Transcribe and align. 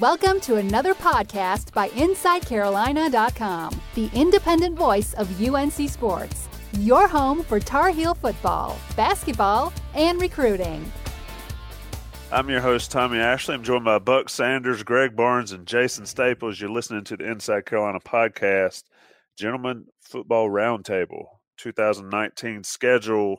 Welcome 0.00 0.40
to 0.40 0.56
another 0.56 0.92
podcast 0.92 1.72
by 1.72 1.88
InsideCarolina.com, 1.90 3.80
the 3.94 4.10
independent 4.12 4.76
voice 4.76 5.14
of 5.14 5.40
UNC 5.40 5.88
Sports, 5.88 6.48
your 6.80 7.06
home 7.06 7.44
for 7.44 7.60
Tar 7.60 7.90
Heel 7.90 8.14
football, 8.14 8.76
basketball, 8.96 9.72
and 9.94 10.20
recruiting. 10.20 10.84
I'm 12.32 12.50
your 12.50 12.60
host, 12.60 12.90
Tommy 12.90 13.18
Ashley. 13.18 13.54
I'm 13.54 13.62
joined 13.62 13.84
by 13.84 14.00
Buck 14.00 14.28
Sanders, 14.28 14.82
Greg 14.82 15.14
Barnes, 15.14 15.52
and 15.52 15.64
Jason 15.64 16.06
Staples. 16.06 16.60
You're 16.60 16.70
listening 16.70 17.04
to 17.04 17.16
the 17.16 17.30
Inside 17.30 17.64
Carolina 17.64 18.00
podcast, 18.00 18.82
Gentlemen 19.38 19.86
Football 20.00 20.50
Roundtable. 20.50 21.26
2019 21.58 22.64
schedule 22.64 23.36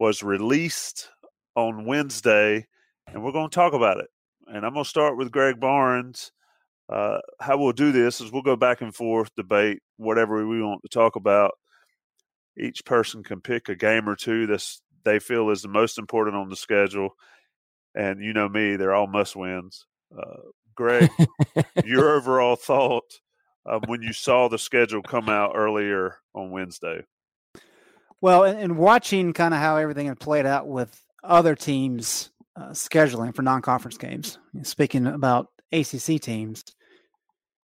was 0.00 0.24
released 0.24 1.08
on 1.54 1.84
Wednesday, 1.84 2.66
and 3.06 3.22
we're 3.22 3.30
going 3.30 3.48
to 3.48 3.54
talk 3.54 3.74
about 3.74 3.98
it 3.98 4.08
and 4.46 4.64
I'm 4.64 4.72
going 4.72 4.84
to 4.84 4.88
start 4.88 5.16
with 5.16 5.32
Greg 5.32 5.60
Barnes. 5.60 6.32
Uh, 6.88 7.18
how 7.40 7.58
we'll 7.58 7.72
do 7.72 7.92
this 7.92 8.20
is 8.20 8.30
we'll 8.30 8.42
go 8.42 8.56
back 8.56 8.80
and 8.80 8.94
forth, 8.94 9.30
debate 9.36 9.80
whatever 9.96 10.46
we 10.46 10.62
want 10.62 10.82
to 10.82 10.88
talk 10.88 11.16
about. 11.16 11.52
Each 12.58 12.84
person 12.84 13.22
can 13.22 13.40
pick 13.40 13.68
a 13.68 13.76
game 13.76 14.08
or 14.08 14.16
two 14.16 14.46
that 14.48 14.64
they 15.04 15.18
feel 15.18 15.50
is 15.50 15.62
the 15.62 15.68
most 15.68 15.98
important 15.98 16.36
on 16.36 16.48
the 16.48 16.56
schedule, 16.56 17.10
and 17.94 18.22
you 18.22 18.32
know 18.32 18.48
me, 18.48 18.76
they're 18.76 18.94
all 18.94 19.06
must 19.06 19.34
wins. 19.36 19.86
Uh, 20.16 20.40
Greg, 20.74 21.10
your 21.84 22.10
overall 22.16 22.56
thought 22.56 23.20
um, 23.64 23.82
when 23.86 24.02
you 24.02 24.12
saw 24.12 24.48
the 24.48 24.58
schedule 24.58 25.02
come 25.02 25.28
out 25.28 25.52
earlier 25.54 26.16
on 26.34 26.50
Wednesday? 26.50 27.04
Well, 28.20 28.44
and 28.44 28.76
watching 28.76 29.32
kind 29.32 29.54
of 29.54 29.60
how 29.60 29.76
everything 29.76 30.06
had 30.06 30.20
played 30.20 30.46
out 30.46 30.68
with 30.68 31.00
other 31.24 31.54
teams 31.54 32.30
uh, 32.56 32.70
scheduling 32.70 33.34
for 33.34 33.42
non-conference 33.42 33.96
games. 33.98 34.38
Speaking 34.62 35.06
about 35.06 35.48
ACC 35.72 36.20
teams, 36.20 36.62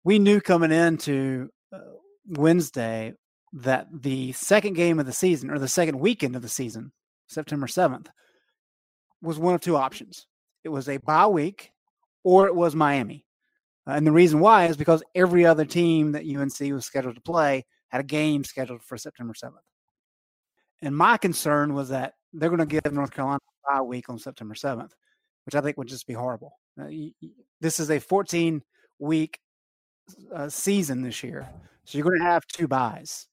we 0.04 0.18
knew 0.18 0.40
coming 0.40 0.72
into 0.72 1.50
uh, 1.72 1.78
Wednesday 2.26 3.14
that 3.52 3.86
the 3.92 4.32
second 4.32 4.74
game 4.74 4.98
of 4.98 5.06
the 5.06 5.12
season 5.12 5.50
or 5.50 5.58
the 5.58 5.68
second 5.68 5.98
weekend 5.98 6.36
of 6.36 6.42
the 6.42 6.48
season, 6.48 6.92
September 7.26 7.66
7th, 7.66 8.06
was 9.22 9.38
one 9.38 9.54
of 9.54 9.60
two 9.60 9.76
options. 9.76 10.26
It 10.64 10.68
was 10.68 10.88
a 10.88 10.98
bye 10.98 11.26
week 11.26 11.72
or 12.24 12.46
it 12.46 12.54
was 12.54 12.74
Miami. 12.74 13.24
Uh, 13.86 13.92
and 13.92 14.06
the 14.06 14.12
reason 14.12 14.40
why 14.40 14.66
is 14.66 14.76
because 14.76 15.02
every 15.14 15.46
other 15.46 15.64
team 15.64 16.12
that 16.12 16.26
UNC 16.26 16.72
was 16.72 16.84
scheduled 16.84 17.14
to 17.14 17.20
play 17.22 17.64
had 17.88 18.00
a 18.00 18.04
game 18.04 18.44
scheduled 18.44 18.82
for 18.82 18.98
September 18.98 19.32
7th. 19.32 19.54
And 20.82 20.96
my 20.96 21.16
concern 21.16 21.74
was 21.74 21.88
that 21.88 22.14
they're 22.32 22.50
going 22.50 22.66
to 22.66 22.66
give 22.66 22.92
North 22.92 23.10
Carolina 23.10 23.40
a 23.68 23.74
bye 23.74 23.82
week 23.82 24.08
on 24.08 24.18
September 24.18 24.54
7th, 24.54 24.90
which 25.46 25.54
I 25.54 25.60
think 25.60 25.76
would 25.78 25.88
just 25.88 26.06
be 26.06 26.14
horrible. 26.14 26.52
Uh, 26.80 26.88
this 27.60 27.80
is 27.80 27.90
a 27.90 27.98
14 27.98 28.62
week 28.98 29.40
uh, 30.34 30.48
season 30.48 31.02
this 31.02 31.22
year. 31.22 31.48
So 31.84 31.98
you're 31.98 32.06
going 32.06 32.20
to 32.20 32.24
have 32.24 32.46
two 32.46 32.68
byes. 32.68 33.26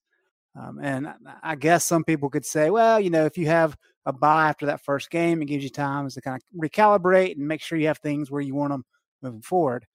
Um, 0.57 0.79
and 0.81 1.13
I 1.43 1.55
guess 1.55 1.83
some 1.83 2.03
people 2.03 2.29
could 2.29 2.45
say, 2.45 2.69
well, 2.69 2.99
you 2.99 3.09
know, 3.09 3.25
if 3.25 3.37
you 3.37 3.47
have 3.47 3.75
a 4.05 4.13
bye 4.13 4.47
after 4.47 4.67
that 4.67 4.81
first 4.81 5.09
game, 5.09 5.41
it 5.41 5.45
gives 5.45 5.63
you 5.63 5.69
time 5.69 6.09
to 6.09 6.21
kind 6.21 6.37
of 6.37 6.69
recalibrate 6.69 7.35
and 7.35 7.45
make 7.45 7.61
sure 7.61 7.77
you 7.77 7.87
have 7.87 7.97
things 7.97 8.31
where 8.31 8.41
you 8.41 8.55
want 8.55 8.71
them 8.71 8.85
moving 9.21 9.41
forward. 9.41 9.85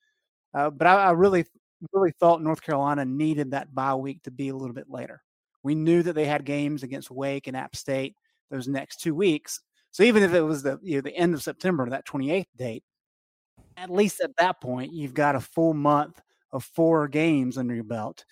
Uh, 0.52 0.68
but 0.68 0.86
I, 0.86 1.04
I, 1.04 1.10
really, 1.12 1.46
really 1.92 2.12
thought 2.20 2.42
North 2.42 2.60
Carolina 2.60 3.04
needed 3.04 3.52
that 3.52 3.74
bye 3.74 3.94
week 3.94 4.22
to 4.24 4.30
be 4.30 4.48
a 4.48 4.56
little 4.56 4.74
bit 4.74 4.90
later. 4.90 5.22
We 5.62 5.74
knew 5.74 6.02
that 6.02 6.14
they 6.14 6.26
had 6.26 6.44
games 6.44 6.82
against 6.82 7.10
Wake 7.10 7.46
and 7.46 7.56
App 7.56 7.76
State 7.76 8.14
those 8.50 8.68
next 8.68 9.00
two 9.00 9.14
weeks. 9.14 9.60
So 9.90 10.02
even 10.02 10.22
if 10.22 10.34
it 10.34 10.42
was 10.42 10.62
the 10.62 10.78
you 10.82 10.96
know 10.96 11.00
the 11.00 11.16
end 11.16 11.34
of 11.34 11.42
September, 11.42 11.88
that 11.88 12.06
28th 12.06 12.46
date, 12.56 12.84
at 13.76 13.90
least 13.90 14.20
at 14.20 14.36
that 14.38 14.60
point, 14.60 14.92
you've 14.92 15.14
got 15.14 15.36
a 15.36 15.40
full 15.40 15.74
month 15.74 16.20
of 16.52 16.64
four 16.64 17.08
games 17.08 17.58
under 17.58 17.74
your 17.74 17.84
belt. 17.84 18.24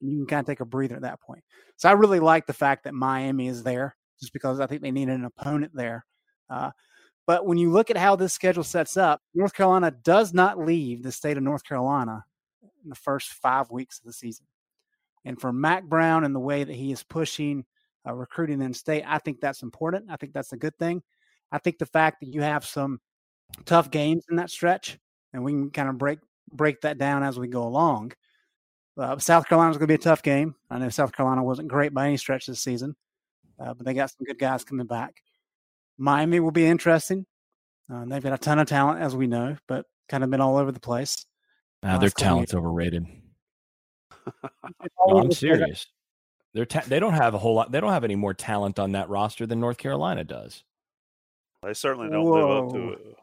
You 0.00 0.18
can 0.18 0.26
kind 0.26 0.40
of 0.40 0.46
take 0.46 0.60
a 0.60 0.64
breather 0.64 0.96
at 0.96 1.02
that 1.02 1.20
point. 1.20 1.44
So 1.76 1.88
I 1.88 1.92
really 1.92 2.20
like 2.20 2.46
the 2.46 2.52
fact 2.52 2.84
that 2.84 2.94
Miami 2.94 3.48
is 3.48 3.62
there, 3.62 3.96
just 4.18 4.32
because 4.32 4.60
I 4.60 4.66
think 4.66 4.82
they 4.82 4.90
need 4.90 5.08
an 5.08 5.24
opponent 5.24 5.72
there. 5.74 6.04
Uh, 6.48 6.70
but 7.26 7.46
when 7.46 7.58
you 7.58 7.70
look 7.70 7.90
at 7.90 7.96
how 7.96 8.16
this 8.16 8.32
schedule 8.32 8.64
sets 8.64 8.96
up, 8.96 9.20
North 9.34 9.54
Carolina 9.54 9.90
does 9.90 10.34
not 10.34 10.58
leave 10.58 11.02
the 11.02 11.12
state 11.12 11.36
of 11.36 11.42
North 11.42 11.64
Carolina 11.64 12.24
in 12.82 12.90
the 12.90 12.96
first 12.96 13.30
five 13.30 13.70
weeks 13.70 13.98
of 13.98 14.04
the 14.04 14.12
season. 14.12 14.46
And 15.24 15.40
for 15.40 15.52
Mack 15.52 15.84
Brown 15.84 16.24
and 16.24 16.34
the 16.34 16.40
way 16.40 16.64
that 16.64 16.74
he 16.74 16.92
is 16.92 17.02
pushing 17.02 17.66
uh, 18.06 18.14
recruiting 18.14 18.62
in 18.62 18.74
state. 18.74 19.04
I 19.06 19.18
think 19.18 19.40
that's 19.40 19.62
important. 19.62 20.06
I 20.10 20.16
think 20.16 20.32
that's 20.32 20.52
a 20.52 20.56
good 20.56 20.76
thing. 20.78 21.02
I 21.52 21.58
think 21.58 21.78
the 21.78 21.86
fact 21.86 22.20
that 22.20 22.32
you 22.32 22.42
have 22.42 22.64
some 22.64 23.00
tough 23.64 23.90
games 23.90 24.24
in 24.30 24.36
that 24.36 24.50
stretch, 24.50 24.98
and 25.32 25.44
we 25.44 25.52
can 25.52 25.70
kind 25.70 25.88
of 25.88 25.98
break 25.98 26.18
break 26.52 26.80
that 26.80 26.98
down 26.98 27.22
as 27.22 27.38
we 27.38 27.48
go 27.48 27.62
along. 27.62 28.12
Uh, 28.98 29.18
South 29.18 29.48
Carolina 29.48 29.70
is 29.70 29.76
going 29.76 29.86
to 29.86 29.92
be 29.92 29.94
a 29.94 29.98
tough 29.98 30.22
game. 30.22 30.54
I 30.68 30.78
know 30.78 30.88
South 30.88 31.12
Carolina 31.12 31.42
wasn't 31.42 31.68
great 31.68 31.94
by 31.94 32.06
any 32.06 32.16
stretch 32.16 32.46
this 32.46 32.60
season, 32.60 32.96
uh, 33.58 33.72
but 33.74 33.86
they 33.86 33.94
got 33.94 34.10
some 34.10 34.26
good 34.26 34.38
guys 34.38 34.64
coming 34.64 34.86
back. 34.86 35.22
Miami 35.96 36.40
will 36.40 36.50
be 36.50 36.66
interesting. 36.66 37.24
Uh, 37.92 38.04
they've 38.04 38.22
got 38.22 38.32
a 38.32 38.38
ton 38.38 38.58
of 38.58 38.68
talent, 38.68 39.00
as 39.00 39.16
we 39.16 39.26
know, 39.26 39.56
but 39.68 39.86
kind 40.08 40.24
of 40.24 40.30
been 40.30 40.40
all 40.40 40.56
over 40.56 40.72
the 40.72 40.80
place. 40.80 41.24
Nah, 41.82 41.98
their 41.98 42.10
talent's 42.10 42.54
overrated. 42.54 43.06
no, 45.06 45.18
I'm 45.18 45.32
serious. 45.32 45.86
They're 46.54 46.66
ta- 46.66 46.84
they 46.86 46.98
don't 46.98 47.14
have 47.14 47.34
a 47.34 47.38
whole 47.38 47.54
lot. 47.54 47.70
They 47.70 47.80
don't 47.80 47.92
have 47.92 48.04
any 48.04 48.16
more 48.16 48.34
talent 48.34 48.78
on 48.78 48.92
that 48.92 49.08
roster 49.08 49.46
than 49.46 49.60
North 49.60 49.78
Carolina 49.78 50.24
does. 50.24 50.64
They 51.62 51.74
certainly 51.74 52.10
don't 52.10 52.24
Whoa. 52.24 52.32
live 52.32 52.64
up 52.64 52.74
to 52.74 52.92
it. 52.92 53.16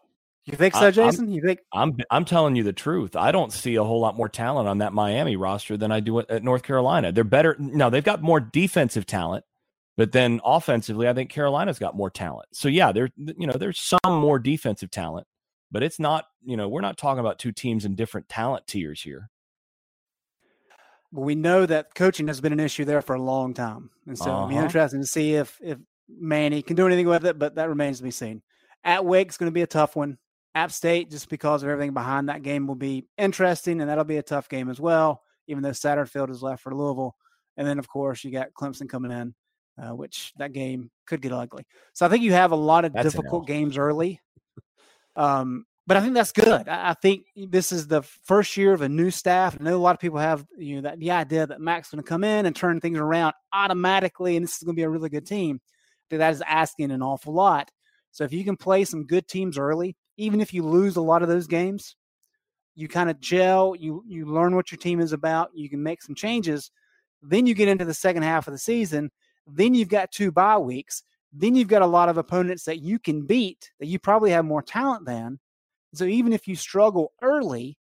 You 0.46 0.56
think 0.56 0.76
so, 0.76 0.90
Jason? 0.92 1.26
I'm, 1.26 1.32
you 1.32 1.42
think? 1.42 1.60
I'm 1.74 1.98
I'm 2.10 2.24
telling 2.24 2.56
you 2.56 2.64
the 2.64 2.72
truth. 2.72 3.18
I 3.18 3.34
don't 3.34 3.52
see 3.52 3.76
a 3.76 3.84
whole 3.84 4.00
lot 4.00 4.16
more 4.16 4.30
talent 4.30 4.70
on 4.70 4.78
that 4.78 4.94
Miami 4.94 5.36
roster 5.36 5.76
than 5.76 5.92
I 5.92 6.00
do 6.00 6.20
at, 6.20 6.30
at 6.30 6.44
North 6.44 6.64
Carolina. 6.64 7.12
They're 7.12 7.26
better. 7.26 7.58
No, 7.60 7.90
they've 7.90 8.04
got 8.04 8.22
more 8.22 8.40
defensive 8.40 9.06
talent, 9.06 9.44
but 9.98 10.14
then 10.14 10.40
offensively, 10.46 11.10
I 11.10 11.14
think 11.14 11.30
Carolina's 11.30 11.80
got 11.80 11.98
more 11.98 12.10
talent. 12.10 12.48
So 12.54 12.70
yeah, 12.70 12.94
there 12.94 13.10
you 13.18 13.46
know 13.46 13.54
there's 13.54 13.80
some 13.80 14.00
more 14.06 14.40
defensive 14.40 14.90
talent, 14.90 15.28
but 15.70 15.84
it's 15.84 16.00
not 16.00 16.26
you 16.46 16.56
know 16.56 16.70
we're 16.70 16.80
not 16.80 16.98
talking 16.98 17.20
about 17.20 17.40
two 17.40 17.52
teams 17.52 17.84
in 17.84 17.96
different 17.96 18.30
talent 18.30 18.68
tiers 18.68 19.02
here 19.02 19.30
we 21.12 21.36
know 21.36 21.66
that 21.66 21.96
coaching 21.96 22.28
has 22.28 22.42
been 22.42 22.54
an 22.54 22.60
issue 22.60 22.86
there 22.86 23.02
for 23.02 23.16
a 23.16 23.22
long 23.22 23.54
time, 23.54 23.90
and 24.06 24.18
so 24.18 24.26
uh-huh. 24.26 24.32
it'll 24.32 24.48
be 24.50 24.56
uh-huh. 24.56 24.66
interesting 24.66 25.02
to 25.02 25.08
see 25.08 25.36
if 25.36 25.58
if 25.62 25.78
Manny 26.10 26.62
can 26.62 26.76
do 26.76 26.86
anything 26.86 27.08
with 27.08 27.26
it. 27.26 27.40
But 27.40 27.56
that 27.56 27.70
remains 27.70 27.98
to 27.98 28.04
be 28.04 28.12
seen. 28.12 28.42
At 28.84 29.06
Wake's 29.06 29.38
going 29.38 29.50
to 29.50 29.54
be 29.54 29.62
a 29.62 29.68
tough 29.68 29.96
one. 29.96 30.18
App 30.56 30.72
State, 30.72 31.12
just 31.12 31.30
because 31.30 31.62
of 31.62 31.70
everything 31.70 31.94
behind 31.94 32.30
that 32.30 32.42
game, 32.42 32.68
will 32.68 32.76
be 32.76 33.06
interesting, 33.18 33.80
and 33.80 33.90
that'll 33.90 34.04
be 34.04 34.18
a 34.18 34.24
tough 34.24 34.50
game 34.50 34.70
as 34.70 34.80
well. 34.80 35.22
Even 35.48 35.64
though 35.64 35.70
Satterfield 35.70 36.30
is 36.30 36.42
left 36.42 36.62
for 36.62 36.76
Louisville, 36.76 37.16
and 37.56 37.68
then 37.68 37.80
of 37.80 37.88
course 37.88 38.24
you 38.24 38.32
got 38.32 38.54
Clemson 38.54 38.90
coming 38.90 39.12
in, 39.12 39.36
uh, 39.82 39.96
which 39.96 40.34
that 40.38 40.54
game 40.54 40.90
could 41.06 41.22
get 41.22 41.32
ugly. 41.32 41.66
So 41.94 42.06
I 42.06 42.10
think 42.10 42.24
you 42.24 42.34
have 42.34 42.52
a 42.52 42.56
lot 42.56 42.86
of 42.86 42.94
That's 42.94 43.06
difficult 43.06 43.48
games 43.48 43.78
early. 43.78 44.20
Um, 45.16 45.66
but 45.88 45.96
I 45.96 46.02
think 46.02 46.14
that's 46.14 46.34
good. 46.34 46.68
I, 46.68 46.94
think 46.96 47.28
this 47.36 47.72
is 47.72 47.88
the 47.88 48.02
first 48.02 48.58
year 48.58 48.74
of 48.74 48.82
a 48.82 48.90
new 48.90 49.10
staff. 49.10 49.56
I 49.58 49.64
know 49.64 49.78
a 49.78 49.80
lot 49.80 49.96
of 49.96 50.02
people 50.02 50.20
have 50.20 50.46
you 50.58 50.76
know 50.76 50.82
that 50.82 51.00
the 51.00 51.12
idea 51.12 51.48
that 51.48 51.62
Mack's 51.62 51.92
going 51.92 52.04
to 52.04 52.08
come 52.08 52.26
in 52.26 52.46
and 52.46 52.54
turn 52.54 52.82
things 52.82 53.00
around 53.00 53.34
automatically, 53.54 54.36
and 54.36 54.44
this 54.44 54.58
is 54.58 54.64
going 54.64 54.76
to 54.76 54.80
be 54.80 54.84
a 54.84 54.90
really 54.90 55.10
good 55.10 55.26
team. 55.26 55.62
That 56.10 56.34
is 56.34 56.44
asking 56.46 56.92
an 56.92 57.02
awful 57.02 57.34
lot. 57.34 57.72
So 58.12 58.26
if 58.26 58.34
you 58.34 58.44
can 58.44 58.58
play 58.58 58.84
some 58.84 59.06
good 59.06 59.28
teams 59.28 59.58
early, 59.58 59.96
even 60.18 60.42
if 60.42 60.54
you 60.54 60.64
lose 60.64 60.98
a 60.98 61.02
lot 61.02 61.22
of 61.22 61.30
those 61.30 61.48
games, 61.48 61.96
you 62.76 62.90
kind 62.90 63.10
of 63.10 63.22
gel. 63.22 63.74
You 63.74 64.04
you 64.06 64.26
learn 64.26 64.56
what 64.56 64.72
your 64.72 64.80
team 64.80 65.00
is 65.00 65.14
about. 65.14 65.52
You 65.54 65.70
can 65.70 65.82
make 65.82 66.02
some 66.02 66.16
changes. 66.16 66.70
Then 67.22 67.48
you 67.48 67.54
get 67.54 67.70
into 67.70 67.86
the 67.86 67.94
second 67.94 68.24
half 68.24 68.48
of 68.48 68.54
the 68.54 68.60
season. 68.60 69.10
Then 69.48 69.74
you've 69.74 69.90
got 69.90 70.12
two 70.12 70.34
bye 70.34 70.58
weeks. 70.58 71.04
Then 71.32 71.56
you've 71.56 71.70
got 71.70 71.82
a 71.82 71.88
lot 71.88 72.10
of 72.10 72.18
opponents 72.18 72.66
that 72.66 72.82
you 72.82 73.00
can 73.00 73.26
beat 73.26 73.72
that 73.80 73.88
you 73.88 74.00
probably 74.00 74.32
have 74.32 74.44
more 74.44 74.62
talent 74.62 75.06
than 75.06 75.40
so 75.98 76.06
even 76.06 76.34
if 76.34 76.48
you 76.48 76.56
struggle 76.56 77.14
early, 77.22 77.78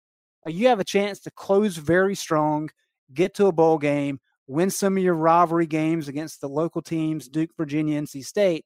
uh, 0.46 0.50
you 0.50 0.68
have 0.68 0.80
a 0.80 0.86
chance 0.86 1.20
to 1.22 1.32
close 1.32 1.78
very 1.78 2.16
strong, 2.16 2.70
get 3.14 3.34
to 3.36 3.48
a 3.48 3.52
bowl 3.52 3.78
game, 3.78 4.20
win 4.48 4.70
some 4.70 4.98
of 4.98 5.04
your 5.04 5.16
rivalry 5.16 5.68
games 5.68 6.08
against 6.08 6.42
the 6.42 6.50
local 6.50 6.82
teams, 6.82 7.28
Duke, 7.28 7.52
Virginia, 7.58 8.02
NC 8.02 8.26
State. 8.26 8.66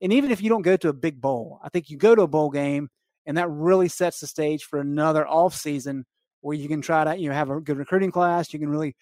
And 0.00 0.12
even 0.12 0.30
if 0.30 0.42
you 0.42 0.48
don't 0.48 0.62
go 0.62 0.76
to 0.76 0.88
a 0.88 0.94
big 0.94 1.20
bowl, 1.20 1.60
I 1.62 1.68
think 1.68 1.88
you 1.88 1.96
go 1.96 2.14
to 2.14 2.22
a 2.22 2.28
bowl 2.28 2.50
game 2.50 2.88
and 3.26 3.36
that 3.38 3.48
really 3.48 3.88
sets 3.88 4.20
the 4.20 4.26
stage 4.26 4.64
for 4.64 4.78
another 4.78 5.26
off 5.26 5.54
season 5.54 6.04
where 6.40 6.56
you 6.56 6.68
can 6.68 6.82
try 6.82 7.04
to 7.04 7.16
you 7.16 7.28
know 7.28 7.34
have 7.34 7.50
a 7.50 7.60
good 7.60 7.78
recruiting 7.78 8.10
class. 8.10 8.52
You 8.52 8.58
can 8.58 8.68
really 8.68 8.94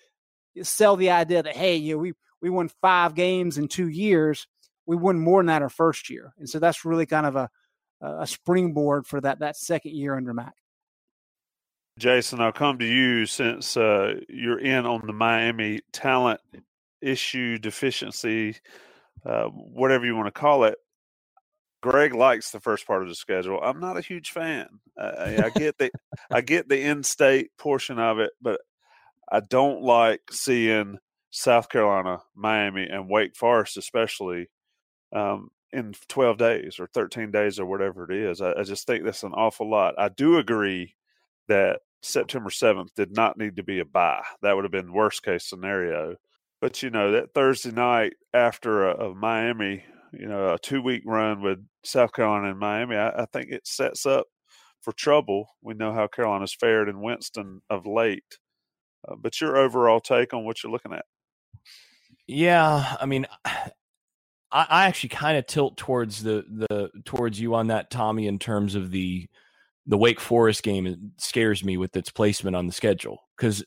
sell 0.62 0.96
the 0.96 1.10
idea 1.10 1.42
that 1.42 1.56
hey, 1.56 1.76
you 1.76 1.94
know, 1.94 1.98
we 1.98 2.12
we 2.40 2.50
won 2.50 2.70
five 2.80 3.14
games 3.14 3.58
in 3.58 3.68
two 3.68 3.88
years. 3.88 4.46
We 4.86 4.96
won 4.96 5.18
more 5.18 5.40
than 5.40 5.46
that 5.46 5.62
our 5.62 5.68
first 5.68 6.10
year, 6.10 6.34
and 6.38 6.48
so 6.48 6.58
that's 6.58 6.84
really 6.84 7.06
kind 7.06 7.26
of 7.26 7.36
a 7.36 7.50
a 8.02 8.26
springboard 8.26 9.06
for 9.06 9.20
that 9.20 9.38
that 9.38 9.56
second 9.56 9.94
year 9.94 10.16
under 10.16 10.34
Mack. 10.34 10.54
Jason, 11.98 12.40
I'll 12.40 12.52
come 12.52 12.78
to 12.78 12.86
you 12.86 13.26
since 13.26 13.76
uh, 13.76 14.14
you're 14.28 14.58
in 14.58 14.86
on 14.86 15.06
the 15.06 15.12
Miami 15.12 15.80
talent 15.92 16.40
issue, 17.00 17.58
deficiency, 17.58 18.56
uh, 19.26 19.44
whatever 19.44 20.06
you 20.06 20.16
want 20.16 20.26
to 20.26 20.40
call 20.40 20.64
it. 20.64 20.76
Greg 21.82 22.14
likes 22.14 22.50
the 22.50 22.60
first 22.60 22.86
part 22.86 23.02
of 23.02 23.08
the 23.08 23.14
schedule. 23.14 23.60
I'm 23.60 23.80
not 23.80 23.96
a 23.96 24.02
huge 24.02 24.30
fan. 24.30 24.68
I 24.96 25.50
get 25.54 25.78
the 25.78 25.90
I 26.30 26.40
get 26.40 26.68
the 26.68 26.80
in-state 26.80 27.50
portion 27.58 27.98
of 27.98 28.20
it, 28.20 28.30
but 28.40 28.60
I 29.30 29.40
don't 29.40 29.82
like 29.82 30.20
seeing 30.30 30.98
South 31.30 31.68
Carolina, 31.68 32.22
Miami, 32.36 32.86
and 32.86 33.08
Wake 33.08 33.34
Forest, 33.34 33.76
especially 33.78 34.48
um, 35.14 35.48
in 35.72 35.94
12 36.08 36.38
days 36.38 36.78
or 36.78 36.86
13 36.86 37.30
days 37.30 37.58
or 37.58 37.66
whatever 37.66 38.10
it 38.10 38.16
is. 38.16 38.40
I, 38.40 38.52
I 38.52 38.62
just 38.62 38.86
think 38.86 39.04
that's 39.04 39.22
an 39.22 39.32
awful 39.32 39.70
lot. 39.70 39.94
I 39.98 40.08
do 40.08 40.38
agree 40.38 40.94
that 41.48 41.80
September 42.02 42.50
7th 42.50 42.88
did 42.94 43.14
not 43.14 43.38
need 43.38 43.56
to 43.56 43.62
be 43.62 43.80
a 43.80 43.84
bye. 43.84 44.22
That 44.42 44.54
would 44.54 44.64
have 44.64 44.72
been 44.72 44.92
worst 44.92 45.22
case 45.22 45.44
scenario. 45.44 46.16
But 46.60 46.82
you 46.82 46.90
know 46.90 47.12
that 47.12 47.34
Thursday 47.34 47.72
night 47.72 48.14
after 48.32 48.88
a, 48.88 49.10
a 49.10 49.14
Miami, 49.14 49.84
you 50.12 50.26
know, 50.26 50.54
a 50.54 50.58
two 50.58 50.82
week 50.82 51.02
run 51.04 51.42
with 51.42 51.58
South 51.84 52.12
Carolina 52.12 52.50
and 52.50 52.58
Miami, 52.58 52.96
I, 52.96 53.08
I, 53.22 53.26
think 53.32 53.50
it 53.50 53.66
sets 53.66 54.06
up 54.06 54.26
for 54.80 54.92
trouble. 54.92 55.48
We 55.60 55.74
know 55.74 55.92
how 55.92 56.06
Carolina's 56.06 56.54
fared 56.54 56.88
in 56.88 57.00
Winston 57.00 57.62
of 57.68 57.86
late. 57.86 58.38
Uh, 59.06 59.16
but 59.16 59.40
your 59.40 59.56
overall 59.56 60.00
take 60.00 60.32
on 60.32 60.44
what 60.44 60.62
you're 60.62 60.70
looking 60.70 60.92
at? 60.92 61.04
Yeah, 62.28 62.96
I 63.00 63.06
mean, 63.06 63.26
I, 64.52 64.66
I 64.68 64.84
actually 64.86 65.10
kind 65.10 65.38
of 65.38 65.46
tilt 65.46 65.76
towards 65.76 66.22
the 66.22 66.44
the 66.48 66.90
towards 67.04 67.40
you 67.40 67.54
on 67.54 67.68
that, 67.68 67.90
Tommy, 67.90 68.26
in 68.26 68.38
terms 68.38 68.74
of 68.74 68.90
the 68.90 69.28
the 69.86 69.98
Wake 69.98 70.20
Forest 70.20 70.62
game. 70.62 70.86
It 70.86 70.98
scares 71.16 71.64
me 71.64 71.76
with 71.76 71.96
its 71.96 72.10
placement 72.10 72.56
on 72.56 72.66
the 72.66 72.72
schedule 72.72 73.18
because 73.36 73.64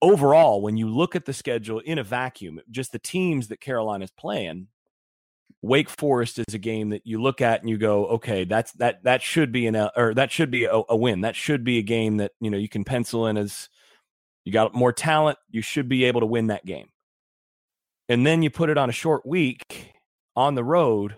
overall, 0.00 0.62
when 0.62 0.76
you 0.76 0.88
look 0.88 1.16
at 1.16 1.24
the 1.24 1.32
schedule 1.32 1.80
in 1.80 1.98
a 1.98 2.04
vacuum, 2.04 2.60
just 2.70 2.92
the 2.92 2.98
teams 2.98 3.48
that 3.48 3.60
Carolina's 3.60 4.12
playing, 4.12 4.68
Wake 5.60 5.90
Forest 5.90 6.38
is 6.38 6.54
a 6.54 6.58
game 6.58 6.90
that 6.90 7.06
you 7.06 7.20
look 7.20 7.40
at 7.40 7.60
and 7.60 7.68
you 7.68 7.78
go, 7.78 8.06
okay, 8.06 8.44
that's 8.44 8.72
that 8.74 9.02
that 9.04 9.22
should 9.22 9.52
be 9.52 9.66
an 9.66 9.76
or 9.96 10.14
that 10.14 10.30
should 10.30 10.50
be 10.50 10.64
a, 10.64 10.82
a 10.88 10.96
win. 10.96 11.22
That 11.22 11.36
should 11.36 11.64
be 11.64 11.78
a 11.78 11.82
game 11.82 12.18
that 12.18 12.32
you 12.40 12.50
know 12.50 12.58
you 12.58 12.68
can 12.68 12.84
pencil 12.84 13.26
in 13.26 13.36
as 13.36 13.68
you 14.44 14.52
got 14.52 14.74
more 14.74 14.92
talent. 14.92 15.38
You 15.50 15.62
should 15.62 15.88
be 15.88 16.04
able 16.04 16.20
to 16.20 16.26
win 16.26 16.46
that 16.48 16.64
game. 16.64 16.88
And 18.08 18.26
then 18.26 18.42
you 18.42 18.50
put 18.50 18.70
it 18.70 18.78
on 18.78 18.88
a 18.88 18.92
short 18.92 19.26
week 19.26 19.87
on 20.38 20.54
the 20.54 20.64
road. 20.64 21.16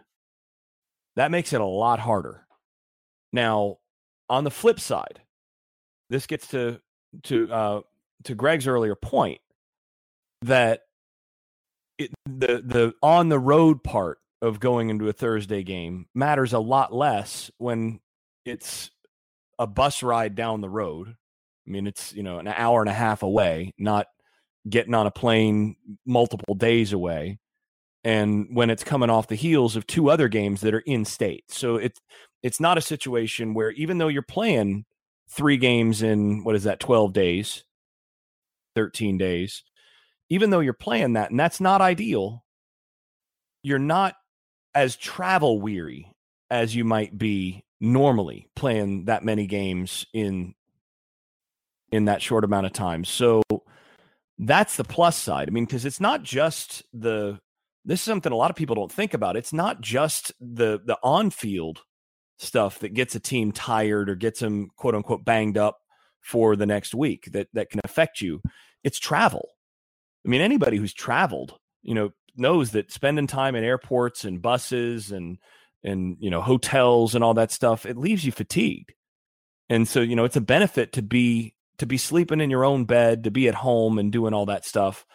That 1.17 1.31
makes 1.31 1.52
it 1.52 1.61
a 1.61 1.67
lot 1.67 1.99
harder. 1.99 2.46
Now, 3.32 3.78
on 4.28 4.44
the 4.44 4.50
flip 4.50 4.81
side, 4.81 5.20
this 6.08 6.26
gets 6.26 6.49
to 6.49 6.81
to 7.25 7.52
uh, 7.52 7.81
to 8.25 8.34
Greg's 8.34 8.67
earlier 8.67 8.94
point 8.94 9.40
that 10.43 10.82
it, 11.99 12.11
the 12.25 12.62
the 12.64 12.94
on 13.02 13.28
the 13.28 13.38
road 13.38 13.84
part 13.84 14.19
of 14.43 14.58
going 14.58 14.88
into 14.88 15.08
a 15.08 15.12
Thursday 15.12 15.62
game 15.62 16.06
matters 16.14 16.52
a 16.52 16.58
lot 16.58 16.94
less 16.94 17.50
when 17.58 18.00
it's 18.46 18.90
a 19.58 19.67
bus 19.67 20.02
ride 20.02 20.34
down 20.34 20.62
the 20.62 20.70
road 20.70 21.17
I 21.70 21.72
mean, 21.72 21.87
it's, 21.87 22.12
you 22.12 22.25
know, 22.25 22.38
an 22.38 22.49
hour 22.49 22.81
and 22.81 22.90
a 22.90 22.94
half 22.94 23.22
away, 23.22 23.72
not 23.78 24.08
getting 24.69 24.93
on 24.93 25.06
a 25.06 25.11
plane 25.12 25.76
multiple 26.05 26.55
days 26.56 26.93
away. 26.93 27.38
And 28.02 28.49
when 28.50 28.70
it's 28.70 28.85
coming 28.85 29.11
off 29.11 29.29
the 29.29 29.35
heels 29.35 29.76
of 29.76 29.87
two 29.87 30.08
other 30.11 30.29
games 30.29 30.62
that 30.62 30.75
are 30.75 30.81
in 30.81 31.05
state. 31.05 31.44
So 31.49 31.76
it's 31.76 32.00
it's 32.43 32.61
not 32.61 32.79
a 32.79 32.82
situation 32.82 33.52
where 33.52 33.70
even 33.73 33.99
though 33.99 34.08
you're 34.08 34.23
playing 34.23 34.87
three 35.29 35.58
games 35.58 36.02
in 36.02 36.43
what 36.43 36.56
is 36.56 36.64
that, 36.64 36.81
12 36.81 37.12
days, 37.12 37.64
13 38.75 39.19
days, 39.19 39.62
even 40.31 40.50
though 40.50 40.61
you're 40.61 40.73
playing 40.73 41.14
that, 41.14 41.31
and 41.31 41.38
that's 41.38 41.61
not 41.61 41.82
ideal, 41.82 42.44
you're 43.62 43.79
not 43.79 44.14
as 44.75 44.96
travel 44.96 45.61
weary 45.61 46.12
as 46.50 46.75
you 46.75 46.85
might 46.85 47.17
be 47.17 47.64
normally 47.81 48.49
playing 48.55 49.06
that 49.06 49.25
many 49.25 49.46
games 49.46 50.06
in 50.12 50.55
in 51.93 52.05
that 52.05 52.23
short 52.23 52.44
amount 52.44 52.67
of 52.67 52.73
time. 52.73 53.05
So 53.05 53.43
that's 54.38 54.76
the 54.76 54.85
plus 54.85 55.17
side. 55.17 55.49
I 55.49 55.50
mean, 55.50 55.64
because 55.64 55.85
it's 55.85 56.00
not 56.00 56.23
just 56.23 56.85
the 56.93 57.41
this 57.85 58.00
is 58.00 58.05
something 58.05 58.32
a 58.32 58.37
lot 58.37 58.50
of 58.50 58.56
people 58.56 58.77
don't 58.77 58.93
think 58.93 59.15
about. 59.15 59.37
It's 59.37 59.53
not 59.53 59.81
just 59.81 60.32
the 60.41 60.81
the 60.85 60.99
on 61.03 61.31
field 61.31 61.82
stuff 62.38 62.79
that 62.81 62.94
gets 62.94 63.15
a 63.15 63.21
team 63.21 63.53
tired 63.53 64.09
or 64.09 64.15
gets 64.15 64.41
them 64.41 64.71
quote 64.77 64.94
unquote 64.94 65.25
banged 65.25 65.59
up 65.59 65.79
for 66.21 66.56
the 66.56 66.67
next 66.67 66.94
week 66.94 67.29
that 67.32 67.49
that 67.55 67.71
can 67.71 67.81
affect 67.85 68.21
you. 68.21 68.41
It's 68.85 68.99
travel. 68.99 69.50
I 70.25 70.29
mean, 70.29 70.41
anybody 70.41 70.77
who's 70.77 70.93
traveled, 70.93 71.59
you 71.82 71.94
know, 71.94 72.11
knows 72.37 72.73
that 72.73 72.93
spending 72.93 73.27
time 73.27 73.55
in 73.55 73.65
airports 73.65 74.25
and 74.25 74.43
buses 74.43 75.11
and 75.12 75.38
and 75.82 76.17
you 76.21 76.31
know 76.31 76.43
hotels 76.43 77.15
and 77.15 77.25
all 77.25 77.35
that 77.35 77.50
stuff 77.50 77.87
it 77.87 77.97
leaves 77.97 78.23
you 78.23 78.31
fatigued 78.31 78.93
and 79.71 79.88
so 79.88 80.00
you 80.00 80.15
know 80.15 80.25
it's 80.25 80.37
a 80.37 80.43
benefit 80.43 80.93
to 80.93 81.00
be 81.00 81.55
to 81.81 81.87
be 81.87 81.97
sleeping 81.97 82.43
in 82.43 82.50
your 82.50 82.65
own 82.65 82.85
bed, 82.85 83.25
to 83.25 83.31
be 83.31 83.49
at 83.49 83.55
home 83.55 83.99
and 83.99 84.12
doing 84.12 84.35
all 84.35 84.44
that 84.47 84.67
stuff. 84.67 85.06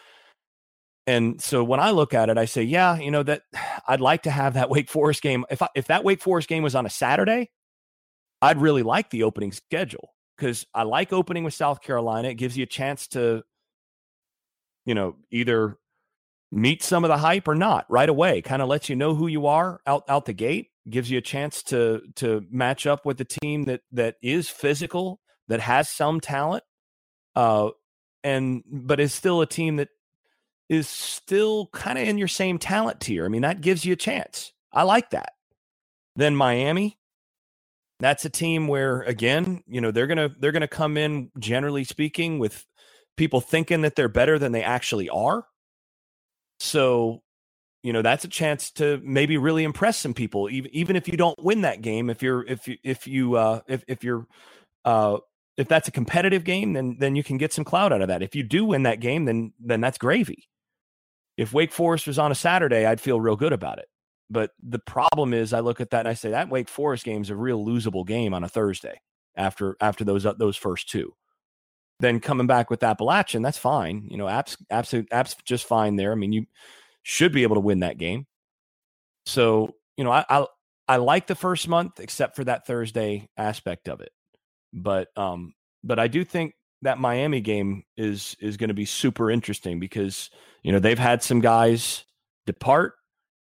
And 1.06 1.40
so 1.40 1.62
when 1.62 1.78
I 1.78 1.90
look 1.92 2.14
at 2.14 2.28
it, 2.28 2.38
I 2.38 2.46
say, 2.46 2.62
yeah, 2.62 2.98
you 2.98 3.10
know 3.10 3.22
that 3.22 3.42
I'd 3.86 4.00
like 4.00 4.24
to 4.24 4.30
have 4.30 4.54
that 4.54 4.70
Wake 4.70 4.88
Forest 4.88 5.22
game. 5.22 5.44
If 5.50 5.62
I, 5.62 5.68
if 5.74 5.86
that 5.86 6.04
Wake 6.04 6.20
Forest 6.20 6.48
game 6.48 6.62
was 6.62 6.74
on 6.74 6.86
a 6.86 6.90
Saturday, 6.90 7.50
I'd 8.42 8.60
really 8.60 8.82
like 8.82 9.10
the 9.10 9.22
opening 9.22 9.52
schedule 9.52 10.10
because 10.36 10.66
I 10.74 10.82
like 10.82 11.12
opening 11.12 11.44
with 11.44 11.54
South 11.54 11.80
Carolina. 11.80 12.28
It 12.28 12.34
gives 12.34 12.56
you 12.56 12.64
a 12.64 12.66
chance 12.66 13.06
to, 13.08 13.42
you 14.84 14.94
know, 14.94 15.16
either 15.30 15.78
meet 16.52 16.82
some 16.82 17.04
of 17.04 17.08
the 17.08 17.18
hype 17.18 17.48
or 17.48 17.54
not 17.54 17.86
right 17.88 18.08
away. 18.08 18.42
Kind 18.42 18.62
of 18.62 18.68
lets 18.68 18.88
you 18.88 18.96
know 18.96 19.14
who 19.14 19.26
you 19.26 19.46
are 19.46 19.80
out 19.86 20.04
out 20.08 20.26
the 20.26 20.32
gate. 20.32 20.68
Gives 20.88 21.10
you 21.10 21.18
a 21.18 21.22
chance 21.22 21.62
to 21.64 22.02
to 22.16 22.44
match 22.50 22.86
up 22.86 23.04
with 23.04 23.18
the 23.18 23.24
team 23.24 23.64
that 23.64 23.80
that 23.92 24.16
is 24.22 24.48
physical 24.48 25.20
that 25.48 25.60
has 25.60 25.88
some 25.88 26.20
talent, 26.20 26.64
uh, 27.34 27.70
and 28.22 28.62
but 28.66 29.00
is 29.00 29.12
still 29.12 29.40
a 29.40 29.46
team 29.46 29.76
that 29.76 29.88
is 30.68 30.88
still 30.88 31.68
kind 31.72 31.98
of 31.98 32.06
in 32.06 32.18
your 32.18 32.28
same 32.28 32.58
talent 32.58 33.00
tier. 33.00 33.24
I 33.24 33.28
mean, 33.28 33.42
that 33.42 33.60
gives 33.60 33.84
you 33.84 33.92
a 33.92 33.96
chance. 33.96 34.52
I 34.72 34.82
like 34.82 35.10
that. 35.10 35.32
Then 36.16 36.34
Miami, 36.34 36.98
that's 38.00 38.24
a 38.24 38.30
team 38.30 38.68
where 38.68 39.02
again, 39.02 39.62
you 39.66 39.80
know, 39.80 39.90
they're 39.90 40.06
gonna 40.06 40.30
they're 40.38 40.52
gonna 40.52 40.68
come 40.68 40.96
in 40.96 41.30
generally 41.38 41.84
speaking 41.84 42.38
with 42.38 42.64
people 43.16 43.40
thinking 43.40 43.82
that 43.82 43.96
they're 43.96 44.08
better 44.08 44.38
than 44.38 44.52
they 44.52 44.62
actually 44.62 45.08
are. 45.08 45.46
So, 46.58 47.22
you 47.82 47.92
know, 47.92 48.02
that's 48.02 48.24
a 48.24 48.28
chance 48.28 48.70
to 48.72 49.00
maybe 49.02 49.36
really 49.38 49.64
impress 49.64 49.98
some 49.98 50.14
people, 50.14 50.50
even 50.50 50.70
even 50.74 50.96
if 50.96 51.08
you 51.08 51.16
don't 51.16 51.42
win 51.42 51.62
that 51.62 51.82
game. 51.82 52.10
If 52.10 52.22
you're 52.22 52.44
if 52.46 52.66
you 52.66 52.76
if 52.82 53.06
you 53.06 53.36
uh 53.36 53.60
if 53.68 53.84
if 53.88 54.02
you're 54.04 54.26
uh 54.84 55.18
if 55.56 55.68
that's 55.68 55.88
a 55.88 55.92
competitive 55.92 56.44
game, 56.44 56.72
then 56.74 56.96
then 56.98 57.16
you 57.16 57.22
can 57.22 57.38
get 57.38 57.52
some 57.52 57.64
cloud 57.64 57.92
out 57.92 58.02
of 58.02 58.08
that. 58.08 58.22
If 58.22 58.34
you 58.34 58.42
do 58.42 58.64
win 58.64 58.82
that 58.84 59.00
game, 59.00 59.24
then 59.24 59.52
then 59.60 59.80
that's 59.80 59.98
gravy. 59.98 60.48
If 61.36 61.52
Wake 61.52 61.72
Forest 61.72 62.06
was 62.06 62.18
on 62.18 62.32
a 62.32 62.34
Saturday, 62.34 62.86
I'd 62.86 63.00
feel 63.00 63.20
real 63.20 63.36
good 63.36 63.52
about 63.52 63.78
it. 63.78 63.88
But 64.28 64.50
the 64.62 64.78
problem 64.78 65.34
is, 65.34 65.52
I 65.52 65.60
look 65.60 65.80
at 65.80 65.90
that 65.90 66.00
and 66.00 66.08
I 66.08 66.14
say 66.14 66.30
that 66.30 66.48
Wake 66.48 66.68
Forest 66.68 67.04
game 67.04 67.22
is 67.22 67.30
a 67.30 67.36
real 67.36 67.64
losable 67.64 68.06
game 68.06 68.34
on 68.34 68.42
a 68.42 68.48
Thursday 68.48 69.00
after 69.36 69.76
after 69.80 70.04
those 70.04 70.26
uh, 70.26 70.34
those 70.34 70.56
first 70.56 70.88
two. 70.88 71.14
Then 72.00 72.20
coming 72.20 72.46
back 72.46 72.68
with 72.68 72.82
Appalachian, 72.82 73.42
that's 73.42 73.58
fine. 73.58 74.08
You 74.10 74.16
know, 74.16 74.26
Apps 74.26 74.56
Apps 74.72 75.06
Apps 75.08 75.36
just 75.44 75.66
fine 75.66 75.96
there. 75.96 76.12
I 76.12 76.16
mean, 76.16 76.32
you 76.32 76.46
should 77.02 77.32
be 77.32 77.44
able 77.44 77.56
to 77.56 77.60
win 77.60 77.80
that 77.80 77.98
game. 77.98 78.26
So 79.26 79.74
you 79.96 80.04
know, 80.04 80.10
I 80.10 80.24
I, 80.28 80.46
I 80.88 80.96
like 80.96 81.26
the 81.26 81.34
first 81.34 81.68
month, 81.68 82.00
except 82.00 82.36
for 82.36 82.44
that 82.44 82.66
Thursday 82.66 83.28
aspect 83.36 83.88
of 83.88 84.00
it. 84.00 84.10
But 84.72 85.08
um, 85.16 85.54
but 85.84 85.98
I 85.98 86.08
do 86.08 86.24
think 86.24 86.54
that 86.82 86.98
Miami 86.98 87.40
game 87.40 87.84
is 87.96 88.36
is 88.40 88.56
going 88.56 88.68
to 88.68 88.74
be 88.74 88.84
super 88.84 89.30
interesting 89.30 89.80
because 89.80 90.30
you 90.66 90.72
know 90.72 90.80
they've 90.80 90.98
had 90.98 91.22
some 91.22 91.40
guys 91.40 92.04
depart. 92.44 92.94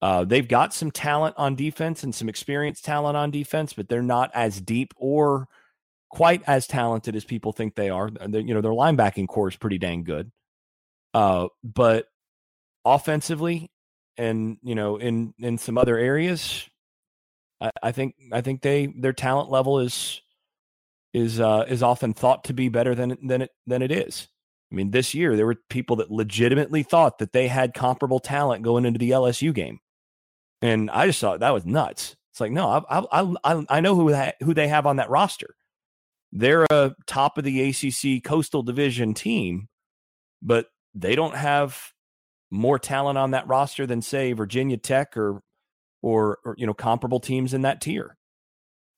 Uh, 0.00 0.22
they've 0.22 0.46
got 0.46 0.72
some 0.72 0.92
talent 0.92 1.34
on 1.36 1.56
defense 1.56 2.04
and 2.04 2.14
some 2.14 2.28
experienced 2.28 2.84
talent 2.84 3.16
on 3.16 3.32
defense, 3.32 3.72
but 3.72 3.88
they're 3.88 4.02
not 4.02 4.30
as 4.34 4.60
deep 4.60 4.94
or 4.96 5.48
quite 6.10 6.42
as 6.46 6.68
talented 6.68 7.16
as 7.16 7.24
people 7.24 7.50
think 7.50 7.74
they 7.74 7.90
are. 7.90 8.08
They're, 8.08 8.40
you 8.40 8.54
know, 8.54 8.60
their 8.60 8.70
linebacking 8.70 9.26
corps 9.26 9.48
is 9.48 9.56
pretty 9.56 9.78
dang 9.78 10.04
good. 10.04 10.30
Uh, 11.12 11.48
but 11.64 12.06
offensively, 12.84 13.68
and 14.16 14.58
you 14.62 14.76
know, 14.76 14.98
in 14.98 15.34
in 15.40 15.58
some 15.58 15.76
other 15.76 15.98
areas, 15.98 16.70
I, 17.60 17.72
I 17.82 17.90
think 17.90 18.14
I 18.32 18.42
think 18.42 18.62
they 18.62 18.94
their 18.96 19.12
talent 19.12 19.50
level 19.50 19.80
is 19.80 20.22
is 21.12 21.40
uh, 21.40 21.64
is 21.66 21.82
often 21.82 22.14
thought 22.14 22.44
to 22.44 22.54
be 22.54 22.68
better 22.68 22.94
than 22.94 23.18
than 23.26 23.42
it 23.42 23.50
than 23.66 23.82
it 23.82 23.90
is. 23.90 24.28
I 24.70 24.74
mean, 24.74 24.90
this 24.90 25.14
year 25.14 25.36
there 25.36 25.46
were 25.46 25.56
people 25.70 25.96
that 25.96 26.10
legitimately 26.10 26.82
thought 26.82 27.18
that 27.18 27.32
they 27.32 27.48
had 27.48 27.74
comparable 27.74 28.20
talent 28.20 28.62
going 28.62 28.84
into 28.84 28.98
the 28.98 29.10
LSU 29.10 29.54
game, 29.54 29.78
and 30.60 30.90
I 30.90 31.06
just 31.06 31.20
thought 31.20 31.40
that 31.40 31.54
was 31.54 31.64
nuts. 31.64 32.16
It's 32.32 32.40
like, 32.40 32.52
no, 32.52 32.84
I 32.88 32.98
I 33.10 33.34
I, 33.44 33.64
I 33.68 33.80
know 33.80 33.94
who 33.94 34.10
that, 34.10 34.36
who 34.40 34.54
they 34.54 34.68
have 34.68 34.86
on 34.86 34.96
that 34.96 35.10
roster. 35.10 35.54
They're 36.32 36.66
a 36.70 36.94
top 37.06 37.38
of 37.38 37.44
the 37.44 37.68
ACC 37.70 38.22
Coastal 38.22 38.62
Division 38.62 39.14
team, 39.14 39.68
but 40.42 40.66
they 40.94 41.16
don't 41.16 41.34
have 41.34 41.92
more 42.50 42.78
talent 42.78 43.18
on 43.18 43.32
that 43.32 43.46
roster 43.46 43.86
than 43.86 44.02
say 44.02 44.32
Virginia 44.32 44.76
Tech 44.76 45.16
or 45.16 45.40
or, 46.02 46.38
or 46.44 46.54
you 46.58 46.66
know 46.66 46.74
comparable 46.74 47.20
teams 47.20 47.54
in 47.54 47.62
that 47.62 47.80
tier. 47.80 48.16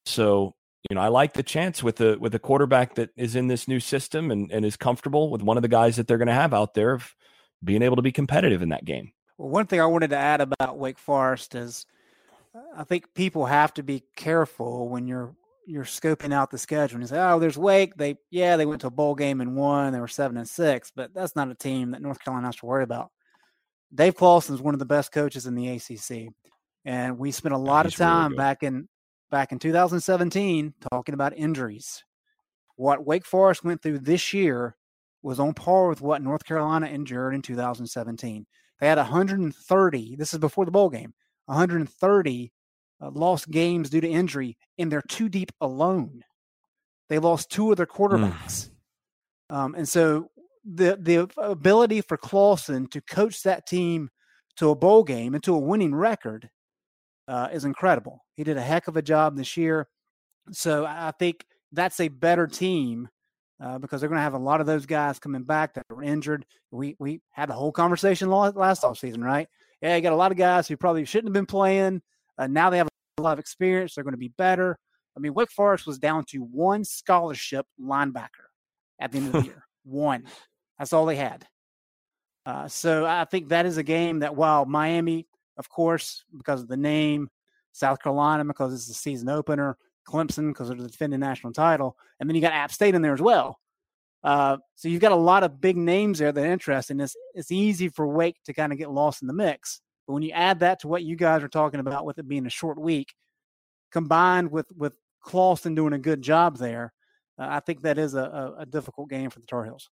So 0.07 0.55
you 0.90 0.97
know, 0.97 1.00
I 1.00 1.09
like 1.09 1.35
the 1.35 1.44
chance 1.44 1.85
with 1.85 1.97
the 1.97 2.18
with 2.20 2.35
a 2.35 2.40
quarterback 2.40 2.97
that 2.97 3.11
is 3.16 3.37
in 3.37 3.47
this 3.47 3.68
new 3.68 3.78
system 3.78 4.32
and, 4.32 4.50
and 4.50 4.64
is 4.64 4.76
comfortable 4.76 5.30
with 5.30 5.40
one 5.40 5.56
of 5.56 5.62
the 5.62 5.68
guys 5.68 5.97
that 5.97 6.09
they're 6.09 6.18
going 6.18 6.28
to 6.28 6.35
have 6.35 6.52
out 6.52 6.75
there 6.75 6.92
of 6.92 7.14
being 7.62 7.80
able 7.80 7.97
to 7.97 8.02
be 8.02 8.11
competitive 8.11 8.61
in 8.61 8.70
that 8.70 8.85
game. 8.85 9.12
Well, 9.38 9.50
one 9.50 9.66
thing 9.66 9.80
I 9.80 9.87
wanted 9.87 10.11
to 10.11 10.16
add 10.16 10.40
about 10.40 10.78
Wake 10.78 10.99
Forest 10.99 11.54
is 11.54 11.87
I 12.76 12.82
think 12.82 13.14
people 13.14 13.47
have 13.47 13.73
to 13.75 13.85
be 13.85 14.02
careful 14.16 14.88
when 14.88 15.06
you're 15.06 15.32
you're 15.64 15.85
scoping 15.85 16.35
out 16.35 16.50
the 16.50 16.59
schedule 16.59 16.97
and 16.97 17.04
you 17.04 17.09
say, 17.09 17.20
"Oh, 17.20 17.38
there's 17.38 17.56
Wake. 17.56 17.94
They 17.94 18.16
yeah, 18.32 18.56
they 18.56 18.66
went 18.66 18.80
to 18.80 18.88
a 18.88 18.90
bowl 18.90 19.14
game 19.14 19.40
and 19.40 19.54
won. 19.54 19.92
They 19.92 20.00
were 20.00 20.09
seven 20.09 20.37
and 20.37 20.49
six, 20.49 20.90
but 20.94 21.14
that's 21.14 21.37
not 21.37 21.50
a 21.50 21.54
team 21.54 21.92
that 21.92 22.02
North 22.02 22.18
Carolina 22.25 22.49
has 22.49 22.56
to 22.56 22.66
worry 22.66 22.82
about." 22.82 23.12
Dave 23.94 24.16
Clawson 24.16 24.56
is 24.56 24.61
one 24.61 24.75
of 24.75 24.80
the 24.80 24.87
best 24.87 25.12
coaches 25.12 25.47
in 25.47 25.54
the 25.54 25.68
ACC, 25.68 26.32
and 26.85 27.16
we 27.16 27.30
spent 27.30 27.54
a 27.54 27.59
oh, 27.59 27.61
lot 27.61 27.87
of 27.87 27.94
time 27.94 28.32
really 28.32 28.38
back 28.38 28.64
in 28.64 28.88
back 29.31 29.53
in 29.53 29.59
2017 29.59 30.75
talking 30.91 31.15
about 31.15 31.37
injuries. 31.37 32.05
What 32.77 33.05
Wake 33.07 33.27
Forest 33.27 33.65
went 33.65 33.83
through 33.83 34.01
this 34.01 34.33
year 34.33 34.77
was 35.23 35.39
on 35.39 35.55
par 35.55 35.89
with 35.89 36.01
what 36.01 36.23
North 36.23 36.45
Carolina 36.45 36.87
endured 36.87 37.35
in 37.35 37.43
2017. 37.43 38.47
They 38.81 38.89
had 38.89 38.99
130. 38.99 40.17
This 40.17 40.33
is 40.33 40.39
before 40.39 40.65
the 40.65 40.71
bowl 40.71 40.89
game. 40.89 41.13
130 41.47 42.53
uh, 43.03 43.11
lost 43.11 43.51
games 43.51 43.91
due 43.91 44.01
to 44.01 44.09
injury, 44.09 44.57
and 44.79 44.91
they're 44.91 45.03
too 45.03 45.29
deep 45.29 45.53
alone. 45.61 46.23
They 47.09 47.19
lost 47.19 47.51
two 47.51 47.71
of 47.71 47.77
their 47.77 47.87
hmm. 47.87 48.03
quarterbacks, 48.03 48.71
mm. 49.51 49.57
um, 49.57 49.75
and 49.75 49.89
so 49.89 50.31
the 50.65 50.97
the 51.01 51.29
ability 51.39 52.03
for 52.03 52.17
Clawson 52.17 52.87
to 52.89 53.01
coach 53.01 53.43
that 53.43 53.67
team 53.67 54.11
to 54.57 54.71
a 54.71 54.77
bowl 54.77 55.03
game 55.03 55.35
and 55.35 55.43
to 55.45 55.55
a 55.55 55.59
winning 55.59 55.95
record 55.95 56.51
uh, 57.31 57.49
is 57.53 57.65
incredible. 57.65 58.25
He 58.35 58.43
did 58.43 58.57
a 58.57 58.63
heck 58.63 58.89
of 58.89 58.97
a 58.97 59.03
job 59.03 59.37
this 59.37 59.57
year. 59.57 59.89
So 60.51 60.85
I 60.85 61.13
think 61.17 61.47
that's 61.71 62.01
a 62.01 62.09
better 62.09 62.49
team 62.49 63.09
uh, 63.63 63.79
because 63.79 64.01
they're 64.01 64.09
going 64.09 64.19
to 64.19 64.23
have 64.23 64.35
a 64.35 64.39
lot 64.39 64.61
of 64.61 64.67
those 64.67 64.85
guys 64.85 65.21
coming 65.21 65.45
back 65.45 65.75
that 65.75 65.87
were 65.89 66.03
injured. 66.03 66.45
We 66.73 66.97
we 66.99 67.21
had 67.31 67.49
the 67.49 67.55
whole 67.55 67.71
conversation 67.71 68.29
last 68.29 68.83
off 68.83 68.99
season, 68.99 69.23
right? 69.23 69.47
Yeah, 69.81 69.95
you 69.95 70.03
got 70.03 70.13
a 70.13 70.17
lot 70.17 70.33
of 70.33 70.39
guys 70.39 70.67
who 70.67 70.77
probably 70.77 71.05
shouldn't 71.05 71.29
have 71.29 71.35
been 71.35 71.47
playing. 71.47 72.03
Uh, 72.37 72.49
now 72.49 72.69
they 72.69 72.79
have 72.79 72.89
a 73.19 73.23
lot 73.23 73.35
of 73.35 73.39
experience. 73.39 73.95
They're 73.95 74.05
going 74.05 74.13
to 74.13 74.19
be 74.19 74.33
better. 74.37 74.77
I 75.17 75.21
mean, 75.21 75.35
Wake 75.35 75.51
Forest 75.51 75.87
was 75.87 75.99
down 75.99 76.25
to 76.31 76.39
one 76.39 76.85
scholarship 76.85 77.67
linebacker 77.81 78.49
at 79.01 79.13
the 79.13 79.19
end 79.19 79.27
of 79.29 79.33
the 79.33 79.49
year. 79.49 79.65
One. 79.85 80.25
That's 80.79 80.93
all 80.93 81.07
they 81.07 81.17
had. 81.17 81.47
Uh, 82.45 82.69
so 82.69 83.07
I 83.07 83.25
think 83.25 83.49
that 83.49 83.67
is 83.67 83.79
a 83.79 83.83
game 83.83 84.21
that 84.21 84.37
while 84.37 84.67
Miami, 84.67 85.27
of 85.61 85.69
course, 85.69 86.25
because 86.37 86.62
of 86.62 86.69
the 86.69 86.76
name, 86.76 87.29
South 87.73 88.02
Carolina 88.02 88.45
because 88.45 88.73
it's 88.73 88.88
the 88.88 88.95
season 88.95 89.29
opener, 89.29 89.76
Clemson 90.09 90.49
because 90.49 90.69
they're 90.69 90.76
the 90.76 90.88
defending 90.88 91.21
national 91.21 91.52
title, 91.52 91.97
and 92.19 92.29
then 92.29 92.35
you 92.35 92.40
got 92.40 92.52
App 92.52 92.73
State 92.73 92.95
in 92.95 93.02
there 93.02 93.14
as 93.14 93.21
well. 93.21 93.61
Uh, 94.25 94.57
so 94.75 94.88
you've 94.88 95.00
got 95.02 95.12
a 95.12 95.17
lot 95.17 95.45
of 95.45 95.61
big 95.61 95.76
names 95.76 96.19
there 96.19 96.33
that 96.33 96.43
are 96.43 96.52
interesting. 96.52 96.99
It's 96.99 97.14
it's 97.35 97.52
easy 97.52 97.90
for 97.90 98.09
Wake 98.09 98.43
to 98.47 98.55
kind 98.55 98.73
of 98.73 98.79
get 98.79 98.90
lost 98.90 99.23
in 99.23 99.29
the 99.29 99.35
mix, 99.35 99.83
but 100.07 100.14
when 100.14 100.23
you 100.23 100.33
add 100.33 100.61
that 100.61 100.81
to 100.81 100.88
what 100.88 101.02
you 101.02 101.14
guys 101.14 101.43
are 101.43 101.49
talking 101.49 101.81
about 101.81 102.07
with 102.07 102.19
it 102.19 102.26
being 102.26 102.47
a 102.47 102.50
short 102.50 102.81
week, 102.81 103.14
combined 103.93 104.50
with 104.50 104.67
with 104.75 104.95
Clawson 105.23 105.75
doing 105.75 105.93
a 105.93 105.99
good 105.99 106.23
job 106.23 106.57
there, 106.57 106.95
uh, 107.38 107.49
I 107.50 107.61
think 107.61 107.83
that 107.83 107.99
is 107.99 108.14
a, 108.14 108.23
a, 108.23 108.62
a 108.62 108.67
difficult 108.67 109.11
game 109.11 109.29
for 109.29 109.40
the 109.40 109.47
Tar 109.47 109.64
Heels. 109.64 109.90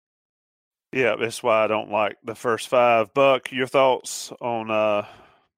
Yeah, 0.92 1.16
that's 1.20 1.44
why 1.44 1.64
I 1.64 1.68
don't 1.68 1.92
like 1.92 2.18
the 2.24 2.36
first 2.36 2.70
five. 2.70 3.14
Buck, 3.14 3.52
your 3.52 3.68
thoughts 3.68 4.32
on 4.40 4.72
uh, 4.72 5.06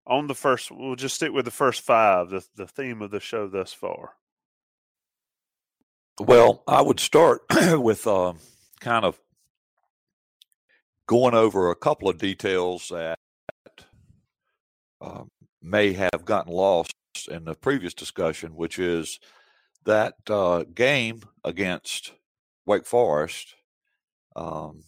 on 0.07 0.27
the 0.27 0.35
first? 0.35 0.71
We'll 0.71 0.95
just 0.95 1.15
stick 1.15 1.31
with 1.31 1.45
the 1.45 1.51
first 1.51 1.81
five. 1.81 2.29
The 2.29 2.45
the 2.55 2.67
theme 2.67 3.01
of 3.01 3.11
the 3.11 3.19
show 3.19 3.47
thus 3.47 3.73
far. 3.73 4.13
Well, 6.19 6.63
I 6.67 6.81
would 6.81 6.99
start 6.99 7.41
with 7.73 8.07
uh, 8.07 8.33
kind 8.79 9.05
of 9.05 9.19
going 11.07 11.35
over 11.35 11.69
a 11.69 11.75
couple 11.75 12.09
of 12.09 12.17
details 12.17 12.89
that 12.89 13.19
uh, 14.99 15.23
may 15.61 15.93
have 15.93 16.25
gotten 16.25 16.51
lost 16.51 16.93
in 17.29 17.45
the 17.45 17.55
previous 17.55 17.93
discussion, 17.93 18.55
which 18.55 18.79
is 18.79 19.19
that 19.85 20.15
uh, 20.29 20.63
game 20.73 21.21
against 21.43 22.13
Wake 22.65 22.85
Forest. 22.85 23.55
Um, 24.35 24.83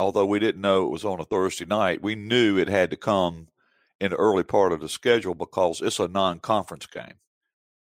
although 0.00 0.26
we 0.26 0.38
didn't 0.38 0.60
know 0.60 0.86
it 0.86 0.90
was 0.90 1.04
on 1.04 1.20
a 1.20 1.24
Thursday 1.24 1.64
night, 1.64 2.02
we 2.02 2.14
knew 2.14 2.58
it 2.58 2.68
had 2.68 2.90
to 2.90 2.96
come 2.96 3.48
in 4.02 4.10
the 4.10 4.16
early 4.16 4.42
part 4.42 4.72
of 4.72 4.80
the 4.80 4.88
schedule 4.88 5.32
because 5.32 5.80
it's 5.80 6.00
a 6.00 6.08
non-conference 6.08 6.86
game. 6.86 7.14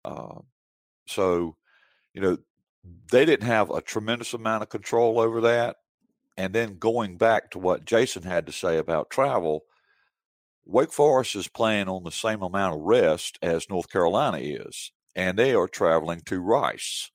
Uh, 0.03 0.39
so, 1.07 1.55
you 2.13 2.19
know, 2.19 2.37
they 3.09 3.23
didn't 3.23 3.47
have 3.47 3.69
a 3.69 3.79
tremendous 3.79 4.33
amount 4.33 4.63
of 4.63 4.69
control 4.69 5.17
over 5.17 5.39
that. 5.39 5.77
And 6.35 6.53
then 6.53 6.77
going 6.77 7.15
back 7.15 7.51
to 7.51 7.59
what 7.59 7.85
Jason 7.85 8.23
had 8.23 8.45
to 8.47 8.51
say 8.51 8.77
about 8.77 9.11
travel, 9.11 9.63
Wake 10.65 10.91
Forest 10.91 11.37
is 11.37 11.47
playing 11.47 11.87
on 11.87 12.03
the 12.03 12.11
same 12.11 12.41
amount 12.41 12.75
of 12.75 12.81
rest 12.81 13.39
as 13.41 13.69
North 13.69 13.89
Carolina 13.89 14.39
is, 14.39 14.91
and 15.15 15.39
they 15.39 15.53
are 15.53 15.69
traveling 15.69 16.19
to 16.25 16.41
Rice. 16.41 17.11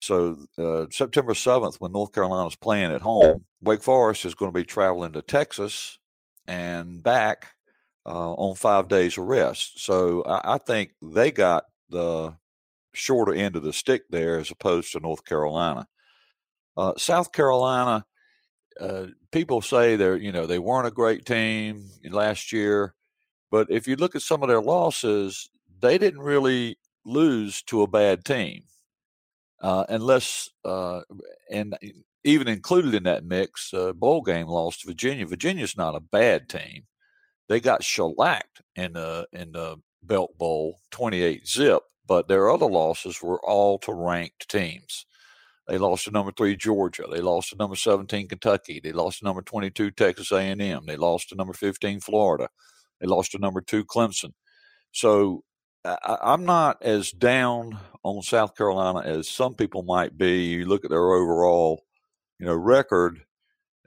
So 0.00 0.38
uh, 0.56 0.86
September 0.90 1.34
7th, 1.34 1.76
when 1.80 1.92
North 1.92 2.14
Carolina 2.14 2.48
is 2.48 2.56
playing 2.56 2.92
at 2.92 3.02
home, 3.02 3.44
Wake 3.60 3.82
Forest 3.82 4.24
is 4.24 4.34
going 4.34 4.50
to 4.50 4.58
be 4.58 4.64
traveling 4.64 5.12
to 5.12 5.20
Texas 5.20 5.98
and 6.46 7.02
back 7.02 7.55
uh, 8.06 8.32
on 8.34 8.54
five 8.54 8.88
days 8.88 9.18
of 9.18 9.24
rest. 9.24 9.84
So 9.84 10.22
I, 10.22 10.54
I, 10.54 10.58
think 10.58 10.92
they 11.02 11.32
got 11.32 11.64
the 11.90 12.34
shorter 12.92 13.34
end 13.34 13.56
of 13.56 13.64
the 13.64 13.72
stick 13.72 14.02
there 14.10 14.38
as 14.38 14.50
opposed 14.50 14.92
to 14.92 15.00
North 15.00 15.24
Carolina. 15.24 15.88
Uh, 16.76 16.92
South 16.96 17.32
Carolina, 17.32 18.06
uh, 18.80 19.06
people 19.32 19.60
say 19.60 19.96
they're 19.96 20.16
you 20.16 20.30
know 20.30 20.46
they 20.46 20.58
weren't 20.58 20.86
a 20.86 20.92
great 20.92 21.24
team 21.24 21.88
last 22.04 22.52
year, 22.52 22.94
but 23.50 23.70
if 23.70 23.88
you 23.88 23.96
look 23.96 24.14
at 24.14 24.22
some 24.22 24.42
of 24.42 24.48
their 24.48 24.60
losses, 24.60 25.48
they 25.80 25.98
didn't 25.98 26.20
really 26.20 26.78
lose 27.04 27.62
to 27.62 27.82
a 27.82 27.86
bad 27.86 28.24
team, 28.24 28.62
uh, 29.62 29.84
unless 29.88 30.50
uh, 30.64 31.00
and 31.50 31.76
even 32.24 32.46
included 32.48 32.94
in 32.94 33.04
that 33.04 33.24
mix, 33.24 33.72
uh, 33.72 33.92
bowl 33.92 34.20
game 34.20 34.46
loss 34.46 34.78
to 34.78 34.88
Virginia. 34.88 35.26
Virginia's 35.26 35.76
not 35.76 35.94
a 35.94 36.00
bad 36.00 36.48
team. 36.48 36.84
They 37.48 37.60
got 37.60 37.84
shellacked 37.84 38.62
in 38.74 38.94
the 38.94 39.26
in 39.32 39.52
the 39.52 39.76
Belk 40.02 40.36
Bowl, 40.38 40.80
twenty 40.90 41.22
eight 41.22 41.46
zip, 41.46 41.82
but 42.06 42.28
their 42.28 42.50
other 42.50 42.66
losses 42.66 43.22
were 43.22 43.40
all 43.44 43.78
to 43.80 43.92
ranked 43.92 44.48
teams. 44.48 45.06
They 45.68 45.78
lost 45.78 46.04
to 46.04 46.12
number 46.12 46.32
three 46.32 46.56
Georgia. 46.56 47.04
They 47.10 47.20
lost 47.20 47.50
to 47.50 47.56
number 47.56 47.76
seventeen 47.76 48.28
Kentucky. 48.28 48.80
They 48.82 48.92
lost 48.92 49.18
to 49.18 49.24
number 49.24 49.42
twenty 49.42 49.70
two 49.70 49.90
Texas 49.90 50.30
A 50.32 50.38
and 50.38 50.62
M. 50.62 50.84
They 50.86 50.96
lost 50.96 51.28
to 51.30 51.34
number 51.34 51.52
fifteen 51.52 52.00
Florida. 52.00 52.48
They 53.00 53.06
lost 53.06 53.32
to 53.32 53.38
number 53.38 53.60
two 53.60 53.84
Clemson. 53.84 54.32
So 54.92 55.42
I, 55.84 56.18
I'm 56.22 56.44
not 56.44 56.82
as 56.82 57.10
down 57.10 57.78
on 58.02 58.22
South 58.22 58.56
Carolina 58.56 59.00
as 59.00 59.28
some 59.28 59.54
people 59.54 59.82
might 59.82 60.16
be. 60.16 60.44
You 60.44 60.66
look 60.66 60.84
at 60.84 60.90
their 60.90 61.12
overall, 61.12 61.84
you 62.38 62.46
know, 62.46 62.54
record. 62.54 63.20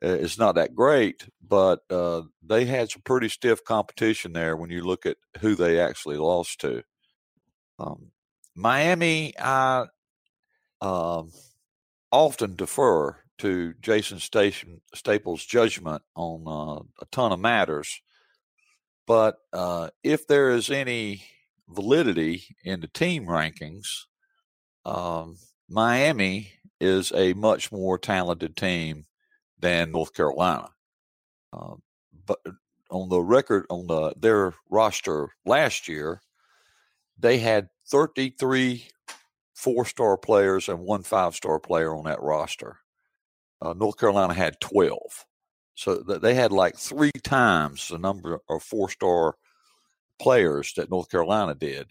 It's 0.01 0.37
not 0.37 0.55
that 0.55 0.75
great, 0.75 1.27
but 1.45 1.81
uh, 1.89 2.23
they 2.41 2.65
had 2.65 2.89
some 2.89 3.01
pretty 3.01 3.29
stiff 3.29 3.63
competition 3.63 4.33
there 4.33 4.55
when 4.55 4.69
you 4.69 4.83
look 4.83 5.05
at 5.05 5.17
who 5.39 5.55
they 5.55 5.79
actually 5.79 6.17
lost 6.17 6.61
to. 6.61 6.83
Um, 7.79 8.11
Miami, 8.55 9.33
I 9.37 9.87
um, 10.81 11.31
often 12.11 12.55
defer 12.55 13.17
to 13.39 13.73
Jason 13.81 14.19
Station, 14.19 14.81
Staples' 14.93 15.45
judgment 15.45 16.01
on 16.15 16.43
uh, 16.45 16.83
a 17.01 17.05
ton 17.11 17.31
of 17.31 17.39
matters. 17.39 18.01
But 19.07 19.37
uh, 19.53 19.89
if 20.03 20.27
there 20.27 20.51
is 20.51 20.69
any 20.69 21.23
validity 21.67 22.55
in 22.63 22.81
the 22.81 22.87
team 22.87 23.25
rankings, 23.25 23.87
um, 24.85 25.37
Miami 25.69 26.51
is 26.79 27.11
a 27.13 27.33
much 27.33 27.71
more 27.71 27.97
talented 27.97 28.55
team 28.55 29.05
than 29.59 29.91
North 29.91 30.13
Carolina. 30.13 30.69
Uh, 31.51 31.75
but 32.25 32.39
on 32.89 33.09
the 33.09 33.21
record 33.21 33.65
on 33.69 33.87
the 33.87 34.13
their 34.17 34.53
roster 34.69 35.29
last 35.45 35.87
year, 35.87 36.21
they 37.17 37.37
had 37.37 37.69
33 37.87 38.85
four 39.53 39.85
star 39.85 40.15
players 40.17 40.69
and 40.69 40.79
one 40.79 41.03
five 41.03 41.35
star 41.35 41.59
player 41.59 41.93
on 41.95 42.05
that 42.05 42.21
roster. 42.21 42.77
Uh, 43.61 43.73
North 43.73 43.97
Carolina 43.97 44.33
had 44.33 44.59
12. 44.61 45.25
So 45.75 45.95
they 45.95 46.33
had 46.33 46.51
like 46.51 46.77
three 46.77 47.11
times 47.23 47.87
the 47.87 47.97
number 47.97 48.39
of 48.49 48.63
four 48.63 48.89
star 48.89 49.35
players 50.19 50.73
that 50.73 50.89
North 50.89 51.09
Carolina 51.09 51.55
did. 51.55 51.87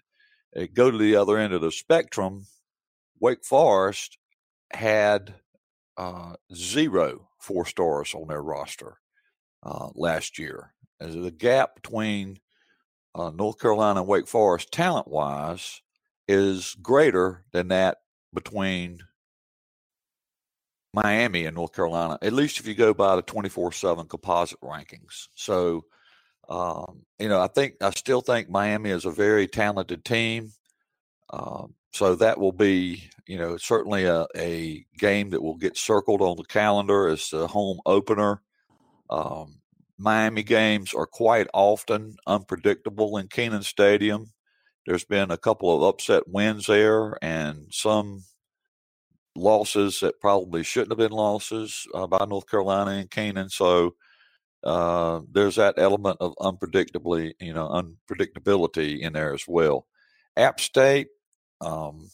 Uh, 0.57 0.67
go 0.73 0.91
to 0.91 0.99
the 0.99 1.17
other 1.17 1.39
end 1.39 1.53
of 1.53 1.61
the 1.61 1.73
spectrum, 1.73 2.47
Wake 3.21 3.45
Forest 3.45 4.19
had 4.71 5.35
uh, 5.97 6.35
zero 6.55 7.27
four 7.40 7.66
stars 7.66 8.14
on 8.14 8.28
their 8.28 8.42
roster 8.42 8.99
uh, 9.62 9.88
last 9.95 10.38
year. 10.38 10.73
As 11.00 11.14
the 11.14 11.30
gap 11.30 11.75
between 11.76 12.38
uh, 13.14 13.30
North 13.30 13.59
Carolina 13.61 14.00
and 14.00 14.09
Wake 14.09 14.28
Forest, 14.28 14.73
talent 14.73 15.09
wise, 15.09 15.80
is 16.26 16.76
greater 16.83 17.45
than 17.52 17.68
that 17.68 17.99
between 18.35 19.00
Miami 20.92 21.45
and 21.45 21.54
North 21.54 21.75
Carolina, 21.75 22.18
at 22.23 22.33
least 22.33 22.61
if 22.61 22.66
you 22.66 22.75
go 22.75 22.92
by 22.92 23.16
the 23.16 23.23
24 23.23 23.73
7 23.73 24.07
composite 24.07 24.61
rankings. 24.61 25.28
So, 25.35 25.85
um, 26.49 27.02
you 27.18 27.28
know, 27.28 27.40
I 27.40 27.49
think, 27.49 27.75
I 27.80 27.90
still 27.90 28.21
think 28.21 28.49
Miami 28.49 28.90
is 28.90 29.04
a 29.04 29.11
very 29.11 29.47
talented 29.47 30.04
team. 30.04 30.50
Um, 31.30 31.75
so 31.92 32.14
that 32.16 32.38
will 32.38 32.52
be, 32.52 33.11
you 33.26 33.38
know, 33.38 33.57
certainly 33.57 34.04
a, 34.04 34.26
a 34.37 34.85
game 34.99 35.30
that 35.30 35.42
will 35.42 35.57
get 35.57 35.76
circled 35.76 36.21
on 36.21 36.37
the 36.37 36.45
calendar 36.45 37.09
as 37.09 37.30
the 37.30 37.47
home 37.47 37.80
opener. 37.87 38.42
Um, 39.11 39.61
Miami 39.99 40.42
games 40.42 40.95
are 40.95 41.07
quite 41.07 41.49
often 41.52 42.16
unpredictable 42.26 43.16
in 43.16 43.28
Kenan 43.28 43.62
Stadium. 43.62 44.33
There's 44.87 45.04
been 45.04 45.30
a 45.30 45.37
couple 45.37 45.75
of 45.75 45.83
upset 45.83 46.28
wins 46.28 46.66
there 46.66 47.18
and 47.23 47.66
some 47.71 48.25
losses 49.35 50.00
that 50.00 50.21
probably 50.21 50.62
shouldn't 50.62 50.90
have 50.90 50.99
been 50.99 51.16
losses 51.16 51.87
uh, 51.95 52.07
by 52.07 52.25
North 52.28 52.49
Carolina 52.49 52.92
and 52.92 53.11
Kenan. 53.11 53.50
So 53.50 53.95
uh, 54.64 55.21
there's 55.30 55.57
that 55.57 55.75
element 55.78 56.18
of 56.21 56.35
unpredictably, 56.40 57.33
you 57.40 57.52
know, 57.52 57.68
unpredictability 57.68 59.00
in 59.00 59.12
there 59.12 59.35
as 59.35 59.45
well. 59.47 59.87
App 60.37 60.61
State, 60.61 61.09
um, 61.61 62.11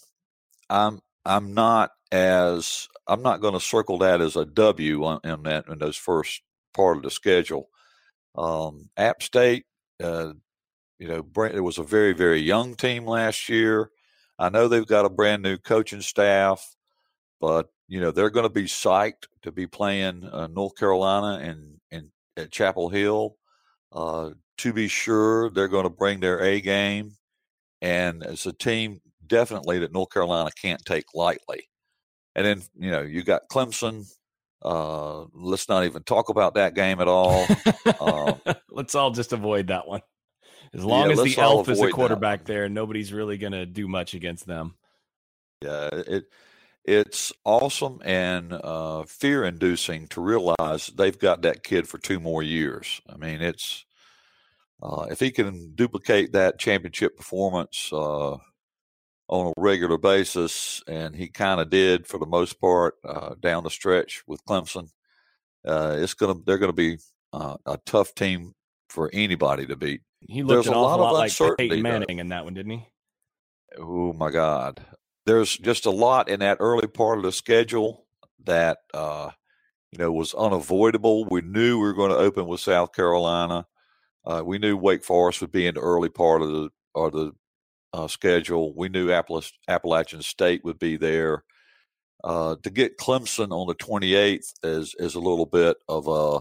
I'm 0.71 1.01
I'm 1.25 1.55
not 1.55 1.91
as 2.13 2.89
I'm 3.07 3.23
not 3.23 3.41
going 3.41 3.55
to 3.55 3.61
circle 3.61 3.99
that 3.99 4.21
as 4.21 4.37
a 4.37 4.45
W 4.45 5.05
on, 5.05 5.21
in 5.25 5.43
that 5.45 5.67
in 5.69 5.79
those 5.79 5.97
first 5.97 6.43
part 6.75 6.97
of 6.97 7.03
the 7.03 7.11
schedule. 7.11 7.69
Um, 8.37 8.91
App 8.97 9.23
State, 9.23 9.65
uh, 10.03 10.33
you 10.99 11.09
know, 11.09 11.27
it 11.45 11.63
was 11.63 11.79
a 11.79 11.83
very 11.83 12.13
very 12.13 12.41
young 12.41 12.75
team 12.75 13.07
last 13.07 13.49
year. 13.49 13.91
I 14.39 14.49
know 14.51 14.69
they've 14.69 14.87
got 14.87 15.05
a 15.05 15.11
brand 15.11 15.43
new 15.43 15.59
coaching 15.59 16.01
staff, 16.01 16.77
but 17.41 17.69
you 17.89 18.01
know 18.01 18.11
they're 18.11 18.31
going 18.31 18.45
to 18.45 18.51
be 18.51 18.65
psyched 18.65 19.27
to 19.43 19.53
be 19.53 19.67
playing 19.67 20.25
uh, 20.25 20.49
North 20.49 20.77
Carolina 20.77 21.45
and 21.45 21.81
and 21.91 22.11
at 22.37 22.51
Chapel 22.51 22.89
Hill. 22.89 23.37
Uh, 23.93 24.31
to 24.59 24.73
be 24.73 24.89
sure, 24.89 25.51
they're 25.51 25.69
going 25.69 25.85
to 25.85 25.91
bring 25.91 26.21
their 26.21 26.41
A 26.41 26.61
game, 26.61 27.17
and 27.83 28.23
it's 28.23 28.47
a 28.47 28.53
team 28.53 29.01
definitely 29.27 29.79
that 29.81 29.93
North 29.93 30.11
Carolina 30.11 30.51
can't 30.61 30.85
take 30.85 31.05
lightly. 31.15 31.69
And 32.35 32.45
then 32.45 32.63
you 32.79 32.91
know 32.91 33.03
you 33.03 33.23
got 33.23 33.49
Clemson. 33.51 34.07
Uh, 34.63 35.27
let's 35.35 35.69
not 35.69 35.85
even 35.85 36.03
talk 36.03 36.31
about 36.31 36.55
that 36.55 36.75
game 36.75 37.01
at 37.01 37.09
all. 37.09 37.47
Um, 38.01 38.41
let's 38.71 38.95
all 38.95 39.11
just 39.11 39.33
avoid 39.33 39.67
that 39.69 39.87
one. 39.87 40.01
As 40.73 40.83
long 40.85 41.07
yeah, 41.07 41.13
as 41.13 41.23
the 41.23 41.41
elf 41.41 41.69
is 41.69 41.81
a 41.81 41.91
quarterback 41.91 42.45
there, 42.45 42.69
nobody's 42.69 43.13
really 43.13 43.37
going 43.37 43.53
to 43.53 43.67
do 43.67 43.87
much 43.87 44.15
against 44.15 44.47
them. 44.47 44.75
Yeah, 45.63 45.89
it 45.93 46.25
it's 46.85 47.33
awesome 47.45 48.01
and 48.05 48.53
uh, 48.53 49.05
fear 49.05 49.45
inducing 49.45 50.07
to 50.09 50.21
realize 50.21 50.89
they've 50.89 51.19
got 51.19 51.43
that 51.43 51.63
kid 51.63 51.89
for 51.89 51.99
two 51.99 52.21
more 52.21 52.43
years. 52.43 53.01
I 53.09 53.17
mean, 53.17 53.41
it's 53.41 53.87
uh, 54.83 55.07
if 55.11 55.21
he 55.21 55.31
can 55.31 55.73
duplicate 55.75 56.33
that 56.33 56.59
championship 56.59 57.17
performance 57.17 57.91
uh, 57.93 58.37
on 59.35 59.49
a 59.49 59.61
regular 59.61 59.99
basis, 59.99 60.81
and 60.87 61.17
he 61.17 61.27
kind 61.27 61.61
of 61.61 61.69
did 61.69 62.07
for 62.07 62.19
the 62.19 62.27
most 62.27 62.61
part 62.61 62.95
uh, 63.05 63.35
down 63.41 63.65
the 63.65 63.71
stretch 63.71 64.23
with 64.29 64.45
Clemson. 64.45 64.91
Uh, 65.67 65.97
it's 65.99 66.15
gonna 66.15 66.37
they're 66.47 66.59
gonna 66.59 66.73
be 66.73 66.99
uh, 67.33 67.57
a 67.67 67.77
tough 67.85 68.15
team 68.15 68.55
for 68.89 69.11
anybody 69.13 69.67
to 69.67 69.75
beat. 69.75 70.03
He 70.21 70.45
looked 70.45 70.67
There's 70.67 70.69
awful 70.69 71.05
lot, 71.05 71.13
lot 71.13 71.15
like 71.15 71.59
Peyton 71.59 71.83
Manning 71.83 72.17
though. 72.17 72.21
in 72.21 72.29
that 72.29 72.45
one, 72.45 72.55
didn't 72.55 72.73
he? 72.73 72.87
Oh 73.77 74.13
my 74.13 74.31
God! 74.31 74.85
There's 75.27 75.57
just 75.57 75.85
a 75.87 75.91
lot 75.91 76.29
in 76.29 76.39
that 76.41 76.59
early 76.61 76.87
part 76.87 77.19
of 77.19 77.25
the 77.25 77.33
schedule 77.33 78.07
that 78.45 78.79
uh, 78.93 79.31
you 79.91 79.99
know 79.99 80.13
was 80.13 80.33
unavoidable. 80.35 81.25
We 81.25 81.41
knew 81.41 81.79
we 81.79 81.87
were 81.87 81.93
going 81.93 82.11
to 82.13 82.17
open 82.17 82.47
with 82.47 82.61
South 82.61 82.93
Carolina. 82.93 83.67
Uh, 84.25 84.43
we 84.45 84.59
knew 84.59 84.77
Wake 84.77 85.03
Forest 85.03 85.41
would 85.41 85.51
be 85.51 85.67
in 85.67 85.75
the 85.75 85.81
early 85.81 86.09
part 86.09 86.41
of 86.41 86.53
the 86.53 86.71
or 86.95 87.11
the 87.11 87.33
uh, 87.95 88.09
schedule. 88.09 88.75
We 88.75 88.89
knew 88.89 89.13
Appalachian 89.13 90.23
State 90.23 90.65
would 90.65 90.81
be 90.81 90.97
there. 90.97 91.45
Uh, 92.25 92.57
to 92.63 92.71
get 92.71 92.99
Clemson 92.99 93.53
on 93.53 93.69
the 93.69 93.75
28th 93.75 94.53
is 94.65 94.95
is 94.99 95.15
a 95.15 95.21
little 95.21 95.47
bit 95.47 95.77
of 95.89 96.09
a 96.09 96.41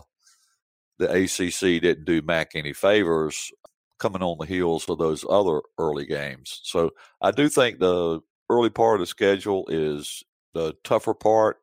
the 0.97 1.11
ACC 1.11 1.81
didn't 1.81 2.05
do 2.05 2.21
Mack 2.21 2.51
any 2.55 2.73
favors 2.73 3.51
coming 3.99 4.23
on 4.23 4.37
the 4.39 4.45
heels 4.45 4.89
of 4.89 4.97
those 4.97 5.25
other 5.29 5.61
early 5.77 6.05
games. 6.05 6.59
So 6.63 6.91
I 7.21 7.31
do 7.31 7.49
think 7.49 7.79
the 7.79 8.21
early 8.49 8.69
part 8.69 8.95
of 8.95 9.01
the 9.01 9.07
schedule 9.07 9.65
is 9.69 10.23
the 10.53 10.73
tougher 10.83 11.13
part. 11.13 11.57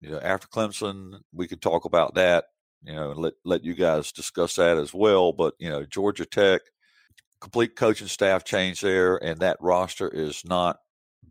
You 0.00 0.10
know, 0.10 0.20
after 0.20 0.46
Clemson, 0.46 1.20
we 1.32 1.48
could 1.48 1.62
talk 1.62 1.86
about 1.86 2.14
that. 2.14 2.44
You 2.84 2.94
know, 2.94 3.12
let 3.12 3.34
let 3.44 3.64
you 3.64 3.74
guys 3.74 4.12
discuss 4.12 4.56
that 4.56 4.76
as 4.76 4.94
well. 4.94 5.32
But 5.32 5.54
you 5.58 5.70
know, 5.70 5.84
Georgia 5.84 6.26
Tech, 6.26 6.60
complete 7.44 7.76
coaching 7.76 8.08
staff 8.08 8.42
change 8.42 8.80
there, 8.80 9.22
and 9.22 9.40
that 9.40 9.58
roster 9.60 10.08
is 10.08 10.46
not 10.46 10.78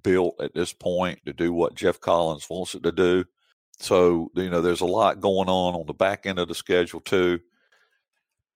built 0.03 0.35
at 0.39 0.53
this 0.53 0.71
point 0.71 1.19
to 1.25 1.33
do 1.33 1.51
what 1.51 1.73
Geoff 1.73 1.99
Collins 1.99 2.45
wants 2.47 2.75
it 2.75 2.83
to 2.83 2.91
do. 2.91 3.25
So 3.79 4.29
you 4.35 4.51
know, 4.51 4.61
there's 4.61 4.81
a 4.81 4.85
lot 4.85 5.21
going 5.21 5.49
on 5.49 5.73
on 5.73 5.87
the 5.87 5.93
back 5.93 6.27
end 6.27 6.37
of 6.37 6.47
the 6.47 6.53
schedule 6.53 6.99
too. 6.99 7.39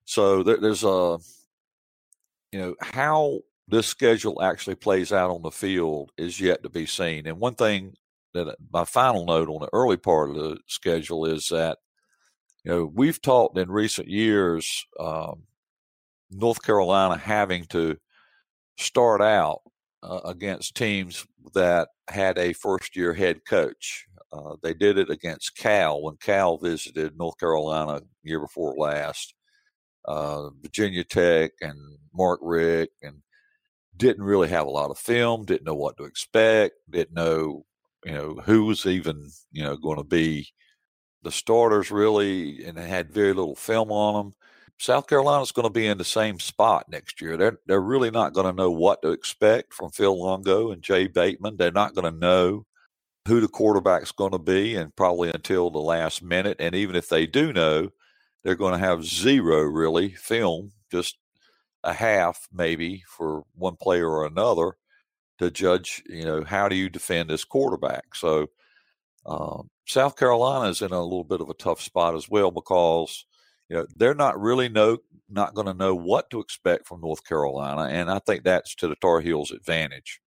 So 0.06 0.44
there, 0.44 0.58
there's 0.58 0.84
a, 0.84 1.18
you 2.52 2.60
know, 2.60 2.76
how 2.80 3.40
this 3.68 3.88
schedule 3.88 4.40
actually 4.40 4.76
plays 4.76 5.12
out 5.12 5.32
on 5.32 5.42
the 5.42 5.50
field 5.50 6.12
is 6.16 6.40
yet 6.40 6.62
to 6.62 6.70
be 6.70 6.86
seen. 6.86 7.26
And 7.26 7.40
one 7.40 7.56
thing 7.56 7.96
that 8.36 8.56
my 8.72 8.86
final 8.86 9.26
note 9.26 9.50
on 9.50 9.62
the 9.62 9.70
early 9.74 9.98
part 9.98 10.30
of 10.30 10.36
the 10.36 10.60
schedule 10.68 11.26
is 11.26 11.48
that 11.50 11.80
you 12.64 12.72
know 12.72 12.86
we've 12.86 13.20
talked 13.20 13.58
in 13.58 13.72
recent 13.72 14.08
years 14.08 14.86
um, 15.00 15.42
North 16.30 16.62
Carolina 16.62 17.18
having 17.18 17.66
to 17.66 17.98
start 18.78 19.22
out 19.22 19.62
uh, 20.04 20.22
against 20.26 20.76
teams 20.76 21.26
that 21.54 21.90
had 22.10 22.38
a 22.38 22.54
first 22.54 22.96
year 22.96 23.14
head 23.14 23.46
coach. 23.46 24.06
Uh, 24.32 24.56
they 24.62 24.74
did 24.74 24.98
it 24.98 25.10
against 25.10 25.56
Cal 25.58 26.02
when 26.02 26.18
Cal 26.18 26.58
visited 26.58 27.18
North 27.18 27.38
Carolina 27.40 28.02
year 28.24 28.40
before 28.40 28.76
last. 28.78 29.34
Uh, 30.06 30.50
Virginia 30.62 31.04
Tech 31.04 31.52
and 31.62 31.78
Mark 32.14 32.40
Richt 32.42 32.94
and 33.02 33.22
didn't 33.96 34.24
really 34.24 34.48
have 34.50 34.68
a 34.68 34.72
lot 34.72 34.92
of 34.92 34.98
film, 34.98 35.44
didn't 35.44 35.66
know 35.66 35.76
what 35.76 35.98
to 35.98 36.04
expect, 36.04 36.76
didn't 36.90 37.16
know, 37.16 37.66
you 38.06 38.12
know, 38.14 38.36
who 38.46 38.66
was 38.66 38.86
even, 38.86 39.30
you 39.52 39.64
know, 39.64 39.76
going 39.76 39.98
to 39.98 40.04
be 40.04 40.48
the 41.24 41.32
starters 41.32 41.92
really, 41.92 42.64
and 42.64 42.78
they 42.78 42.88
had 42.88 43.12
very 43.12 43.34
little 43.34 43.56
film 43.56 43.92
on 43.92 44.14
them. 44.14 44.36
South 44.78 45.08
Carolina's 45.08 45.52
going 45.52 45.68
to 45.68 45.72
be 45.74 45.88
in 45.88 45.98
the 45.98 46.06
same 46.06 46.40
spot 46.40 46.86
next 46.90 47.20
year. 47.20 47.36
They're 47.36 47.60
they're 47.66 47.82
really 47.82 48.12
not 48.12 48.34
going 48.34 48.46
to 48.46 48.54
know 48.54 48.72
what 48.72 49.02
to 49.02 49.12
expect 49.12 49.74
from 49.74 49.90
Phil 49.90 50.20
Longo 50.20 50.72
and 50.72 50.82
Jay 50.82 51.08
Bateman. 51.08 51.58
They're 51.58 51.72
not 51.72 51.96
going 51.96 52.12
to 52.12 52.20
know 52.20 52.66
who 53.28 53.42
the 53.42 53.48
quarterback's 53.48 54.12
going 54.12 54.32
to 54.32 54.40
be, 54.40 54.76
and 54.76 54.96
probably 54.96 55.30
until 55.30 55.70
the 55.70 55.80
last 55.80 56.22
minute. 56.24 56.58
And 56.60 56.76
even 56.76 56.96
if 56.96 57.10
they 57.10 57.26
do 57.26 57.52
know, 57.52 57.90
they're 58.44 58.56
going 58.56 58.74
to 58.74 58.86
have 58.86 59.04
zero 59.04 59.62
really 59.64 60.10
film, 60.10 60.72
just 60.92 61.18
a 61.84 61.94
half 61.94 62.48
maybe 62.54 63.04
for 63.08 63.44
one 63.56 63.76
player 63.76 64.10
or 64.10 64.26
another 64.26 64.78
to 65.40 65.52
judge. 65.52 66.04
You 66.08 66.24
know, 66.24 66.44
how 66.44 66.70
do 66.70 66.76
you 66.76 66.90
defend 66.90 67.30
this 67.30 67.44
quarterback? 67.44 68.16
So 68.16 68.48
um, 69.26 69.70
South 69.86 70.16
Carolina 70.16 70.70
is 70.70 70.82
in 70.82 70.92
a 70.92 71.04
little 71.04 71.24
bit 71.24 71.42
of 71.42 71.50
a 71.50 71.56
tough 71.56 71.82
spot 71.82 72.16
as 72.16 72.30
well 72.30 72.52
because 72.52 73.26
you 73.70 73.78
know 73.78 73.88
they're 73.96 74.14
not 74.14 74.40
really 74.40 74.70
know 74.70 74.98
not 75.30 75.54
going 75.54 75.68
to 75.68 75.74
know 75.74 75.94
what 75.94 76.30
to 76.30 76.40
expect 76.40 76.88
from 76.88 77.02
North 77.02 77.24
Carolina, 77.26 77.84
and 77.94 78.10
I 78.10 78.20
think 78.20 78.44
that's 78.44 78.76
to 78.76 78.88
the 78.88 78.96
Tar 78.96 79.20
Heels' 79.20 79.52
advantage. 79.52 80.22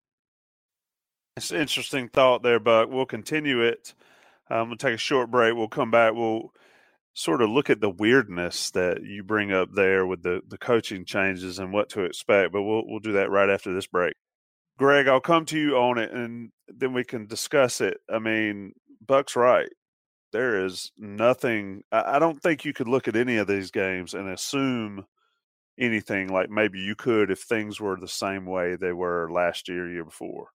It's 1.37 1.50
an 1.50 1.61
interesting 1.61 2.09
thought 2.09 2.42
there, 2.42 2.61
Buck. 2.61 2.90
We'll 2.90 3.07
continue 3.07 3.62
it. 3.62 3.94
Um, 4.50 4.68
we'll 4.68 4.76
take 4.76 4.94
a 4.94 4.98
short 4.98 5.31
break. 5.31 5.55
We'll 5.55 5.68
come 5.68 5.90
back. 5.90 6.12
We'll 6.12 6.53
sort 7.14 7.40
of 7.40 7.50
look 7.50 7.70
at 7.70 7.81
the 7.81 7.90
weirdness 7.90 8.70
that 8.72 9.03
you 9.03 9.22
bring 9.22 9.53
up 9.53 9.70
there 9.72 10.07
with 10.07 10.22
the 10.22 10.42
the 10.46 10.59
coaching 10.59 11.05
changes 11.05 11.59
and 11.59 11.72
what 11.72 11.88
to 11.90 12.05
expect. 12.05 12.53
But 12.53 12.62
we'll 12.62 12.83
we'll 12.87 13.00
do 13.00 13.12
that 13.12 13.31
right 13.31 13.48
after 13.48 13.72
this 13.72 13.87
break. 13.87 14.14
Greg, 14.79 15.09
I'll 15.09 15.20
come 15.20 15.46
to 15.46 15.59
you 15.59 15.76
on 15.76 15.98
it, 15.98 16.11
and 16.11 16.50
then 16.68 16.92
we 16.92 17.05
can 17.05 17.26
discuss 17.26 17.81
it. 17.81 17.98
I 18.12 18.18
mean, 18.18 18.72
Buck's 19.07 19.37
right 19.37 19.68
there 20.33 20.64
is 20.64 20.93
nothing. 20.97 21.83
I, 21.90 22.16
I 22.16 22.19
don't 22.19 22.40
think 22.43 22.64
you 22.64 22.73
could 22.73 22.88
look 22.88 23.09
at 23.09 23.16
any 23.16 23.37
of 23.37 23.47
these 23.47 23.71
games 23.71 24.14
and 24.14 24.29
assume 24.29 25.07
anything 25.79 26.29
like 26.29 26.51
maybe 26.51 26.79
you 26.79 26.95
could 26.95 27.31
if 27.31 27.40
things 27.40 27.81
were 27.81 27.97
the 27.97 28.09
same 28.09 28.45
way 28.45 28.77
they 28.77 28.93
were 28.93 29.31
last 29.31 29.69
year, 29.69 29.90
year 29.90 30.05
before. 30.05 30.49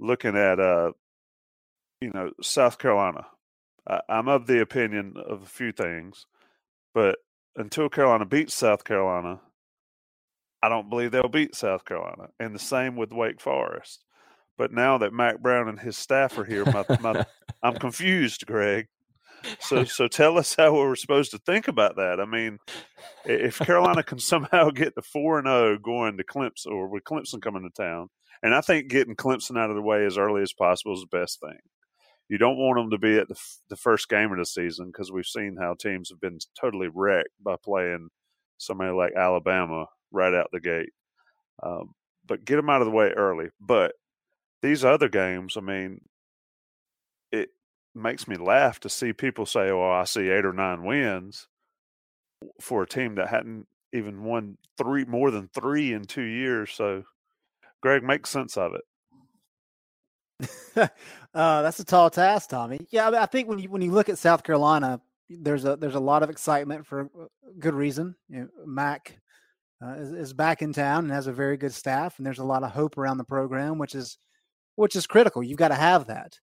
Looking 0.00 0.36
at, 0.36 0.58
uh, 0.60 0.92
you 2.00 2.10
know, 2.12 2.30
South 2.42 2.78
Carolina, 2.78 3.26
I, 3.88 4.00
I'm 4.08 4.28
of 4.28 4.46
the 4.46 4.60
opinion 4.60 5.14
of 5.16 5.42
a 5.42 5.46
few 5.46 5.72
things, 5.72 6.26
but 6.94 7.18
until 7.56 7.88
Carolina 7.88 8.24
beats 8.24 8.54
South 8.54 8.84
Carolina, 8.84 9.40
I 10.62 10.68
don't 10.68 10.90
believe 10.90 11.12
they'll 11.12 11.28
beat 11.28 11.54
South 11.54 11.84
Carolina. 11.84 12.28
And 12.40 12.54
the 12.54 12.58
same 12.58 12.96
with 12.96 13.12
Wake 13.12 13.40
Forest. 13.40 14.04
But 14.58 14.72
now 14.72 14.98
that 14.98 15.12
Mack 15.12 15.40
Brown 15.40 15.68
and 15.68 15.78
his 15.78 15.98
staff 15.98 16.38
are 16.38 16.44
here, 16.44 16.64
my, 16.64 16.84
my, 17.00 17.26
I'm 17.62 17.74
confused, 17.74 18.46
Greg. 18.46 18.88
So, 19.60 19.84
so 19.84 20.08
tell 20.08 20.38
us 20.38 20.54
how 20.56 20.74
we're 20.74 20.96
supposed 20.96 21.30
to 21.32 21.38
think 21.38 21.68
about 21.68 21.96
that. 21.96 22.20
I 22.20 22.24
mean, 22.24 22.58
if 23.24 23.58
Carolina 23.58 24.02
can 24.02 24.18
somehow 24.18 24.70
get 24.74 24.94
to 24.94 25.02
four 25.02 25.38
and 25.38 25.46
zero 25.46 25.74
oh 25.74 25.78
going 25.78 26.16
to 26.16 26.24
Clemson, 26.24 26.72
or 26.72 26.88
with 26.88 27.04
Clemson 27.04 27.40
coming 27.40 27.62
to 27.62 27.82
town, 27.82 28.08
and 28.42 28.54
I 28.54 28.60
think 28.60 28.88
getting 28.88 29.16
Clemson 29.16 29.58
out 29.58 29.70
of 29.70 29.76
the 29.76 29.82
way 29.82 30.04
as 30.04 30.18
early 30.18 30.42
as 30.42 30.52
possible 30.52 30.94
is 30.94 31.00
the 31.00 31.18
best 31.18 31.40
thing. 31.40 31.58
You 32.28 32.38
don't 32.38 32.58
want 32.58 32.76
them 32.76 32.90
to 32.90 32.98
be 32.98 33.18
at 33.18 33.28
the, 33.28 33.36
the 33.70 33.76
first 33.76 34.08
game 34.08 34.32
of 34.32 34.38
the 34.38 34.46
season 34.46 34.86
because 34.86 35.12
we've 35.12 35.26
seen 35.26 35.56
how 35.60 35.74
teams 35.74 36.10
have 36.10 36.20
been 36.20 36.38
totally 36.60 36.88
wrecked 36.92 37.28
by 37.40 37.54
playing 37.64 38.08
somebody 38.58 38.92
like 38.92 39.12
Alabama 39.16 39.86
right 40.10 40.34
out 40.34 40.48
the 40.52 40.60
gate. 40.60 40.90
Um, 41.62 41.94
but 42.26 42.44
get 42.44 42.56
them 42.56 42.68
out 42.68 42.82
of 42.82 42.86
the 42.86 42.92
way 42.92 43.10
early. 43.10 43.46
But 43.60 43.92
these 44.62 44.84
other 44.84 45.08
games, 45.08 45.56
I 45.56 45.60
mean, 45.60 46.00
makes 47.96 48.28
me 48.28 48.36
laugh 48.36 48.80
to 48.80 48.88
see 48.88 49.12
people 49.12 49.46
say, 49.46 49.70
"Oh, 49.70 49.90
I 49.90 50.04
see 50.04 50.28
eight 50.28 50.44
or 50.44 50.52
nine 50.52 50.84
wins 50.84 51.48
for 52.60 52.82
a 52.82 52.88
team 52.88 53.16
that 53.16 53.28
hadn't 53.28 53.66
even 53.92 54.22
won 54.24 54.58
three 54.78 55.04
more 55.04 55.30
than 55.30 55.48
three 55.48 55.92
in 55.92 56.04
two 56.04 56.22
years." 56.22 56.72
So, 56.72 57.04
Greg, 57.82 58.02
make 58.02 58.26
sense 58.26 58.56
of 58.56 58.74
it. 58.74 58.82
uh, 61.34 61.62
that's 61.62 61.80
a 61.80 61.84
tall 61.84 62.10
task, 62.10 62.50
Tommy. 62.50 62.86
Yeah, 62.90 63.08
I, 63.08 63.10
mean, 63.10 63.20
I, 63.20 63.26
think 63.26 63.48
when 63.48 63.58
you 63.58 63.70
when 63.70 63.82
you 63.82 63.92
look 63.92 64.08
at 64.08 64.18
South 64.18 64.42
Carolina, 64.42 65.00
there's 65.30 65.64
a 65.64 65.76
there's 65.76 65.94
a 65.94 66.00
lot 66.00 66.22
of 66.22 66.30
excitement 66.30 66.86
for 66.86 67.08
good 67.58 67.74
reason. 67.74 68.14
You 68.28 68.40
know, 68.40 68.48
Mack 68.66 69.18
uh, 69.82 69.94
is, 69.94 70.10
is, 70.12 70.32
back 70.32 70.62
in 70.62 70.72
town 70.72 71.04
and 71.04 71.12
has 71.12 71.26
a 71.26 71.32
very 71.32 71.56
good 71.56 71.72
staff, 71.72 72.18
and 72.18 72.26
there's 72.26 72.38
a 72.38 72.44
lot 72.44 72.62
of 72.62 72.70
hope 72.70 72.98
around 72.98 73.18
the 73.18 73.24
program, 73.24 73.78
which 73.78 73.94
is 73.94 74.18
which 74.74 74.96
is 74.96 75.06
critical. 75.06 75.42
You've 75.42 75.58
got 75.58 75.68
to 75.68 75.74
have 75.74 76.06
that, 76.06 76.38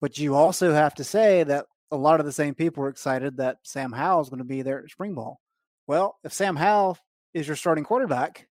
but 0.00 0.18
you 0.18 0.34
also 0.34 0.72
have 0.72 0.94
to 0.94 1.04
say 1.04 1.42
that 1.44 1.66
a 1.90 1.96
lot 1.96 2.20
of 2.20 2.26
the 2.26 2.32
same 2.32 2.54
people 2.54 2.84
are 2.84 2.88
excited 2.88 3.36
that 3.36 3.58
Sam 3.62 3.92
Howell 3.92 4.22
is 4.22 4.28
going 4.28 4.38
to 4.38 4.44
be 4.44 4.62
there 4.62 4.82
at 4.82 4.90
spring 4.90 5.14
ball. 5.14 5.40
Well, 5.86 6.16
if 6.22 6.32
Sam 6.32 6.56
Howell 6.56 6.98
is 7.34 7.46
your 7.46 7.56
starting 7.56 7.84
quarterback, 7.84 8.46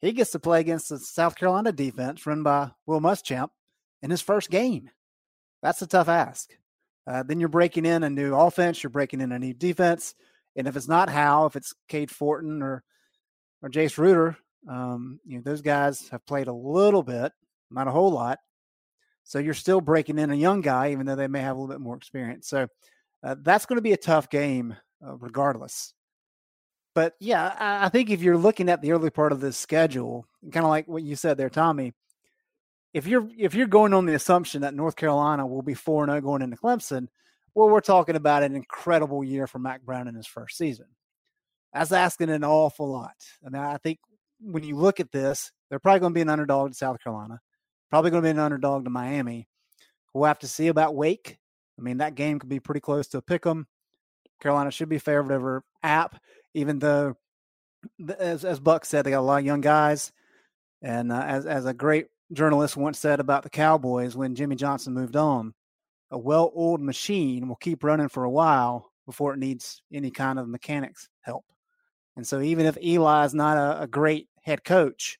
he 0.00 0.12
gets 0.12 0.30
to 0.32 0.38
play 0.38 0.60
against 0.60 0.88
the 0.88 0.98
South 0.98 1.36
Carolina 1.36 1.72
defense 1.72 2.26
run 2.26 2.42
by 2.42 2.70
Will 2.86 3.00
Muschamp 3.00 3.50
in 4.02 4.10
his 4.10 4.22
first 4.22 4.50
game. 4.50 4.90
That's 5.62 5.82
a 5.82 5.86
tough 5.86 6.08
ask. 6.08 6.50
Uh, 7.06 7.22
then 7.22 7.40
you're 7.40 7.48
breaking 7.48 7.84
in 7.84 8.02
a 8.02 8.10
new 8.10 8.34
offense, 8.34 8.82
you're 8.82 8.90
breaking 8.90 9.20
in 9.20 9.32
a 9.32 9.38
new 9.38 9.54
defense, 9.54 10.14
and 10.56 10.66
if 10.66 10.76
it's 10.76 10.88
not 10.88 11.08
Howell, 11.08 11.46
if 11.46 11.56
it's 11.56 11.74
Cade 11.88 12.10
Fortin 12.10 12.62
or 12.62 12.82
or 13.60 13.70
Jace 13.70 13.96
Ruder, 13.96 14.36
um, 14.68 15.20
you 15.24 15.36
know 15.36 15.42
those 15.42 15.62
guys 15.62 16.08
have 16.10 16.26
played 16.26 16.48
a 16.48 16.52
little 16.52 17.02
bit, 17.02 17.32
not 17.70 17.88
a 17.88 17.92
whole 17.92 18.10
lot. 18.10 18.38
So 19.24 19.38
you're 19.38 19.54
still 19.54 19.80
breaking 19.80 20.18
in 20.18 20.30
a 20.30 20.36
young 20.36 20.60
guy, 20.60 20.92
even 20.92 21.06
though 21.06 21.16
they 21.16 21.28
may 21.28 21.40
have 21.40 21.56
a 21.56 21.60
little 21.60 21.74
bit 21.74 21.80
more 21.80 21.96
experience. 21.96 22.48
So 22.48 22.66
uh, 23.22 23.36
that's 23.40 23.66
going 23.66 23.76
to 23.76 23.82
be 23.82 23.92
a 23.92 23.98
tough 23.98 24.28
game, 24.30 24.76
uh, 25.06 25.16
regardless. 25.16 25.94
But 26.94 27.14
yeah, 27.20 27.54
I, 27.58 27.86
I, 27.86 27.88
think 27.88 28.10
if 28.10 28.20
you're 28.20 28.36
looking 28.36 28.68
at 28.68 28.82
the 28.82 28.92
early 28.92 29.10
part 29.10 29.32
of 29.32 29.40
this 29.40 29.56
schedule, 29.56 30.26
kind 30.50 30.66
of 30.66 30.70
like 30.70 30.88
what 30.88 31.02
you 31.02 31.16
said 31.16 31.38
there, 31.38 31.48
Tommy, 31.48 31.94
if 32.92 33.06
you're 33.06 33.28
if 33.38 33.54
you're 33.54 33.66
going 33.66 33.94
on 33.94 34.04
the 34.04 34.14
assumption 34.14 34.60
that 34.62 34.74
North 34.74 34.96
Carolina 34.96 35.46
will 35.46 35.62
be 35.62 35.74
four 35.74 36.04
zero 36.04 36.18
oh 36.18 36.20
going 36.20 36.42
into 36.42 36.56
Clemson, 36.56 37.08
well, 37.54 37.68
we're 37.68 37.80
talking 37.80 38.16
about 38.16 38.42
an 38.42 38.54
incredible 38.54 39.24
year 39.24 39.46
for 39.46 39.58
Mack 39.58 39.82
Brown 39.82 40.08
in 40.08 40.14
his 40.14 40.26
first 40.26 40.58
season. 40.58 40.86
That's 41.72 41.92
asking 41.92 42.28
an 42.28 42.44
awful 42.44 42.90
lot. 42.90 43.16
Mean, 43.42 43.54
I 43.62 43.78
think 43.78 43.98
when 44.40 44.62
you 44.62 44.76
look 44.76 45.00
at 45.00 45.12
this, 45.12 45.52
they're 45.70 45.78
probably 45.78 46.00
going 46.00 46.12
to 46.12 46.14
be 46.14 46.22
an 46.22 46.28
underdog 46.28 46.70
to 46.70 46.76
South 46.76 47.02
Carolina, 47.02 47.40
probably 47.92 48.10
going 48.10 48.22
to 48.22 48.26
be 48.26 48.30
an 48.30 48.38
underdog 48.38 48.84
to 48.84 48.90
Miami. 48.90 49.46
We'll 50.14 50.24
have 50.24 50.38
to 50.38 50.48
see 50.48 50.68
about 50.68 50.94
Wake. 50.94 51.38
I 51.78 51.82
mean, 51.82 51.98
that 51.98 52.14
game 52.14 52.38
could 52.38 52.48
be 52.48 52.58
pretty 52.58 52.80
close 52.80 53.06
to 53.08 53.18
a 53.18 53.22
pick 53.22 53.46
'em. 53.46 53.66
Carolina 54.40 54.70
should 54.70 54.88
be 54.88 54.98
favored 54.98 55.30
over 55.30 55.62
App, 55.82 56.18
even 56.54 56.78
though, 56.78 57.16
as, 58.18 58.46
as 58.46 58.60
Buck 58.60 58.86
said, 58.86 59.04
they 59.04 59.10
got 59.10 59.20
a 59.20 59.20
lot 59.20 59.40
of 59.40 59.44
young 59.44 59.60
guys. 59.60 60.10
And 60.80 61.12
uh, 61.12 61.20
as, 61.20 61.44
as 61.44 61.66
a 61.66 61.74
great 61.74 62.06
journalist 62.32 62.78
once 62.78 62.98
said 62.98 63.20
about 63.20 63.42
the 63.42 63.50
Cowboys 63.50 64.16
when 64.16 64.34
Jimmy 64.34 64.56
Johnson 64.56 64.94
moved 64.94 65.16
on, 65.16 65.52
a 66.10 66.16
well 66.16 66.50
oiled 66.56 66.80
machine 66.80 67.46
will 67.46 67.56
keep 67.56 67.84
running 67.84 68.08
for 68.08 68.24
a 68.24 68.30
while 68.30 68.90
before 69.04 69.34
it 69.34 69.38
needs 69.38 69.82
any 69.92 70.10
kind 70.10 70.38
of 70.38 70.48
mechanics 70.48 71.10
help. 71.20 71.44
And 72.16 72.26
so, 72.26 72.40
even 72.40 72.64
if 72.64 72.78
Eli 72.82 73.26
is 73.26 73.34
not 73.34 73.58
a, 73.58 73.82
a 73.82 73.86
great 73.86 74.28
head 74.40 74.64
coach, 74.64 75.18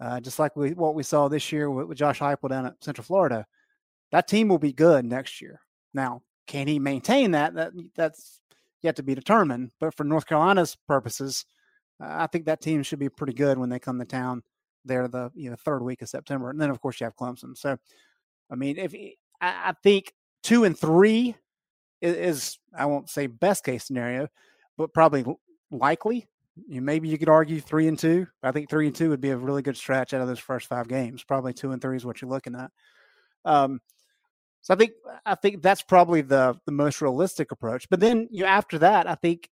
uh, 0.00 0.20
just 0.20 0.38
like 0.38 0.56
we, 0.56 0.72
what 0.72 0.94
we 0.94 1.02
saw 1.02 1.28
this 1.28 1.52
year 1.52 1.70
with, 1.70 1.86
with 1.86 1.98
Josh 1.98 2.20
Heupel 2.20 2.48
down 2.48 2.66
at 2.66 2.82
Central 2.82 3.04
Florida, 3.04 3.46
that 4.12 4.26
team 4.28 4.48
will 4.48 4.58
be 4.58 4.72
good 4.72 5.04
next 5.04 5.40
year. 5.40 5.60
Now, 5.92 6.22
can 6.46 6.66
he 6.66 6.78
maintain 6.78 7.32
that? 7.32 7.54
That 7.54 7.72
that's 7.94 8.40
yet 8.82 8.96
to 8.96 9.02
be 9.02 9.14
determined. 9.14 9.70
But 9.78 9.94
for 9.94 10.04
North 10.04 10.26
Carolina's 10.26 10.76
purposes, 10.88 11.44
uh, 12.02 12.08
I 12.10 12.26
think 12.26 12.46
that 12.46 12.60
team 12.60 12.82
should 12.82 12.98
be 12.98 13.08
pretty 13.08 13.34
good 13.34 13.58
when 13.58 13.68
they 13.68 13.78
come 13.78 13.98
to 13.98 14.04
town 14.04 14.42
there 14.84 15.06
the 15.08 15.30
you 15.34 15.50
know 15.50 15.56
third 15.56 15.82
week 15.82 16.02
of 16.02 16.08
September, 16.08 16.50
and 16.50 16.60
then 16.60 16.70
of 16.70 16.80
course 16.80 17.00
you 17.00 17.04
have 17.04 17.16
Clemson. 17.16 17.56
So, 17.56 17.76
I 18.50 18.54
mean, 18.54 18.78
if 18.78 18.94
I, 19.40 19.70
I 19.70 19.74
think 19.82 20.12
two 20.42 20.64
and 20.64 20.78
three 20.78 21.36
is, 22.00 22.16
is, 22.16 22.58
I 22.76 22.86
won't 22.86 23.10
say 23.10 23.26
best 23.26 23.64
case 23.64 23.84
scenario, 23.84 24.28
but 24.78 24.94
probably 24.94 25.24
likely. 25.70 26.26
You, 26.68 26.80
maybe 26.80 27.08
you 27.08 27.18
could 27.18 27.28
argue 27.28 27.60
three 27.60 27.88
and 27.88 27.98
two. 27.98 28.26
I 28.42 28.52
think 28.52 28.68
three 28.68 28.86
and 28.86 28.94
two 28.94 29.10
would 29.10 29.20
be 29.20 29.30
a 29.30 29.36
really 29.36 29.62
good 29.62 29.76
stretch 29.76 30.14
out 30.14 30.20
of 30.20 30.28
those 30.28 30.38
first 30.38 30.66
five 30.66 30.88
games. 30.88 31.24
Probably 31.24 31.52
two 31.52 31.72
and 31.72 31.80
three 31.80 31.96
is 31.96 32.04
what 32.04 32.20
you're 32.20 32.30
looking 32.30 32.54
at. 32.54 32.70
Um, 33.44 33.80
so 34.62 34.74
I 34.74 34.76
think 34.76 34.92
I 35.24 35.34
think 35.34 35.62
that's 35.62 35.82
probably 35.82 36.20
the 36.20 36.58
the 36.66 36.72
most 36.72 37.00
realistic 37.00 37.52
approach. 37.52 37.88
But 37.88 38.00
then 38.00 38.28
you 38.30 38.44
after 38.44 38.78
that, 38.78 39.06
I 39.06 39.14
think 39.14 39.48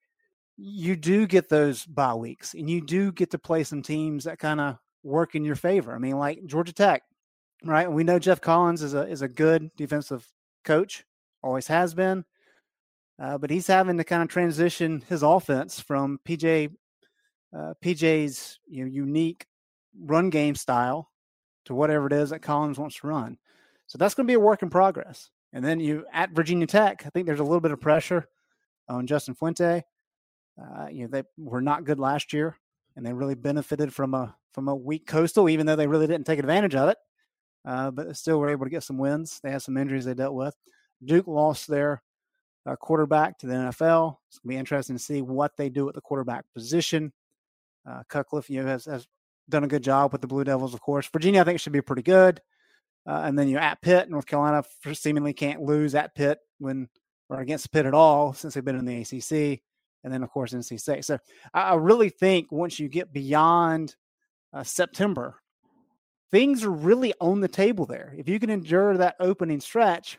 you 0.57 0.97
do 0.97 1.27
get 1.27 1.49
those 1.49 1.85
bye 1.85 2.14
weeks, 2.14 2.55
and 2.55 2.69
you 2.69 2.81
do 2.81 3.12
get 3.12 3.31
to 3.31 3.38
play 3.38 3.62
some 3.62 3.83
teams 3.83 4.25
that 4.25 4.38
kind 4.38 4.61
of 4.61 4.79
work 5.03 5.35
in 5.35 5.45
your 5.45 5.55
favor. 5.55 5.95
I 5.95 5.99
mean, 5.99 6.19
like 6.19 6.45
Georgia 6.47 6.73
Tech, 6.73 7.03
right? 7.64 7.90
We 7.90 8.05
know 8.05 8.19
Geoff 8.19 8.40
Collins 8.40 8.83
is 8.83 8.95
a 8.95 9.07
is 9.09 9.23
a 9.23 9.29
good 9.29 9.71
defensive 9.77 10.27
coach, 10.64 11.05
always 11.42 11.69
has 11.69 11.95
been, 11.95 12.25
uh, 13.23 13.38
but 13.38 13.51
he's 13.51 13.69
having 13.69 13.99
to 13.99 14.05
kind 14.05 14.23
of 14.23 14.29
transition 14.29 15.05
his 15.09 15.23
offense 15.23 15.79
from 15.79 16.19
PJ 16.27 16.71
uh, 17.57 17.75
PJ's 17.83 18.59
you 18.69 18.85
know, 18.85 18.90
unique 18.90 19.47
run 19.99 20.31
game 20.31 20.55
style 20.55 21.11
to 21.64 21.75
whatever 21.75 22.07
it 22.07 22.12
is 22.12 22.31
that 22.31 22.40
Collins 22.40 22.79
wants 22.79 23.01
to 23.01 23.07
run. 23.07 23.38
So 23.87 23.99
that's 23.99 24.14
going 24.14 24.27
to 24.27 24.31
be 24.31 24.35
a 24.35 24.40
work 24.40 24.62
in 24.62 24.71
progress. 24.71 25.31
And 25.53 25.64
then 25.64 25.81
you 25.81 26.05
at 26.12 26.33
Virginia 26.33 26.66
Tech, 26.66 27.05
I 27.07 27.11
think 27.11 27.27
there's 27.27 27.40
a 27.40 27.45
little 27.45 27.61
bit 27.61 27.71
of 27.71 27.81
pressure 27.81 28.29
on 28.88 29.07
Justin 29.07 29.35
Fuente. 29.35 29.85
Uh, 30.61 30.88
you 30.90 31.03
know 31.03 31.09
they 31.09 31.23
were 31.37 31.61
not 31.61 31.85
good 31.85 31.99
last 31.99 32.33
year, 32.33 32.57
and 32.97 33.05
they 33.05 33.12
really 33.12 33.35
benefited 33.35 33.92
from 33.92 34.14
a 34.14 34.35
from 34.53 34.69
a 34.69 34.75
weak 34.75 35.07
coastal, 35.07 35.49
even 35.49 35.66
though 35.66 35.77
they 35.77 35.87
really 35.87 36.07
didn't 36.07 36.27
take 36.27 36.38
advantage 36.38 36.75
of 36.75 36.88
it. 36.88 36.99
Uh, 37.64 37.90
but 37.90 38.16
still 38.16 38.38
were 38.38 38.51
able 38.51 38.64
to 38.64 38.71
get 38.71 38.83
some 38.83 38.99
wins. 38.99 39.40
They 39.42 39.51
had 39.51 39.62
some 39.62 39.77
injuries 39.77 40.05
they 40.05 40.14
dealt 40.14 40.35
with. 40.35 40.55
Duke 41.05 41.27
lost 41.27 41.66
their 41.66 42.03
uh, 42.64 42.77
quarterback 42.77 43.38
to 43.38 43.47
the 43.47 43.55
NFL. 43.55 44.16
It's 44.29 44.38
going 44.38 44.51
to 44.51 44.55
be 44.55 44.57
interesting 44.57 44.97
to 44.97 45.03
see 45.03 45.21
what 45.21 45.57
they 45.57 45.69
do 45.69 45.88
at 45.88 45.95
the 45.95 46.01
quarterback 46.01 46.45
position. 46.55 47.12
Uh, 47.88 48.03
Cutcliffe, 48.09 48.51
you 48.51 48.62
know, 48.62 48.68
has, 48.68 48.85
has 48.87 49.07
done 49.49 49.64
a 49.64 49.68
good 49.68 49.83
job 49.83 50.12
with 50.12 50.20
the 50.20 50.27
Blue 50.27 50.44
Devils, 50.44 50.75
of 50.75 50.81
course. 50.81 51.09
Virginia, 51.12 51.40
I 51.40 51.44
think, 51.44 51.61
should 51.61 51.72
be 51.72 51.81
pretty 51.81 52.03
good. 52.03 52.40
Uh, 53.07 53.22
and 53.25 53.38
then 53.38 53.49
you 53.49 53.55
know, 53.55 53.61
at 53.61 53.81
Pitt, 53.81 54.11
North 54.11 54.27
Carolina 54.27 54.64
seemingly 54.92 55.33
can't 55.33 55.62
lose 55.62 55.94
at 55.94 56.14
Pitt 56.14 56.38
when 56.59 56.88
or 57.29 57.40
against 57.40 57.72
Pitt 57.72 57.87
at 57.87 57.94
all 57.94 58.33
since 58.33 58.55
they've 58.55 58.64
been 58.64 58.77
in 58.77 58.85
the 58.85 59.01
ACC. 59.01 59.61
And 60.05 60.12
then, 60.12 60.22
of 60.22 60.31
course, 60.31 60.53
NC 60.53 60.81
State. 60.81 61.05
So 61.05 61.18
I, 61.53 61.62
I 61.70 61.75
really 61.75 62.09
think 62.09 62.53
once 62.53 62.79
you 62.79 62.88
get 62.88 63.12
beyond 63.12 63.96
uh, 64.53 64.62
September, 64.62 65.37
things 66.31 66.64
are 66.64 66.70
really 66.70 67.12
on 67.20 67.40
the 67.40 67.49
table 67.49 67.87
there. 67.87 68.14
If 68.16 68.29
you 68.29 68.38
can 68.38 68.51
endure 68.51 68.96
that 68.96 69.16
opening 69.18 69.61
stretch, 69.61 70.18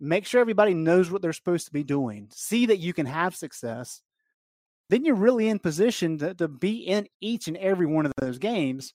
make 0.00 0.26
sure 0.26 0.40
everybody 0.40 0.74
knows 0.74 1.10
what 1.10 1.22
they're 1.22 1.32
supposed 1.32 1.66
to 1.66 1.72
be 1.72 1.84
doing, 1.84 2.28
see 2.32 2.66
that 2.66 2.78
you 2.78 2.92
can 2.92 3.06
have 3.06 3.34
success, 3.34 4.02
then 4.90 5.04
you're 5.04 5.14
really 5.14 5.48
in 5.48 5.58
position 5.58 6.18
to, 6.18 6.34
to 6.34 6.48
be 6.48 6.78
in 6.78 7.06
each 7.20 7.48
and 7.48 7.56
every 7.56 7.86
one 7.86 8.06
of 8.06 8.12
those 8.20 8.38
games. 8.38 8.92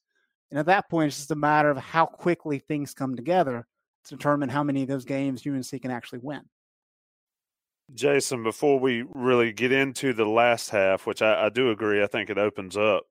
And 0.52 0.60
at 0.60 0.68
that 0.68 0.90
point, 0.90 1.08
it's 1.08 1.18
just 1.18 1.32
a 1.32 1.36
matter 1.36 1.70
of 1.70 1.78
how 1.78 2.06
quickly 2.06 2.60
things 2.60 2.94
come 2.94 3.16
together 3.16 3.68
to 4.06 4.16
determine 4.16 4.50
how 4.50 4.64
many 4.64 4.84
of 4.84 4.88
those 4.88 5.06
games 5.06 5.46
UNC 5.46 5.82
can 5.82 5.92
actually 5.92 6.20
win. 6.20 6.42
Jason, 7.94 8.44
before 8.44 8.80
we 8.80 9.04
really 9.14 9.52
get 9.52 9.72
into 9.72 10.14
the 10.14 10.26
last 10.26 10.70
half, 10.70 11.08
which 11.08 11.22
I, 11.22 11.46
I 11.46 11.50
do 11.50 11.72
agree, 11.72 12.04
I 12.04 12.08
think 12.08 12.30
it 12.30 12.38
opens 12.38 12.78
up 12.78 13.04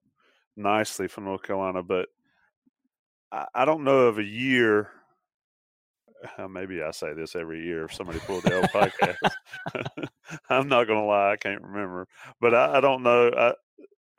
nicely 0.56 1.08
for 1.08 1.20
North 1.20 1.42
Carolina, 1.42 1.82
but 1.82 2.08
I, 3.32 3.46
I 3.54 3.64
don't 3.64 3.84
know 3.84 4.06
of 4.06 4.18
a 4.18 4.24
year. 4.24 4.90
Maybe 6.50 6.82
I 6.82 6.90
say 6.90 7.14
this 7.14 7.34
every 7.34 7.64
year 7.64 7.84
if 7.84 7.94
somebody 7.94 8.18
pulled 8.20 8.44
the 8.44 8.56
old 8.56 8.70
podcast. 8.70 9.16
I'm 10.50 10.68
not 10.68 10.86
going 10.86 10.98
to 10.98 11.04
lie, 11.04 11.32
I 11.32 11.36
can't 11.36 11.62
remember, 11.62 12.06
but 12.40 12.54
I, 12.54 12.78
I 12.78 12.80
don't 12.80 13.02
know. 13.02 13.30
I, 13.30 13.54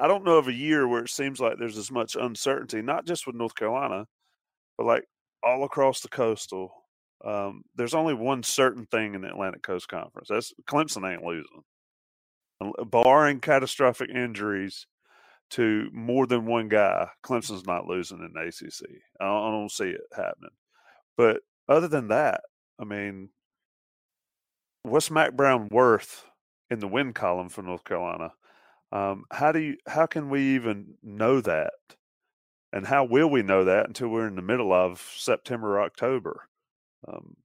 I 0.03 0.07
don't 0.07 0.23
know 0.23 0.37
of 0.37 0.47
a 0.47 0.53
year 0.53 0.87
where 0.87 1.03
it 1.03 1.09
seems 1.09 1.39
like 1.39 1.57
there's 1.59 1.77
as 1.77 1.91
much 1.91 2.15
uncertainty, 2.15 2.81
not 2.81 3.05
just 3.05 3.27
with 3.27 3.35
North 3.35 3.55
Carolina, 3.55 4.05
but 4.77 4.85
like 4.85 5.03
all 5.43 5.63
across 5.63 5.99
the 5.99 6.07
coastal. 6.07 6.71
Um, 7.23 7.63
there's 7.75 7.93
only 7.93 8.13
one 8.13 8.43
certain 8.43 8.85
thing 8.85 9.13
in 9.13 9.21
the 9.21 9.27
Atlantic 9.27 9.61
Coast 9.61 9.89
Conference. 9.89 10.29
That's 10.29 10.53
Clemson 10.65 11.11
ain't 11.11 11.23
losing, 11.23 11.63
barring 12.85 13.41
catastrophic 13.41 14.09
injuries 14.09 14.87
to 15.51 15.89
more 15.91 16.25
than 16.27 16.45
one 16.45 16.69
guy. 16.69 17.09
Clemson's 17.23 17.65
not 17.65 17.87
losing 17.87 18.19
in 18.19 18.31
the 18.33 18.47
ACC. 18.47 18.89
I 19.19 19.25
don't, 19.25 19.47
I 19.47 19.51
don't 19.51 19.71
see 19.71 19.89
it 19.89 20.01
happening. 20.15 20.51
But 21.17 21.41
other 21.69 21.87
than 21.87 22.09
that, 22.09 22.41
I 22.79 22.83
mean, 22.83 23.29
what's 24.83 25.11
Mack 25.11 25.33
Brown 25.33 25.69
worth 25.71 26.25
in 26.69 26.79
the 26.79 26.87
win 26.87 27.13
column 27.13 27.49
for 27.49 27.61
North 27.61 27.83
Carolina? 27.83 28.33
Um, 28.91 29.25
how 29.31 29.51
do 29.51 29.59
you 29.59 29.77
how 29.87 30.05
can 30.07 30.29
we 30.29 30.55
even 30.55 30.95
know 31.03 31.41
that? 31.41 31.73
And 32.73 32.85
how 32.85 33.03
will 33.03 33.29
we 33.29 33.41
know 33.41 33.63
that 33.65 33.87
until 33.87 34.09
we're 34.09 34.27
in 34.27 34.35
the 34.35 34.41
middle 34.41 34.73
of 34.73 35.01
September 35.15 35.77
or 35.77 35.81
October? 35.81 36.47
Um, 37.07 37.35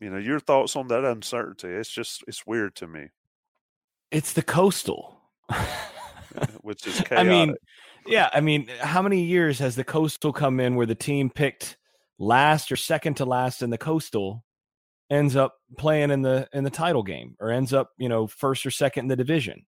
you 0.00 0.10
know, 0.10 0.18
your 0.18 0.40
thoughts 0.40 0.76
on 0.76 0.88
that 0.88 1.04
uncertainty. 1.04 1.68
It's 1.68 1.90
just 1.90 2.24
it's 2.26 2.46
weird 2.46 2.74
to 2.76 2.86
me. 2.86 3.08
It's 4.10 4.32
the 4.32 4.42
coastal. 4.42 5.20
which 6.62 6.86
is 6.86 7.00
chaotic. 7.00 7.18
I 7.18 7.24
mean, 7.24 7.54
yeah, 8.06 8.28
I 8.32 8.40
mean, 8.40 8.68
how 8.80 9.02
many 9.02 9.22
years 9.22 9.58
has 9.58 9.76
the 9.76 9.84
coastal 9.84 10.32
come 10.32 10.60
in 10.60 10.74
where 10.74 10.86
the 10.86 10.94
team 10.94 11.30
picked 11.30 11.76
last 12.18 12.70
or 12.70 12.76
second 12.76 13.14
to 13.14 13.24
last 13.24 13.62
in 13.62 13.70
the 13.70 13.78
coastal 13.78 14.44
ends 15.10 15.36
up 15.36 15.54
playing 15.78 16.10
in 16.10 16.22
the 16.22 16.48
in 16.52 16.64
the 16.64 16.70
title 16.70 17.02
game 17.02 17.36
or 17.40 17.50
ends 17.50 17.72
up, 17.72 17.90
you 17.98 18.08
know, 18.08 18.26
first 18.26 18.64
or 18.64 18.70
second 18.70 19.04
in 19.04 19.08
the 19.08 19.16
division? 19.16 19.64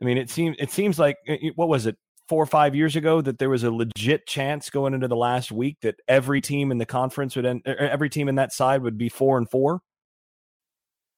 I 0.00 0.04
mean, 0.04 0.18
it 0.18 0.30
seems 0.30 0.56
it 0.58 0.70
seems 0.70 0.98
like 0.98 1.16
eh, 1.26 1.36
eh, 1.42 1.50
what 1.54 1.68
was 1.68 1.86
it 1.86 1.96
four 2.28 2.42
or 2.42 2.46
five 2.46 2.74
years 2.74 2.96
ago 2.96 3.20
that 3.20 3.38
there 3.38 3.50
was 3.50 3.64
a 3.64 3.70
legit 3.70 4.26
chance 4.26 4.70
going 4.70 4.94
into 4.94 5.08
the 5.08 5.16
last 5.16 5.52
week 5.52 5.78
that 5.82 5.96
every 6.08 6.40
team 6.40 6.70
in 6.72 6.78
the 6.78 6.86
conference 6.86 7.36
would 7.36 7.46
end, 7.46 7.62
eh, 7.66 7.74
every 7.78 8.08
team 8.08 8.28
in 8.28 8.36
that 8.36 8.52
side 8.52 8.82
would 8.82 8.98
be 8.98 9.08
four 9.08 9.38
and 9.38 9.50
four. 9.50 9.80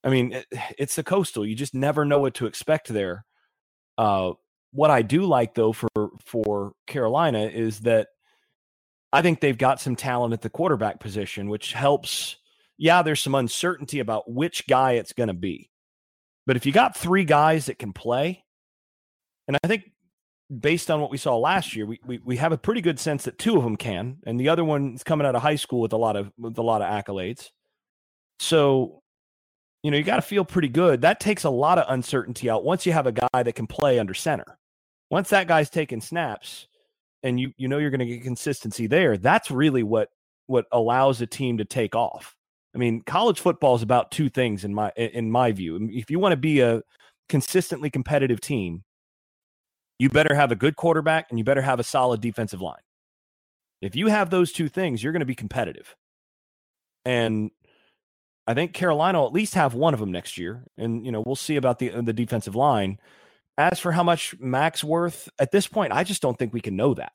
I 0.02 0.10
mean, 0.10 0.32
it, 0.32 0.46
it's 0.78 0.96
the 0.96 1.02
coastal. 1.02 1.46
You 1.46 1.54
just 1.54 1.74
never 1.74 2.04
know 2.04 2.18
what 2.18 2.34
to 2.34 2.46
expect 2.46 2.88
there. 2.88 3.24
Uh, 3.96 4.32
what 4.72 4.90
I 4.90 5.02
do 5.02 5.24
like 5.24 5.54
though 5.54 5.72
for 5.72 5.88
for 6.24 6.72
Carolina 6.86 7.44
is 7.44 7.80
that 7.80 8.08
I 9.14 9.22
think 9.22 9.38
they've 9.38 9.57
got 9.57 9.81
some 9.81 9.94
talent 9.94 10.33
at 10.33 10.42
the 10.42 10.50
quarterback 10.50 10.98
position, 10.98 11.48
which 11.48 11.72
helps. 11.72 12.37
Yeah, 12.77 13.03
there's 13.03 13.22
some 13.22 13.37
uncertainty 13.37 14.00
about 14.00 14.29
which 14.29 14.66
guy 14.66 14.92
it's 14.94 15.12
going 15.12 15.29
to 15.29 15.35
be. 15.35 15.70
But 16.46 16.57
if 16.57 16.66
you 16.66 16.72
got 16.72 16.96
three 16.96 17.22
guys 17.22 17.66
that 17.66 17.79
can 17.79 17.92
play, 17.92 18.44
and 19.46 19.57
I 19.62 19.68
think 19.68 19.92
based 20.61 20.90
on 20.90 21.00
what 21.00 21.12
we 21.12 21.16
saw 21.16 21.38
last 21.38 21.77
year, 21.77 21.87
we, 21.87 22.00
we 22.05 22.18
we 22.24 22.37
have 22.38 22.50
a 22.50 22.59
pretty 22.59 22.81
good 22.81 22.98
sense 22.98 23.22
that 23.24 23.38
two 23.38 23.57
of 23.57 23.62
them 23.62 23.77
can, 23.77 24.16
and 24.27 24.40
the 24.40 24.48
other 24.48 24.64
one's 24.64 25.05
coming 25.05 25.29
out 25.29 25.37
of 25.37 25.42
high 25.42 25.55
school 25.55 25.81
with 25.81 25.92
a 25.92 25.96
lot 25.96 26.16
of 26.16 26.33
with 26.37 26.59
a 26.59 26.62
lot 26.62 26.83
of 26.83 26.90
accolades. 26.90 27.50
So, 28.40 29.00
you 29.85 29.92
know, 29.92 29.96
you 29.96 30.03
got 30.03 30.16
to 30.16 30.22
feel 30.22 30.44
pretty 30.44 30.68
good. 30.68 31.03
That 31.03 31.20
takes 31.20 31.44
a 31.44 31.50
lot 31.50 31.79
of 31.79 31.85
uncertainty 31.88 32.50
out 32.50 32.64
once 32.64 32.85
you 32.85 32.92
have 32.92 33.07
a 33.07 33.12
guy 33.12 33.42
that 33.44 33.55
can 33.55 33.68
play 33.68 34.00
under 34.00 34.12
center. 34.12 34.59
Once 35.09 35.31
that 35.31 35.46
guy's 35.46 35.70
taking 35.70 36.00
snaps, 36.00 36.66
and 37.24 37.40
you 37.40 37.52
you 37.56 37.66
know 37.66 37.78
you're 37.78 37.90
going 37.90 37.98
to 37.98 38.06
get 38.06 38.22
consistency 38.22 38.87
there. 38.87 39.16
That's 39.16 39.50
really 39.50 39.82
what 39.82 40.10
what 40.46 40.66
allows 40.70 41.20
a 41.20 41.26
team 41.26 41.58
to 41.58 41.64
take 41.64 41.96
off. 41.96 42.37
I 42.74 42.78
mean, 42.78 43.02
college 43.02 43.40
football 43.40 43.74
is 43.74 43.82
about 43.82 44.12
two 44.12 44.28
things 44.28 44.64
in 44.64 44.72
my 44.74 44.92
in 44.96 45.30
my 45.30 45.50
view. 45.50 45.88
If 45.90 46.10
you 46.10 46.20
want 46.20 46.32
to 46.32 46.37
be 46.37 46.60
a 46.60 46.82
consistently 47.28 47.90
competitive 47.90 48.40
team, 48.40 48.84
you 49.98 50.08
better 50.08 50.34
have 50.34 50.52
a 50.52 50.56
good 50.56 50.76
quarterback 50.76 51.26
and 51.30 51.38
you 51.38 51.44
better 51.44 51.62
have 51.62 51.80
a 51.80 51.84
solid 51.84 52.20
defensive 52.20 52.60
line. 52.60 52.82
If 53.80 53.96
you 53.96 54.08
have 54.08 54.30
those 54.30 54.52
two 54.52 54.68
things, 54.68 55.02
you're 55.02 55.12
going 55.12 55.20
to 55.20 55.26
be 55.26 55.34
competitive. 55.34 55.94
And 57.04 57.50
I 58.46 58.54
think 58.54 58.72
Carolina 58.72 59.20
will 59.20 59.26
at 59.26 59.32
least 59.32 59.54
have 59.54 59.74
one 59.74 59.94
of 59.94 60.00
them 60.00 60.12
next 60.12 60.38
year. 60.38 60.64
And, 60.76 61.04
you 61.04 61.12
know, 61.12 61.22
we'll 61.24 61.37
see 61.37 61.56
about 61.56 61.78
the, 61.78 61.92
uh, 61.92 62.02
the 62.02 62.12
defensive 62.12 62.54
line. 62.54 62.98
As 63.56 63.78
for 63.78 63.92
how 63.92 64.02
much 64.02 64.34
Mack's 64.40 64.82
worth 64.82 65.28
at 65.38 65.52
this 65.52 65.66
point, 65.66 65.92
I 65.92 66.04
just 66.04 66.22
don't 66.22 66.38
think 66.38 66.52
we 66.52 66.60
can 66.60 66.76
know 66.76 66.94
that. 66.94 67.12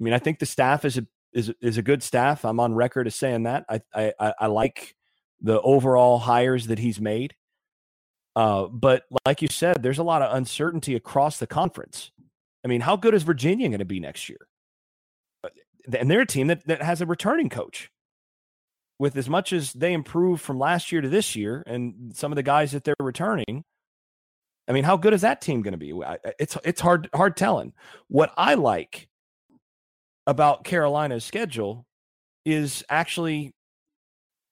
I 0.00 0.04
mean, 0.04 0.14
I 0.14 0.18
think 0.18 0.38
the 0.38 0.46
staff 0.46 0.84
is 0.84 0.98
a, 0.98 1.06
is, 1.32 1.52
is 1.60 1.76
a 1.76 1.82
good 1.82 2.02
staff. 2.02 2.44
I'm 2.44 2.60
on 2.60 2.74
record 2.74 3.06
as 3.06 3.14
saying 3.14 3.42
that. 3.42 3.66
I, 3.68 3.80
I, 3.94 4.32
I 4.40 4.46
like 4.46 4.96
the 5.40 5.60
overall 5.60 6.18
hires 6.18 6.68
that 6.68 6.78
he's 6.78 7.00
made. 7.00 7.34
Uh, 8.34 8.66
but 8.66 9.04
like 9.26 9.42
you 9.42 9.48
said, 9.50 9.82
there's 9.82 9.98
a 9.98 10.02
lot 10.02 10.22
of 10.22 10.34
uncertainty 10.34 10.94
across 10.94 11.38
the 11.38 11.46
conference. 11.46 12.10
I 12.64 12.68
mean, 12.68 12.80
how 12.80 12.96
good 12.96 13.14
is 13.14 13.22
Virginia 13.22 13.68
going 13.68 13.78
to 13.78 13.84
be 13.84 14.00
next 14.00 14.28
year? 14.28 14.48
Uh, 15.44 15.48
and 15.98 16.10
they're 16.10 16.20
a 16.20 16.26
team 16.26 16.48
that, 16.48 16.66
that 16.66 16.82
has 16.82 17.00
a 17.00 17.06
returning 17.06 17.48
coach. 17.48 17.90
With 18.98 19.14
as 19.16 19.28
much 19.28 19.52
as 19.52 19.74
they 19.74 19.92
improve 19.92 20.40
from 20.40 20.58
last 20.58 20.90
year 20.90 21.02
to 21.02 21.08
this 21.08 21.36
year, 21.36 21.62
and 21.66 22.16
some 22.16 22.32
of 22.32 22.36
the 22.36 22.42
guys 22.42 22.72
that 22.72 22.84
they're 22.84 22.94
returning, 22.98 23.64
I 24.68 24.72
mean, 24.72 24.84
how 24.84 24.96
good 24.96 25.12
is 25.12 25.20
that 25.20 25.40
team 25.40 25.62
going 25.62 25.72
to 25.72 25.78
be? 25.78 25.92
It's 26.38 26.56
it's 26.64 26.80
hard 26.80 27.08
hard 27.14 27.36
telling. 27.36 27.72
What 28.08 28.32
I 28.36 28.54
like 28.54 29.08
about 30.26 30.64
Carolina's 30.64 31.24
schedule 31.24 31.86
is 32.44 32.84
actually 32.88 33.54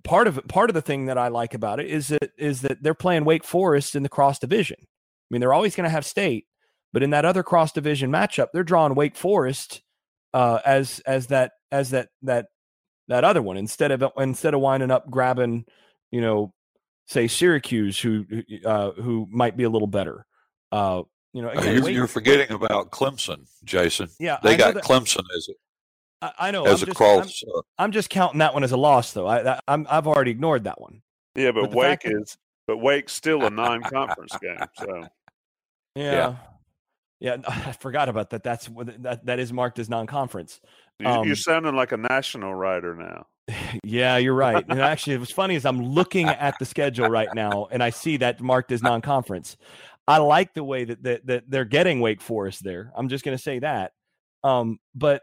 part 0.04 0.28
of 0.28 0.40
part 0.48 0.70
of 0.70 0.74
the 0.74 0.82
thing 0.82 1.06
that 1.06 1.18
I 1.18 1.28
like 1.28 1.54
about 1.54 1.80
it 1.80 1.86
is 1.86 2.08
that 2.08 2.30
is 2.38 2.62
that 2.62 2.82
they're 2.82 2.94
playing 2.94 3.24
Wake 3.24 3.44
Forest 3.44 3.96
in 3.96 4.02
the 4.02 4.08
cross 4.08 4.38
division. 4.38 4.76
I 4.80 4.86
mean, 5.30 5.40
they're 5.40 5.54
always 5.54 5.74
going 5.74 5.84
to 5.84 5.90
have 5.90 6.06
state, 6.06 6.46
but 6.92 7.02
in 7.02 7.10
that 7.10 7.24
other 7.24 7.42
cross 7.42 7.72
division 7.72 8.10
matchup, 8.10 8.48
they're 8.52 8.62
drawing 8.62 8.94
Wake 8.94 9.16
Forest 9.16 9.82
uh, 10.32 10.60
as 10.64 11.00
as 11.00 11.28
that 11.28 11.52
as 11.72 11.90
that 11.90 12.08
that 12.22 12.46
that 13.08 13.24
other 13.24 13.42
one 13.42 13.56
instead 13.56 13.90
of 13.90 14.04
instead 14.16 14.54
of 14.54 14.60
winding 14.60 14.90
up 14.90 15.10
grabbing, 15.10 15.64
you 16.12 16.20
know, 16.20 16.52
say 17.06 17.28
Syracuse, 17.28 17.98
who 17.98 18.24
uh, 18.64 18.92
who 18.92 19.28
might 19.30 19.56
be 19.56 19.64
a 19.64 19.70
little 19.70 19.88
better. 19.88 20.26
Uh, 20.72 21.02
you 21.32 21.42
know, 21.42 21.50
again, 21.50 21.74
you're, 21.74 21.84
Wake, 21.84 21.94
you're, 21.94 22.06
forgetting 22.06 22.54
about 22.54 22.90
Clemson, 22.90 23.46
Jason. 23.64 24.08
Yeah, 24.18 24.38
they 24.42 24.56
got 24.56 24.74
that, 24.74 24.84
Clemson 24.84 25.24
as 25.36 25.48
I, 26.22 26.32
I 26.38 26.50
know. 26.50 26.64
As 26.64 26.82
I'm 26.82 26.84
a 26.84 26.86
just, 26.86 26.96
cross. 26.96 27.42
I'm, 27.46 27.62
I'm, 27.78 27.92
just 27.92 28.08
counting 28.08 28.38
that 28.38 28.54
one 28.54 28.64
as 28.64 28.72
a 28.72 28.76
loss, 28.76 29.12
though. 29.12 29.26
I, 29.26 29.58
I'm 29.66 29.86
I've 29.90 30.06
already 30.06 30.30
ignored 30.30 30.64
that 30.64 30.80
one. 30.80 31.02
Yeah, 31.34 31.50
but, 31.50 31.70
but 31.70 31.74
Wake 31.74 32.00
is 32.04 32.30
that, 32.30 32.36
but 32.66 32.76
Wake's 32.78 33.12
still 33.12 33.44
a 33.44 33.50
non-conference 33.50 34.36
game. 34.40 34.58
So 34.78 35.08
yeah. 35.96 36.12
yeah. 36.12 36.36
Yeah, 37.20 37.36
I 37.48 37.72
forgot 37.72 38.08
about 38.08 38.30
that. 38.30 38.42
That's 38.42 38.68
that 38.98 39.24
that 39.26 39.38
is 39.38 39.52
marked 39.52 39.78
as 39.78 39.88
non-conference. 39.88 40.60
Um, 41.04 41.26
You're 41.26 41.36
sounding 41.36 41.74
like 41.74 41.92
a 41.92 41.96
national 41.96 42.54
writer 42.54 42.94
now. 42.94 43.26
Yeah, 43.82 44.16
you're 44.16 44.34
right. 44.34 44.64
And 44.68 44.80
actually, 44.80 45.18
what's 45.18 45.30
funny 45.30 45.56
is 45.56 45.66
I'm 45.66 45.82
looking 45.82 46.28
at 46.28 46.58
the 46.58 46.64
schedule 46.64 47.08
right 47.08 47.28
now, 47.34 47.68
and 47.70 47.82
I 47.82 47.90
see 47.90 48.16
that 48.18 48.40
marked 48.40 48.72
as 48.72 48.82
non-conference. 48.82 49.56
I 50.06 50.18
like 50.18 50.54
the 50.54 50.64
way 50.64 50.84
that 50.84 51.02
that, 51.02 51.26
that 51.26 51.44
they're 51.48 51.64
getting 51.64 52.00
Wake 52.00 52.20
Forest 52.20 52.64
there. 52.64 52.92
I'm 52.96 53.08
just 53.08 53.24
going 53.24 53.36
to 53.36 53.42
say 53.42 53.58
that. 53.58 53.92
Um, 54.42 54.78
but 54.94 55.22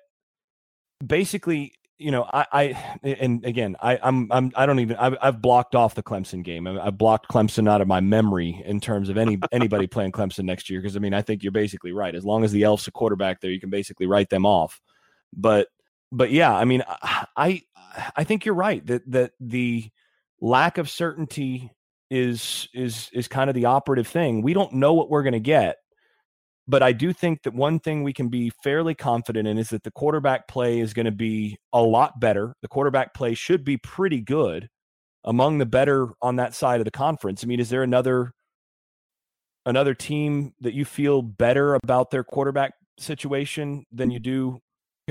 basically, 1.06 1.74
you 1.98 2.10
know, 2.10 2.28
I, 2.34 2.46
I 2.52 2.98
and 3.04 3.46
again, 3.46 3.76
I, 3.80 4.00
I'm, 4.02 4.32
I'm, 4.32 4.52
I 4.56 4.66
don't 4.66 4.80
even, 4.80 4.98
I've, 4.98 5.16
I've 5.22 5.42
blocked 5.42 5.76
off 5.76 5.94
the 5.94 6.02
Clemson 6.02 6.44
game. 6.44 6.66
I, 6.66 6.86
have 6.86 6.98
blocked 6.98 7.28
Clemson 7.30 7.70
out 7.70 7.82
of 7.82 7.88
my 7.88 8.00
memory 8.00 8.62
in 8.66 8.80
terms 8.80 9.10
of 9.10 9.18
any 9.18 9.38
anybody 9.52 9.86
playing 9.86 10.12
Clemson 10.12 10.46
next 10.46 10.70
year. 10.70 10.82
Because 10.82 10.96
I 10.96 11.00
mean, 11.00 11.14
I 11.14 11.22
think 11.22 11.44
you're 11.44 11.52
basically 11.52 11.92
right. 11.92 12.16
As 12.16 12.26
long 12.26 12.44
as 12.44 12.52
the 12.52 12.64
Elf's 12.64 12.88
a 12.88 12.92
quarterback 12.92 13.40
there, 13.40 13.52
you 13.52 13.60
can 13.60 13.70
basically 13.70 14.08
write 14.08 14.30
them 14.30 14.48
off. 14.48 14.82
But, 15.32 15.68
but 16.12 16.32
yeah, 16.32 16.54
I 16.56 16.66
mean, 16.66 16.84
I, 16.88 17.26
I 17.38 17.62
think 18.24 18.46
you're 18.46 18.56
right 18.56 18.86
that 18.88 19.10
that 19.12 19.32
the 19.40 19.90
lack 20.40 20.78
of 20.78 20.90
certainty 20.90 21.72
is 22.10 22.68
is 22.74 23.10
is 23.14 23.28
kind 23.28 23.50
of 23.50 23.56
the 23.56 23.66
operative 23.66 24.08
thing. 24.08 24.42
We 24.42 24.54
don't 24.54 24.74
know 24.74 24.94
what 24.94 25.10
we're 25.10 25.24
going 25.24 25.34
to 25.34 25.40
get 25.40 25.78
but 26.72 26.82
I 26.82 26.94
do 26.94 27.12
think 27.12 27.44
that 27.44 27.54
one 27.54 27.80
thing 27.80 28.02
we 28.02 28.14
can 28.14 28.30
be 28.30 28.52
fairly 28.64 28.96
confident 28.96 29.48
in 29.48 29.58
is 29.58 29.70
that 29.70 29.84
the 29.84 29.92
quarterback 29.92 30.48
play 30.48 30.80
is 30.80 30.94
going 30.94 31.06
to 31.06 31.12
be 31.12 31.58
a 31.74 31.82
lot 31.82 32.20
better. 32.20 32.54
The 32.62 32.68
quarterback 32.68 33.14
play 33.14 33.34
should 33.34 33.66
be 33.66 33.76
pretty 33.76 34.22
good 34.22 34.70
among 35.26 35.58
the 35.58 35.66
better 35.66 36.10
on 36.22 36.38
that 36.38 36.56
side 36.56 36.80
of 36.80 36.86
the 36.86 36.92
conference. 36.92 37.44
I 37.44 37.48
mean, 37.48 37.60
is 37.60 37.70
there 37.70 37.84
another 37.84 38.32
another 39.66 39.94
team 39.94 40.54
that 40.62 40.74
you 40.74 40.86
feel 40.86 41.22
better 41.22 41.76
about 41.76 42.10
their 42.10 42.24
quarterback 42.24 42.72
situation 42.98 43.84
than 43.92 44.10
you 44.10 44.20
do 44.20 44.60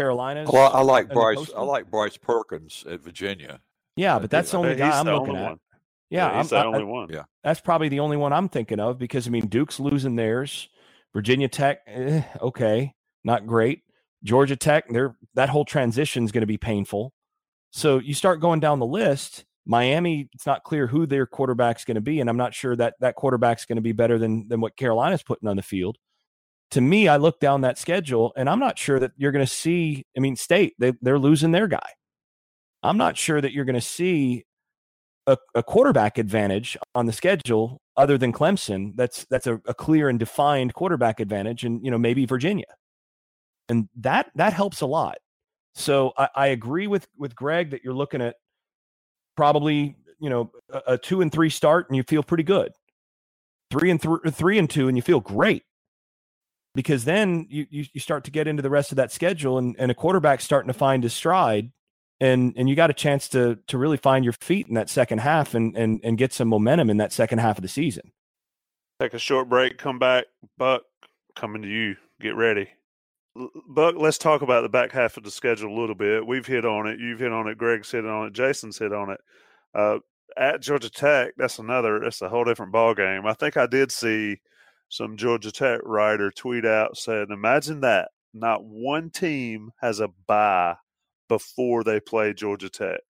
Carolina's? 0.01 0.49
Well, 0.51 0.73
I 0.73 0.81
like 0.81 1.11
Bryce. 1.11 1.51
I 1.55 1.63
like 1.63 1.91
Bryce 1.91 2.17
Perkins 2.17 2.85
at 2.89 3.01
Virginia. 3.01 3.61
Yeah, 3.97 4.19
but 4.19 4.31
that's 4.31 4.51
the 4.51 4.57
only 4.57 4.75
guy 4.75 4.99
I'm 4.99 5.05
looking 5.05 5.37
at. 5.37 5.51
One. 5.51 5.61
Yeah, 6.09 6.33
yeah 6.33 6.43
he's 6.43 6.53
I'm, 6.53 6.59
the 6.61 6.67
only 6.67 6.81
I, 6.81 6.85
one. 6.85 7.09
Yeah, 7.11 7.23
that's 7.45 7.61
probably 7.61 7.91
the 7.91 8.01
only 8.01 8.17
one 8.17 8.33
I'm 8.33 8.49
thinking 8.49 8.81
of 8.81 8.99
because 8.99 9.27
I 9.27 9.31
mean 9.31 9.47
Duke's 9.49 9.79
losing 9.79 10.17
theirs. 10.17 10.69
Virginia 11.13 11.49
Tech, 11.49 11.81
eh, 11.87 12.23
okay, 12.41 12.95
not 13.25 13.47
great. 13.47 13.83
Georgia 14.25 14.57
Tech, 14.57 14.89
there 14.89 15.17
that 15.35 15.51
whole 15.51 15.67
transition 15.67 16.25
is 16.25 16.33
going 16.33 16.43
to 16.43 16.47
be 16.47 16.57
painful. 16.57 17.13
So 17.71 17.99
you 17.99 18.15
start 18.15 18.41
going 18.41 18.61
down 18.61 18.79
the 18.79 18.87
list. 18.87 19.45
Miami, 19.67 20.31
it's 20.33 20.47
not 20.47 20.65
clear 20.65 20.87
who 20.87 21.05
their 21.05 21.27
quarterback's 21.27 21.85
going 21.85 21.97
to 21.97 22.01
be, 22.01 22.21
and 22.21 22.31
I'm 22.31 22.39
not 22.39 22.55
sure 22.55 22.75
that 22.77 22.95
that 23.01 23.17
quarterback's 23.17 23.67
going 23.67 23.77
to 23.77 23.83
be 23.83 23.93
better 23.93 24.19
than 24.19 24.49
than 24.49 24.63
what 24.63 24.77
Carolina's 24.77 25.23
putting 25.23 25.49
on 25.49 25.57
the 25.57 25.63
field. 25.63 25.99
To 26.71 26.81
me, 26.81 27.09
I 27.09 27.17
look 27.17 27.41
down 27.41 27.63
that 27.63 27.79
schedule 27.79 28.33
and 28.37 28.49
I'm 28.49 28.61
not 28.61 28.79
sure 28.79 28.99
that 29.01 29.13
you're 29.17 29.33
going 29.33 29.45
to 29.45 29.53
see. 29.53 30.05
I 30.17 30.21
mean, 30.21 30.37
State 30.37 30.75
they 30.79 30.93
they're 31.03 31.19
losing 31.19 31.51
their 31.51 31.67
guy. 31.67 31.79
I'm 32.83 32.97
not 32.97 33.17
sure 33.17 33.41
that 33.41 33.53
you're 33.53 33.65
going 33.65 33.75
to 33.75 33.81
see 33.81 34.45
a, 35.27 35.37
a, 35.55 35.63
quarterback 35.63 36.17
advantage 36.17 36.79
on 36.95 37.05
the 37.07 37.13
schedule 37.13 37.81
other 37.97 38.17
than 38.17 38.33
Clemson. 38.33 38.93
That's 38.97 39.27
that's 39.31 39.47
a, 39.47 39.61
a 39.67 39.75
clear 39.75 40.09
and 40.09 40.19
defined 40.19 40.75
quarterback 40.75 41.21
advantage, 41.21 41.65
and 41.65 41.85
you 41.85 41.91
know 41.91 41.99
maybe 41.99 42.25
Virginia, 42.25 42.67
and 43.69 43.89
that 43.97 44.31
that 44.37 44.53
helps 44.53 44.81
a 44.81 44.87
lot. 44.87 45.19
So 45.75 46.13
I, 46.17 46.29
I 46.35 46.47
agree 46.49 46.87
with 46.87 47.07
with 47.19 47.35
Greg 47.35 47.71
that 47.71 47.85
you're 47.85 47.95
looking 47.95 48.23
at 48.23 48.37
probably 49.37 49.97
you 50.21 50.31
know 50.31 50.51
a, 50.73 50.83
a 50.95 50.99
two 50.99 51.21
and 51.21 51.31
three 51.31 51.51
start, 51.51 51.89
and 51.89 51.97
you 51.97 52.03
feel 52.05 52.23
pretty 52.23 52.45
good. 52.45 52.73
Three 53.71 53.91
and 53.91 54.01
th- 54.01 54.35
three 54.35 54.59
and 54.59 54.71
two, 54.71 54.89
and 54.89 54.97
you 54.97 55.03
feel 55.03 55.21
great 55.21 55.65
because 56.75 57.05
then 57.05 57.47
you, 57.49 57.67
you, 57.71 57.85
you 57.93 58.01
start 58.01 58.25
to 58.25 58.31
get 58.31 58.47
into 58.47 58.63
the 58.63 58.71
rest 58.71 58.93
of 58.93 58.97
that 58.97 59.13
schedule 59.13 59.59
and, 59.59 59.77
and 59.79 59.91
a 59.91 59.95
quarterback 59.95 60.41
starting 60.41 60.69
to 60.69 60.79
find 60.79 61.03
his 61.03 61.13
stride 61.13 61.73
and 62.21 62.53
and 62.57 62.69
you 62.69 62.77
got 62.77 62.91
a 62.91 62.95
chance 62.95 63.29
to 63.29 63.59
to 63.67 63.79
really 63.79 63.97
find 63.97 64.25
your 64.25 64.35
feet 64.35 64.69
in 64.69 64.75
that 64.75 64.91
second 64.91 65.19
half 65.19 65.55
and 65.55 65.77
and 65.77 66.01
and 66.05 66.19
get 66.19 66.33
some 66.33 66.49
momentum 66.49 66.91
in 66.91 66.99
that 66.99 67.13
second 67.13 67.39
half 67.39 67.59
of 67.59 67.63
the 67.63 67.69
season. 67.69 68.13
Take 69.01 69.15
a 69.15 69.19
short 69.19 69.49
break, 69.49 69.79
come 69.79 69.99
back, 69.99 70.27
Buck, 70.59 70.83
coming 71.35 71.63
to 71.63 71.69
you. 71.69 71.97
Get 72.21 72.37
ready. 72.37 72.69
Buck, 73.67 73.95
let's 73.97 74.19
talk 74.19 74.43
about 74.43 74.61
the 74.61 74.69
back 74.69 74.93
half 74.93 75.17
of 75.17 75.23
the 75.23 75.31
schedule 75.31 75.73
a 75.73 75.81
little 75.81 75.95
bit. 75.95 76.27
We've 76.27 76.47
hit 76.47 76.67
on 76.67 76.87
it. 76.87 77.01
You've 77.01 77.21
hit 77.21 77.33
on 77.33 77.49
it. 77.49 77.57
Greg's 77.57 77.91
hit 77.91 78.05
on 78.05 78.27
it. 78.27 78.33
Jason's 78.35 78.79
hit 78.79 78.93
on 78.93 79.11
it. 79.11 79.21
Uh, 79.75 79.99
at 80.37 80.61
Georgia 80.61 80.91
Tech, 80.91 81.33
that's 81.39 81.59
another. 81.59 82.01
That's 82.01 82.21
a 82.21 82.29
whole 82.29 82.45
different 82.45 82.73
ball 82.73 82.95
game. 82.95 83.27
I 83.27 83.33
think 83.33 83.57
I 83.57 83.67
did 83.67 83.91
see 83.91 84.41
some 84.91 85.17
Georgia 85.17 85.51
Tech 85.51 85.81
writer 85.85 86.31
tweet 86.31 86.67
out 86.67 86.99
said, 86.99 87.31
"Imagine 87.31 87.81
that 87.81 88.11
not 88.35 88.65
one 88.65 89.11
team 89.11 89.73
has 89.81 90.01
a 90.01 90.09
bye 90.09 90.77
before 91.29 91.85
they 91.85 92.01
play 92.01 92.35
Georgia 92.35 92.69
Tech. 92.69 93.01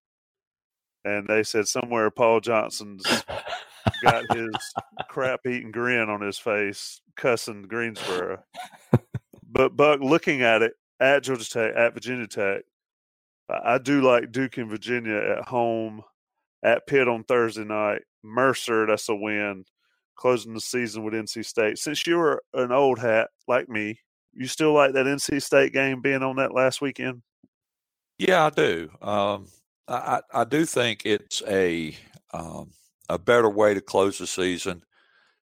And 1.05 1.27
they 1.27 1.43
said 1.43 1.67
somewhere 1.67 2.11
Paul 2.11 2.41
Johnson's 2.41 3.05
got 4.03 4.37
his 4.37 4.55
crap 5.09 5.47
eating 5.47 5.73
grin 5.73 6.11
on 6.11 6.21
his 6.21 6.39
face, 6.39 7.01
cussing 7.17 7.63
Greensboro. 7.63 8.45
but 9.51 9.77
Buck, 9.77 10.01
looking 10.01 10.43
at 10.43 10.63
it 10.63 10.75
at 11.01 11.23
Georgia 11.23 11.49
Tech, 11.49 11.73
at 11.75 11.95
Virginia 11.95 12.27
Tech, 12.27 12.63
I 13.49 13.79
do 13.79 14.03
like 14.03 14.31
Duke 14.31 14.59
and 14.59 14.71
Virginia 14.71 15.17
at 15.17 15.49
home, 15.49 16.03
at 16.63 16.87
Pitt 16.87 17.09
on 17.09 17.25
Thursday 17.25 17.65
night. 17.65 18.03
Mercer, 18.23 18.87
that's 18.87 19.09
a 19.09 19.15
win. 19.15 19.65
Closing 20.21 20.53
the 20.53 20.61
season 20.61 21.03
with 21.03 21.15
NC 21.15 21.47
State. 21.47 21.79
Since 21.79 22.07
you 22.07 22.19
were 22.19 22.43
an 22.53 22.73
old 22.73 22.99
hat 22.99 23.31
like 23.49 23.71
me, 23.71 23.99
you 24.35 24.47
still 24.47 24.75
like 24.75 24.93
that 24.93 25.07
NC 25.07 25.43
State 25.43 25.73
game 25.73 26.03
being 26.03 26.23
on 26.23 26.37
that 26.37 26.55
last 26.55 26.83
weekend? 26.83 27.23
Yeah, 28.19 28.45
I 28.45 28.51
do. 28.51 28.91
Um, 29.01 29.47
I, 29.89 30.21
I 30.33 30.45
do 30.45 30.67
think 30.67 31.07
it's 31.07 31.43
a 31.49 31.97
um, 32.35 32.71
a 33.09 33.19
better 33.19 33.49
way 33.49 33.73
to 33.73 33.81
close 33.81 34.19
the 34.19 34.27
season. 34.27 34.83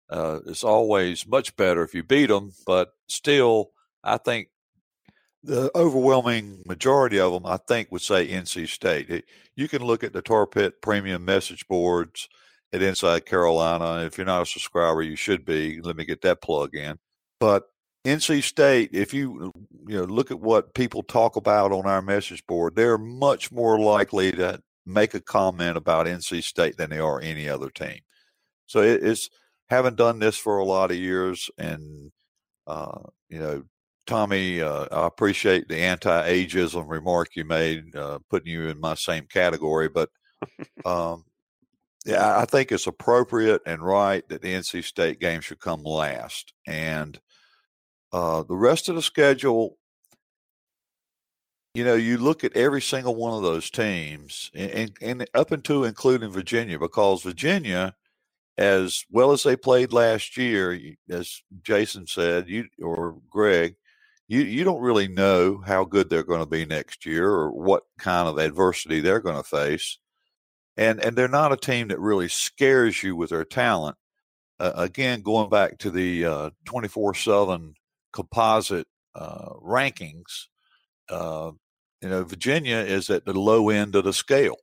Uh, 0.08 0.38
it's 0.46 0.64
always 0.64 1.26
much 1.26 1.56
better 1.56 1.82
if 1.82 1.94
you 1.94 2.04
beat 2.04 2.26
them, 2.26 2.52
but 2.66 2.92
still, 3.08 3.72
I 4.04 4.18
think 4.18 4.48
the 5.42 5.70
overwhelming 5.74 6.62
majority 6.64 7.18
of 7.18 7.32
them, 7.32 7.44
I 7.44 7.56
think, 7.56 7.90
would 7.90 8.02
say 8.02 8.28
NC 8.28 8.68
State. 8.68 9.10
It, 9.10 9.24
you 9.56 9.68
can 9.68 9.82
look 9.82 10.04
at 10.04 10.12
the 10.12 10.22
Tar 10.22 10.46
Pit 10.46 10.80
premium 10.80 11.24
message 11.24 11.66
boards 11.68 12.28
at 12.72 12.82
Inside 12.82 13.26
Carolina. 13.26 14.04
If 14.04 14.18
you're 14.18 14.26
not 14.26 14.42
a 14.42 14.46
subscriber, 14.46 15.02
you 15.02 15.16
should 15.16 15.44
be. 15.44 15.80
Let 15.80 15.96
me 15.96 16.04
get 16.04 16.22
that 16.22 16.40
plug 16.40 16.74
in. 16.74 16.98
But 17.38 17.64
NC 18.04 18.42
State, 18.42 18.90
if 18.92 19.12
you 19.12 19.52
you 19.86 19.98
know 19.98 20.04
look 20.04 20.30
at 20.30 20.40
what 20.40 20.74
people 20.74 21.02
talk 21.02 21.36
about 21.36 21.72
on 21.72 21.86
our 21.86 22.02
message 22.02 22.46
board, 22.46 22.74
they're 22.74 22.98
much 22.98 23.52
more 23.52 23.78
likely 23.78 24.32
to 24.32 24.60
make 24.86 25.14
a 25.14 25.20
comment 25.20 25.76
about 25.76 26.06
NC 26.06 26.42
State 26.42 26.76
than 26.76 26.90
they 26.90 26.98
are 26.98 27.20
any 27.20 27.48
other 27.48 27.70
team. 27.70 28.00
So 28.66 28.80
it, 28.82 29.02
it's 29.02 29.28
having 29.68 29.96
done 29.96 30.18
this 30.18 30.36
for 30.36 30.58
a 30.58 30.64
lot 30.64 30.90
of 30.90 30.96
years, 30.96 31.50
and 31.58 32.10
uh, 32.66 33.00
you 33.28 33.38
know, 33.38 33.64
Tommy, 34.06 34.62
uh, 34.62 34.86
I 34.90 35.06
appreciate 35.06 35.68
the 35.68 35.78
anti-ageism 35.78 36.88
remark 36.88 37.28
you 37.36 37.44
made, 37.44 37.94
uh, 37.94 38.18
putting 38.30 38.52
you 38.52 38.68
in 38.68 38.80
my 38.80 38.94
same 38.94 39.26
category, 39.26 39.88
but 39.88 40.08
um, 40.84 41.24
yeah, 42.06 42.38
I 42.38 42.44
think 42.46 42.72
it's 42.72 42.86
appropriate 42.86 43.62
and 43.66 43.82
right 43.82 44.26
that 44.28 44.42
the 44.42 44.54
NC 44.54 44.84
State 44.84 45.20
game 45.20 45.40
should 45.40 45.60
come 45.60 45.82
last, 45.82 46.54
and 46.66 47.20
uh, 48.12 48.42
the 48.42 48.56
rest 48.56 48.88
of 48.88 48.94
the 48.94 49.02
schedule, 49.02 49.76
you 51.74 51.84
know, 51.84 51.94
you 51.94 52.18
look 52.18 52.42
at 52.42 52.56
every 52.56 52.82
single 52.82 53.14
one 53.14 53.34
of 53.34 53.42
those 53.42 53.70
teams, 53.70 54.50
and, 54.54 54.92
and 55.00 55.26
up 55.34 55.52
until 55.52 55.84
including 55.84 56.30
Virginia, 56.30 56.78
because 56.78 57.22
Virginia, 57.22 57.94
as 58.58 59.04
well 59.10 59.30
as 59.32 59.42
they 59.42 59.56
played 59.56 59.92
last 59.92 60.36
year, 60.36 60.78
as 61.08 61.42
Jason 61.62 62.06
said, 62.06 62.48
you 62.48 62.66
or 62.82 63.18
Greg, 63.30 63.76
you 64.26 64.40
you 64.42 64.64
don't 64.64 64.82
really 64.82 65.08
know 65.08 65.62
how 65.66 65.84
good 65.84 66.10
they're 66.10 66.22
going 66.22 66.40
to 66.40 66.46
be 66.46 66.66
next 66.66 67.06
year 67.06 67.28
or 67.28 67.50
what 67.50 67.84
kind 67.98 68.28
of 68.28 68.38
adversity 68.38 69.00
they're 69.00 69.20
going 69.20 69.36
to 69.36 69.42
face, 69.42 69.98
and 70.76 71.02
and 71.04 71.16
they're 71.16 71.28
not 71.28 71.52
a 71.52 71.56
team 71.56 71.88
that 71.88 72.00
really 72.00 72.28
scares 72.28 73.02
you 73.02 73.16
with 73.16 73.30
their 73.30 73.44
talent. 73.44 73.96
Uh, 74.58 74.72
again, 74.76 75.22
going 75.22 75.48
back 75.48 75.78
to 75.78 75.90
the 75.90 76.52
twenty 76.64 76.88
four 76.88 77.14
seven 77.14 77.74
composite 78.12 78.86
uh, 79.14 79.50
rankings, 79.62 80.46
uh, 81.08 81.50
you 82.02 82.08
know, 82.08 82.24
Virginia 82.24 82.76
is 82.76 83.10
at 83.10 83.24
the 83.24 83.38
low 83.38 83.68
end 83.68 83.94
of 83.94 84.04
the 84.04 84.12
scale. 84.12 84.56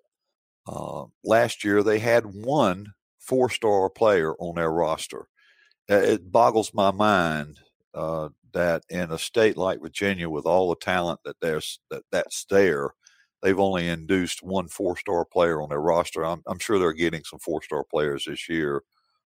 Uh, 0.67 1.06
last 1.24 1.63
year, 1.63 1.84
they 1.84 2.00
had 2.00 2.26
one 2.26 2.93
four 3.20 3.50
star 3.50 3.89
player 3.89 4.34
on 4.39 4.56
their 4.56 4.72
roster. 4.72 5.28
It 5.88 6.32
boggles 6.32 6.74
my 6.74 6.91
mind 6.91 7.60
uh, 7.93 8.30
that 8.54 8.84
in 8.89 9.12
a 9.12 9.17
state 9.17 9.56
like 9.58 9.82
Virginia, 9.82 10.30
with 10.30 10.46
all 10.46 10.70
the 10.70 10.76
talent 10.76 11.20
that 11.26 11.38
there's 11.41 11.80
that 11.89 12.04
that's 12.12 12.46
there, 12.50 12.91
they've 13.41 13.60
only 13.60 13.88
induced 13.88 14.43
one 14.43 14.67
four 14.67 14.97
star 14.97 15.26
player 15.26 15.62
on 15.62 15.69
their 15.69 15.82
roster. 15.82 16.26
I'm, 16.26 16.41
I'm 16.47 16.60
sure 16.60 16.80
they're 16.80 16.93
getting 16.93 17.23
some 17.23 17.39
four 17.39 17.62
star 17.62 17.84
players 17.84 18.26
this 18.26 18.50
year, 18.50 18.84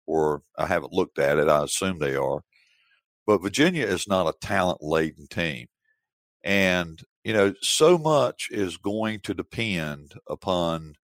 or 0.06 0.42
I 0.58 0.66
haven't 0.66 0.92
looked 0.92 1.18
at 1.18 1.38
it. 1.38 1.48
I 1.48 1.64
assume 1.64 1.98
they 1.98 2.16
are. 2.16 2.42
But 3.26 3.42
Virginia 3.42 3.86
is 3.86 4.08
not 4.08 4.26
a 4.26 4.38
talent 4.46 4.82
laden 4.82 5.26
team. 5.28 5.68
And, 6.42 7.00
you 7.22 7.32
know, 7.32 7.54
so 7.60 7.98
much 7.98 8.48
is 8.50 8.76
going 8.76 9.20
to 9.20 9.34
depend 9.34 10.14
upon 10.26 10.94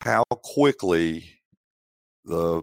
how 0.00 0.24
quickly 0.42 1.40
the 2.24 2.62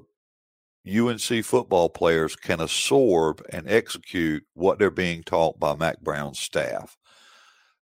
UNC 0.88 1.46
football 1.46 1.90
players 1.90 2.36
can 2.36 2.60
absorb 2.60 3.44
and 3.52 3.70
execute 3.70 4.44
what 4.56 4.80
they're 4.80 4.90
being 4.90 5.24
taught 5.24 5.60
by 5.60 5.76
Mack 5.76 6.02
Brown's 6.02 6.40
staff. 6.40 6.98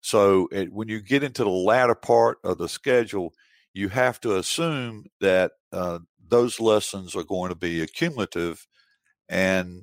So 0.06 0.48
it, 0.52 0.72
when 0.72 0.86
you 0.86 1.00
get 1.00 1.24
into 1.24 1.42
the 1.42 1.50
latter 1.50 1.96
part 1.96 2.38
of 2.44 2.58
the 2.58 2.68
schedule, 2.68 3.32
you 3.74 3.88
have 3.88 4.20
to 4.20 4.36
assume 4.36 5.06
that 5.20 5.50
uh, 5.72 5.98
those 6.28 6.60
lessons 6.60 7.16
are 7.16 7.24
going 7.24 7.48
to 7.48 7.56
be 7.56 7.82
accumulative 7.82 8.64
and 9.28 9.82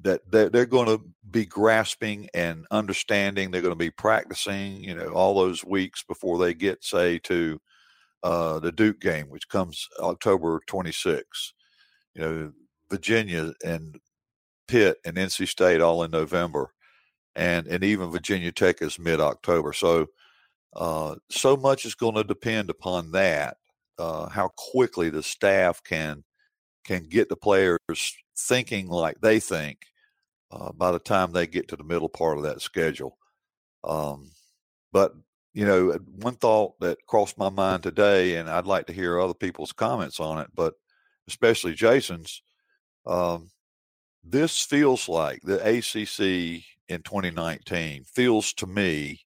that 0.00 0.20
they're, 0.30 0.64
going 0.64 0.86
to 0.86 1.00
be 1.28 1.44
grasping 1.44 2.28
and 2.34 2.66
understanding. 2.70 3.50
They're 3.50 3.62
going 3.62 3.72
to 3.72 3.76
be 3.76 3.90
practicing, 3.90 4.76
you 4.76 4.94
know, 4.94 5.08
all 5.08 5.34
those 5.34 5.64
weeks 5.64 6.04
before 6.04 6.38
they 6.38 6.54
get, 6.54 6.84
say, 6.84 7.18
to 7.24 7.60
uh, 8.22 8.60
the 8.60 8.70
Duke 8.70 9.00
game, 9.00 9.26
which 9.28 9.48
comes 9.48 9.88
October 9.98 10.60
26th. 10.70 11.52
You 12.14 12.22
know, 12.22 12.52
Virginia 12.90 13.54
and 13.64 13.98
Pitt 14.68 14.98
and 15.04 15.16
NC 15.16 15.48
State 15.48 15.80
all 15.80 16.04
in 16.04 16.12
November, 16.12 16.73
and 17.36 17.66
and 17.66 17.84
even 17.84 18.10
Virginia 18.10 18.52
Tech 18.52 18.82
is 18.82 18.98
mid 18.98 19.20
October. 19.20 19.72
So, 19.72 20.06
uh, 20.74 21.16
so 21.30 21.56
much 21.56 21.84
is 21.84 21.94
going 21.94 22.14
to 22.14 22.24
depend 22.24 22.70
upon 22.70 23.12
that. 23.12 23.56
Uh, 23.98 24.28
how 24.28 24.48
quickly 24.56 25.08
the 25.08 25.22
staff 25.22 25.82
can 25.84 26.24
can 26.84 27.04
get 27.04 27.28
the 27.28 27.36
players 27.36 27.78
thinking 28.36 28.88
like 28.88 29.20
they 29.20 29.40
think 29.40 29.78
uh, 30.50 30.72
by 30.72 30.90
the 30.90 30.98
time 30.98 31.32
they 31.32 31.46
get 31.46 31.68
to 31.68 31.76
the 31.76 31.84
middle 31.84 32.08
part 32.08 32.36
of 32.36 32.44
that 32.44 32.60
schedule. 32.60 33.16
Um, 33.84 34.30
but 34.92 35.14
you 35.52 35.64
know, 35.64 35.92
one 36.16 36.34
thought 36.34 36.78
that 36.80 36.98
crossed 37.06 37.38
my 37.38 37.48
mind 37.48 37.82
today, 37.82 38.36
and 38.36 38.50
I'd 38.50 38.66
like 38.66 38.86
to 38.86 38.92
hear 38.92 39.20
other 39.20 39.34
people's 39.34 39.72
comments 39.72 40.18
on 40.18 40.38
it, 40.40 40.48
but 40.54 40.74
especially 41.28 41.74
Jason's. 41.74 42.42
Um, 43.06 43.50
this 44.24 44.62
feels 44.62 45.08
like 45.08 45.42
the 45.42 45.60
ACC 45.60 46.64
in 46.88 47.02
2019 47.02 48.04
feels 48.04 48.52
to 48.54 48.66
me 48.66 49.20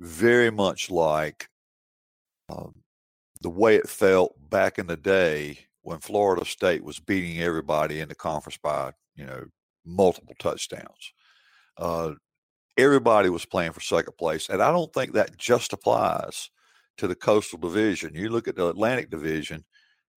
very 0.00 0.50
much 0.50 0.90
like 0.90 1.48
um, 2.48 2.74
the 3.40 3.50
way 3.50 3.76
it 3.76 3.88
felt 3.88 4.34
back 4.50 4.78
in 4.78 4.86
the 4.86 4.96
day 4.96 5.58
when 5.82 5.98
Florida 6.00 6.44
State 6.44 6.84
was 6.84 7.00
beating 7.00 7.40
everybody 7.42 8.00
in 8.00 8.08
the 8.08 8.14
conference 8.14 8.58
by, 8.62 8.92
you 9.16 9.26
know, 9.26 9.44
multiple 9.84 10.34
touchdowns. 10.38 11.12
uh, 11.78 12.12
everybody 12.78 13.28
was 13.30 13.44
playing 13.46 13.72
for 13.72 13.80
second 13.80 14.14
place, 14.18 14.48
and 14.48 14.62
I 14.62 14.72
don't 14.72 14.92
think 14.92 15.12
that 15.14 15.36
just 15.38 15.72
applies 15.72 16.50
to 16.98 17.08
the 17.08 17.14
Coastal 17.16 17.58
Division. 17.58 18.14
You 18.14 18.30
look 18.30 18.48
at 18.48 18.56
the 18.56 18.68
Atlantic 18.68 19.10
Division. 19.10 19.64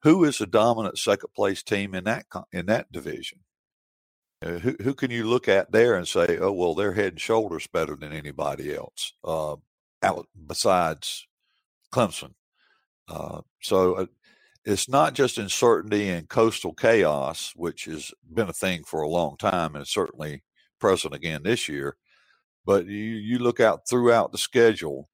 Who 0.03 0.23
is 0.25 0.37
the 0.39 0.47
dominant 0.47 0.99
second 0.99 1.29
place 1.35 1.63
team 1.63 1.95
in 1.95 2.05
that 2.05 2.25
in 2.53 2.67
that 2.67 2.91
division? 2.91 3.39
Uh, 4.43 4.59
who 4.59 4.75
who 4.81 4.93
can 4.93 5.11
you 5.11 5.23
look 5.25 5.47
at 5.47 5.71
there 5.71 5.95
and 5.95 6.07
say, 6.07 6.37
oh 6.39 6.51
well, 6.51 6.75
they're 6.75 6.93
head 6.93 7.13
and 7.13 7.21
shoulders 7.21 7.67
better 7.67 7.95
than 7.95 8.11
anybody 8.11 8.75
else 8.75 9.13
uh, 9.23 9.55
out 10.03 10.27
besides 10.47 11.27
Clemson? 11.93 12.33
Uh, 13.07 13.41
so 13.61 13.95
uh, 13.95 14.05
it's 14.65 14.89
not 14.89 15.13
just 15.13 15.37
uncertainty 15.37 16.09
and 16.09 16.27
coastal 16.27 16.73
chaos, 16.73 17.53
which 17.55 17.85
has 17.85 18.11
been 18.33 18.49
a 18.49 18.53
thing 18.53 18.83
for 18.83 19.01
a 19.01 19.09
long 19.09 19.37
time 19.37 19.75
and 19.75 19.87
certainly 19.87 20.43
present 20.79 21.13
again 21.13 21.43
this 21.43 21.69
year. 21.69 21.95
But 22.65 22.87
you, 22.87 22.95
you 22.95 23.39
look 23.39 23.59
out 23.59 23.87
throughout 23.87 24.31
the 24.31 24.39
schedule 24.39 25.09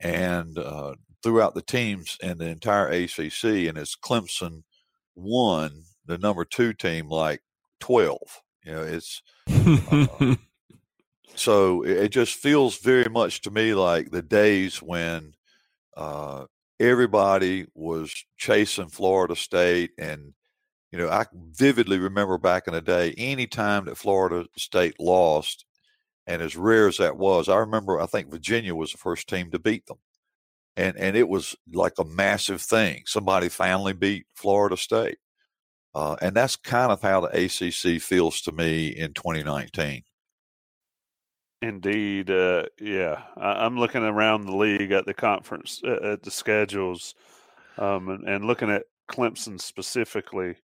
and 0.00 0.58
uh, 0.58 0.94
throughout 1.22 1.54
the 1.54 1.62
teams 1.62 2.18
in 2.22 2.38
the 2.38 2.46
entire 2.46 2.88
ACC, 2.88 3.44
and 3.68 3.78
it's 3.78 3.96
Clemson 3.96 4.62
one, 5.14 5.84
the 6.06 6.18
number 6.18 6.44
two 6.44 6.72
team, 6.72 7.08
like 7.08 7.42
12. 7.80 8.18
You 8.64 8.72
know, 8.72 8.82
it's. 8.82 9.22
Uh, 9.48 10.36
so 11.34 11.82
it 11.82 12.08
just 12.08 12.34
feels 12.34 12.78
very 12.78 13.08
much 13.10 13.40
to 13.42 13.50
me 13.50 13.74
like 13.74 14.10
the 14.10 14.22
days 14.22 14.82
when 14.82 15.34
uh, 15.96 16.44
everybody 16.78 17.66
was 17.74 18.24
chasing 18.36 18.88
Florida 18.88 19.36
State. 19.36 19.90
And, 19.98 20.34
you 20.90 20.98
know, 20.98 21.08
I 21.08 21.26
vividly 21.34 21.98
remember 21.98 22.38
back 22.38 22.66
in 22.66 22.74
the 22.74 22.80
day, 22.80 23.14
any 23.16 23.46
time 23.46 23.84
that 23.86 23.98
Florida 23.98 24.46
State 24.56 24.94
lost, 24.98 25.64
and 26.26 26.42
as 26.42 26.56
rare 26.56 26.88
as 26.88 26.98
that 26.98 27.16
was, 27.16 27.48
I 27.48 27.56
remember 27.56 28.00
I 28.00 28.06
think 28.06 28.30
Virginia 28.30 28.74
was 28.74 28.92
the 28.92 28.98
first 28.98 29.28
team 29.28 29.50
to 29.50 29.58
beat 29.58 29.86
them. 29.86 29.98
And, 30.76 30.96
and 30.96 31.16
it 31.16 31.28
was 31.28 31.56
like 31.72 31.94
a 31.98 32.04
massive 32.04 32.62
thing. 32.62 33.02
Somebody 33.06 33.48
finally 33.48 33.92
beat 33.92 34.26
Florida 34.34 34.76
State. 34.76 35.18
Uh, 35.94 36.16
and 36.22 36.36
that's 36.36 36.56
kind 36.56 36.92
of 36.92 37.02
how 37.02 37.20
the 37.20 37.44
ACC 37.44 38.00
feels 38.00 38.40
to 38.42 38.52
me 38.52 38.88
in 38.88 39.12
2019. 39.12 40.02
Indeed, 41.62 42.30
uh, 42.30 42.64
yeah. 42.80 43.22
I, 43.36 43.66
am 43.66 43.76
looking 43.76 44.02
around 44.02 44.46
the 44.46 44.56
league 44.56 44.92
at 44.92 45.04
the 45.04 45.12
conference 45.12 45.82
uh, 45.84 46.12
at 46.12 46.22
the 46.22 46.30
schedules, 46.30 47.14
um, 47.76 48.08
and, 48.08 48.26
and, 48.26 48.44
looking 48.46 48.70
at 48.70 48.84
Clemson 49.10 49.60
specifically. 49.60 50.56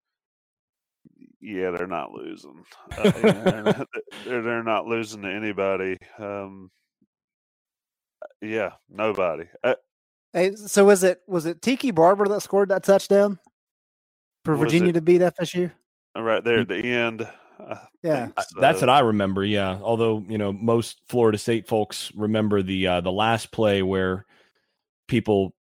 Yeah, 1.40 1.72
they're 1.72 1.88
not 1.88 2.12
losing. 2.12 2.64
Uh, 2.96 3.10
they're, 4.24 4.42
they're 4.42 4.62
not 4.62 4.86
losing 4.86 5.22
to 5.22 5.32
anybody. 5.32 5.98
Um, 6.18 6.70
yeah, 8.40 8.70
nobody. 8.88 9.44
Uh 9.62 9.74
hey, 10.32 10.54
so 10.54 10.84
was 10.84 11.02
it 11.02 11.20
was 11.26 11.44
it 11.46 11.60
Tiki 11.60 11.90
Barber 11.90 12.28
that 12.28 12.42
scored 12.42 12.68
that 12.68 12.84
touchdown 12.84 13.38
for 14.44 14.56
Virginia 14.56 14.92
to 14.92 15.00
beat 15.00 15.20
FSU? 15.20 15.70
Right 16.16 16.44
there 16.44 16.60
at 16.60 16.68
the 16.68 16.76
end. 16.76 17.28
Yeah, 18.02 18.28
so. 18.36 18.60
that's 18.60 18.80
what 18.80 18.90
I 18.90 19.00
remember. 19.00 19.44
Yeah, 19.44 19.78
although 19.82 20.24
you 20.28 20.38
know 20.38 20.52
most 20.52 21.00
Florida 21.08 21.38
State 21.38 21.66
folks 21.66 22.12
remember 22.14 22.62
the 22.62 22.86
uh, 22.86 23.00
the 23.00 23.12
last 23.12 23.52
play 23.52 23.82
where 23.82 24.26
people, 25.08 25.54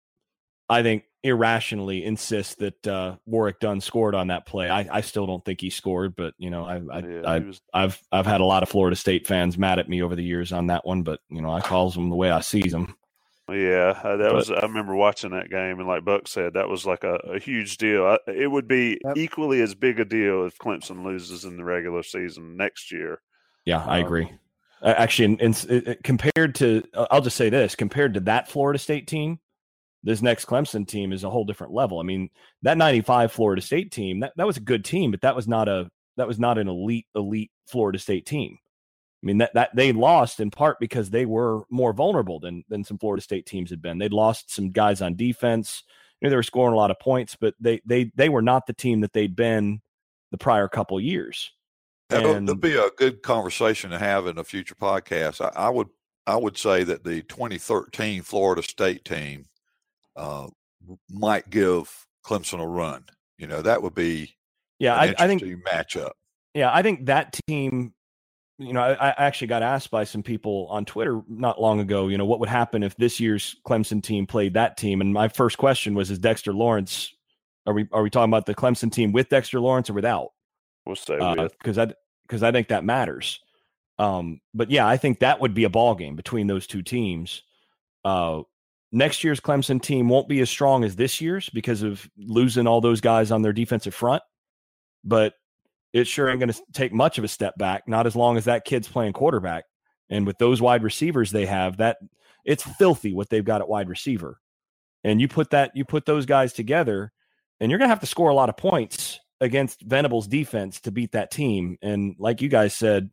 I 0.69 0.84
think, 0.84 1.03
irrationally 1.23 2.03
insist 2.03 2.59
that 2.59 2.88
uh, 2.88 3.17
Warrick 3.25 3.59
Dunn 3.59 3.82
scored 3.82 4.15
on 4.15 4.27
that 4.27 4.45
play. 4.45 4.69
I, 4.69 4.88
I 4.91 5.01
still 5.01 5.27
don't 5.27 5.43
think 5.43 5.61
he 5.61 5.69
scored, 5.69 6.15
but 6.15 6.34
you 6.38 6.49
know, 6.49 6.65
I, 6.65 6.82
I, 6.91 6.99
yeah, 6.99 7.21
I 7.25 7.39
was... 7.39 7.61
I've 7.73 8.01
I've 8.11 8.25
had 8.25 8.41
a 8.41 8.45
lot 8.45 8.63
of 8.63 8.69
Florida 8.69 8.95
State 8.95 9.27
fans 9.27 9.57
mad 9.57 9.79
at 9.79 9.89
me 9.89 10.01
over 10.01 10.15
the 10.15 10.23
years 10.23 10.51
on 10.51 10.67
that 10.67 10.86
one, 10.86 11.03
but 11.03 11.19
you 11.29 11.41
know, 11.41 11.51
I 11.51 11.61
calls 11.61 11.93
them 11.93 12.09
the 12.09 12.15
way 12.15 12.32
I 12.32 12.41
sees 12.41 12.71
them. 12.71 12.95
Yeah, 13.54 13.99
uh, 14.04 14.18
that 14.18 14.30
but, 14.30 14.36
was. 14.36 14.52
I 14.52 14.62
remember 14.62 14.95
watching 14.95 15.32
that 15.32 15.49
game, 15.49 15.80
and 15.80 15.88
like 15.88 16.06
Buck 16.06 16.28
said, 16.28 16.54
that 16.54 16.70
was 16.70 16.86
like 16.86 17.04
a, 17.04 17.16
a 17.16 17.39
huge 17.39 17.78
deal. 17.78 18.18
it 18.28 18.49
would 18.49 18.68
be 18.68 18.99
yep. 19.04 19.18
equally 19.18 19.62
as 19.62 19.76
big 19.76 19.99
a 19.99 20.06
deal 20.06 20.45
if 20.45 20.58
Clemson 20.58 21.04
loses 21.04 21.45
in 21.45 21.58
the 21.58 21.64
regular 21.64 22.04
season 22.04 22.58
next 22.58 22.91
year. 22.91 23.22
Yeah, 23.66 23.84
I 23.86 23.99
um, 23.99 24.06
agree. 24.06 24.32
Actually, 24.84 25.38
in, 25.39 25.54
in, 25.54 25.97
compared 26.04 26.56
to, 26.56 26.84
I'll 27.12 27.22
just 27.22 27.38
say 27.38 27.49
this: 27.49 27.76
compared 27.76 28.16
to 28.16 28.20
that 28.22 28.49
Florida 28.49 28.80
State 28.80 29.08
team, 29.08 29.39
this 30.04 30.22
next 30.22 30.45
Clemson 30.45 30.88
team 30.88 31.14
is 31.14 31.24
a 31.24 31.30
whole 31.30 31.45
different 31.45 31.74
level. 31.74 31.99
I 31.99 32.04
mean, 32.04 32.30
that 32.64 32.78
'95 32.78 33.32
Florida 33.32 33.62
State 33.62 33.91
team 33.91 34.22
that, 34.22 34.34
that 34.38 34.47
was 34.47 34.58
a 34.58 34.62
good 34.62 34.84
team, 34.84 35.12
but 35.12 35.22
that 35.22 35.36
was 35.36 35.47
not 35.47 35.68
a 35.68 35.89
that 36.18 36.28
was 36.28 36.39
not 36.39 36.58
an 36.58 36.68
elite 36.68 37.06
elite 37.16 37.52
Florida 37.68 37.99
State 37.99 38.26
team. 38.26 38.58
I 39.22 39.26
mean 39.26 39.38
that 39.38 39.53
that 39.53 39.76
they 39.76 39.91
lost 39.91 40.39
in 40.39 40.49
part 40.49 40.80
because 40.80 41.09
they 41.09 41.26
were 41.26 41.63
more 41.69 41.93
vulnerable 41.93 42.39
than 42.39 42.63
than 42.69 42.84
some 42.84 42.97
Florida 42.97 43.22
State 43.22 43.45
teams 43.45 43.69
had 43.69 43.82
been. 43.82 43.97
They'd 43.97 44.13
lost 44.13 44.51
some 44.51 44.72
guys 44.72 45.01
on 45.01 45.15
defense. 45.15 45.84
You 46.19 46.26
know, 46.26 46.32
they 46.32 46.36
were 46.36 46.43
scoring 46.43 46.74
a 46.74 46.78
lot 46.78 46.91
of 46.91 46.99
points, 46.99 47.36
but 47.39 47.53
they 47.59 47.82
they 47.86 48.11
they 48.15 48.30
were 48.30 48.41
not 48.41 48.65
the 48.65 48.74
team 48.74 49.01
that 49.01 49.13
they'd 49.13 49.36
been 49.36 49.82
the 50.32 50.38
prior 50.38 50.67
couple 50.67 50.99
years. 50.99 51.51
And, 52.09 52.47
That'll 52.47 52.59
be 52.59 52.76
a 52.76 52.89
good 52.97 53.22
conversation 53.22 53.91
to 53.91 53.97
have 53.97 54.28
in 54.28 54.38
a 54.38 54.43
future 54.43 54.76
podcast. 54.76 55.39
I, 55.39 55.67
I, 55.67 55.69
would 55.69 55.88
I 56.28 56.36
would 56.36 56.57
say 56.57 56.84
that 56.84 57.05
the 57.05 57.22
2013 57.22 58.22
Florida 58.22 58.61
State 58.63 59.05
team 59.05 59.45
uh, 60.17 60.47
might 61.09 61.49
give 61.49 62.05
Clemson 62.26 62.59
a 62.59 62.67
run. 62.67 63.05
You 63.38 63.47
know, 63.47 63.61
that 63.61 63.82
would 63.82 63.95
be 63.95 64.36
yeah. 64.80 64.95
I, 64.95 65.15
I 65.17 65.28
think 65.28 65.41
matchup. 65.41 66.11
Yeah, 66.53 66.74
I 66.74 66.82
think 66.82 67.05
that 67.05 67.39
team 67.47 67.93
you 68.62 68.74
know, 68.74 68.82
I, 68.82 69.09
I, 69.09 69.14
actually 69.18 69.47
got 69.47 69.64
asked 69.64 69.91
by 69.91 70.03
some 70.03 70.24
people 70.24 70.68
on 70.70 70.86
Twitter 70.86 71.22
not 71.28 71.59
long 71.59 71.80
ago, 71.80 72.07
you 72.07 72.18
know, 72.18 72.26
what 72.26 72.39
would 72.39 72.49
happen 72.49 72.84
if 72.84 72.95
this 72.95 73.20
year's 73.20 73.55
Clemson 73.66 74.03
team 74.03 74.28
played 74.28 74.53
that 74.53 74.78
team? 74.78 75.01
And 75.01 75.14
my 75.14 75.28
first 75.28 75.57
question 75.57 75.95
was, 75.95 76.12
is 76.12 76.20
Dexter 76.20 76.53
Lawrence, 76.53 77.14
are 77.66 77.74
we, 77.74 77.88
are 77.91 78.03
we 78.03 78.09
talking 78.09 78.30
about 78.30 78.45
the 78.45 78.55
Clemson 78.55 78.91
team 78.91 79.12
with 79.12 79.30
Dexter 79.30 79.59
Lawrence 79.59 79.89
or 79.89 79.93
without? 79.93 80.30
We'll 80.86 80.95
say 80.95 81.18
uh, 81.18 81.36
with. 81.36 81.59
Cause 81.59 81.78
I, 81.78 81.93
cause 82.28 82.43
I 82.43 82.51
think 82.51 82.68
that 82.68 82.84
matters. 82.84 83.39
Um, 83.97 84.41
but 84.53 84.70
yeah, 84.72 84.88
I 84.88 84.97
think 84.97 85.20
that 85.20 85.39
would 85.41 85.53
be 85.53 85.64
a 85.64 85.70
ball 85.70 85.95
game 85.95 86.16
between 86.16 86.47
those 86.47 86.68
two 86.68 86.82
teams. 86.82 87.43
Uh, 88.05 88.41
next 88.91 89.24
year's 89.24 89.39
Clemson 89.39 89.82
team 89.82 90.09
won't 90.09 90.28
be 90.28 90.39
as 90.41 90.49
strong 90.49 90.84
as 90.84 90.95
this 90.95 91.22
year's 91.22 91.49
because 91.49 91.82
of 91.82 92.09
losing 92.18 92.68
all 92.68 92.82
those 92.82 93.01
guys 93.01 93.32
on 93.32 93.41
their 93.41 93.53
defensive 93.53 93.93
front. 93.93 94.24
But 95.03 95.34
it 95.94 96.08
sure 96.08 96.30
ain't 96.30 96.39
going 96.39 96.52
to 96.52 96.62
take 96.74 96.94
much 96.94 97.18
of 97.18 97.24
a 97.24 97.28
step 97.28 97.58
back, 97.58 97.88
not 97.88 98.08
as 98.08 98.16
long 98.16 98.38
as 98.38 98.46
that 98.46 98.66
kid's 98.66 98.88
playing 98.88 99.14
quarterback. 99.14 99.66
And 100.10 100.26
with 100.26 100.38
those 100.38 100.62
wide 100.62 100.84
receivers 100.84 101.32
they 101.32 101.46
have, 101.46 101.78
that 101.78 101.98
it's 102.46 102.64
filthy 102.64 103.14
what 103.14 103.30
they've 103.30 103.46
got 103.46 103.62
at 103.62 103.70
wide 103.70 103.89
receiver. 103.89 104.39
And 105.04 105.20
you 105.20 105.28
put 105.28 105.52
that, 105.52 105.72
you 105.76 105.86
put 105.86 106.06
those 106.06 106.26
guys 106.26 106.54
together, 106.54 107.12
and 107.60 107.70
you're 107.70 107.80
going 107.80 107.88
to 107.88 107.94
have 107.94 108.02
to 108.02 108.06
score 108.06 108.30
a 108.30 108.36
lot 108.36 108.50
of 108.50 108.58
points 108.58 109.20
against 109.39 109.82
Venables' 109.82 110.28
defense 110.28 110.82
to 110.82 110.92
beat 110.92 111.14
that 111.14 111.32
team. 111.32 111.78
And 111.82 112.16
like 112.20 112.42
you 112.42 112.50
guys 112.50 112.76
said, 112.76 113.10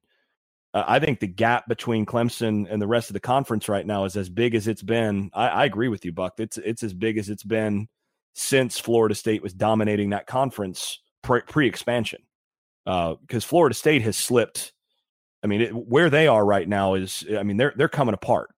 uh, 0.74 0.84
I 0.86 0.98
think 0.98 1.20
the 1.20 1.26
gap 1.26 1.66
between 1.66 2.04
Clemson 2.04 2.66
and 2.70 2.80
the 2.80 2.86
rest 2.86 3.08
of 3.08 3.14
the 3.14 3.20
conference 3.20 3.68
right 3.68 3.86
now 3.86 4.04
is 4.04 4.16
as 4.16 4.28
big 4.28 4.54
as 4.54 4.68
it's 4.68 4.82
been. 4.82 5.30
I, 5.32 5.48
I 5.48 5.64
agree 5.64 5.88
with 5.88 6.04
you, 6.04 6.12
Buck. 6.12 6.34
It's 6.38 6.58
it's 6.58 6.82
as 6.82 6.92
big 6.92 7.16
as 7.16 7.30
it's 7.30 7.42
been 7.42 7.88
since 8.34 8.78
Florida 8.78 9.14
State 9.14 9.42
was 9.42 9.54
dominating 9.54 10.10
that 10.10 10.26
conference 10.26 11.00
pre 11.22 11.66
expansion 11.66 12.20
because 12.88 13.44
uh, 13.44 13.48
Florida 13.48 13.74
State 13.74 14.02
has 14.02 14.16
slipped. 14.16 14.72
I 15.42 15.46
mean, 15.46 15.60
it, 15.60 15.76
where 15.76 16.08
they 16.08 16.26
are 16.26 16.44
right 16.44 16.66
now 16.66 16.94
is, 16.94 17.24
I 17.36 17.42
mean, 17.42 17.58
they're 17.58 17.74
they're 17.76 17.88
coming 17.88 18.14
apart, 18.14 18.50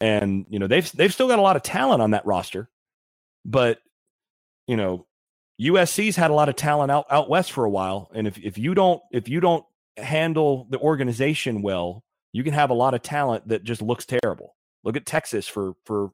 and 0.00 0.46
you 0.48 0.60
know 0.60 0.68
they've 0.68 0.90
they've 0.92 1.12
still 1.12 1.26
got 1.26 1.40
a 1.40 1.42
lot 1.42 1.56
of 1.56 1.62
talent 1.62 2.00
on 2.00 2.12
that 2.12 2.24
roster, 2.24 2.70
but 3.44 3.78
you 4.68 4.76
know 4.76 5.06
USC's 5.60 6.14
had 6.14 6.30
a 6.30 6.34
lot 6.34 6.48
of 6.48 6.54
talent 6.54 6.92
out 6.92 7.06
out 7.10 7.28
west 7.28 7.50
for 7.50 7.64
a 7.64 7.70
while, 7.70 8.10
and 8.14 8.28
if 8.28 8.38
if 8.38 8.58
you 8.58 8.74
don't 8.74 9.02
if 9.10 9.28
you 9.28 9.40
don't 9.40 9.64
handle 9.96 10.68
the 10.70 10.78
organization 10.78 11.60
well, 11.60 12.04
you 12.32 12.44
can 12.44 12.52
have 12.52 12.70
a 12.70 12.74
lot 12.74 12.94
of 12.94 13.02
talent 13.02 13.48
that 13.48 13.64
just 13.64 13.82
looks 13.82 14.06
terrible. 14.06 14.54
Look 14.84 14.96
at 14.96 15.04
Texas 15.04 15.48
for 15.48 15.72
for 15.84 16.12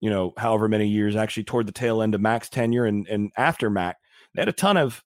you 0.00 0.10
know 0.10 0.32
however 0.36 0.68
many 0.68 0.86
years 0.86 1.16
actually 1.16 1.44
toward 1.44 1.66
the 1.66 1.72
tail 1.72 2.02
end 2.02 2.14
of 2.14 2.20
Mack's 2.20 2.48
tenure 2.48 2.84
and 2.84 3.08
and 3.08 3.32
after 3.36 3.68
Mack, 3.68 3.96
they 4.34 4.42
had 4.42 4.48
a 4.48 4.52
ton 4.52 4.76
of 4.76 5.02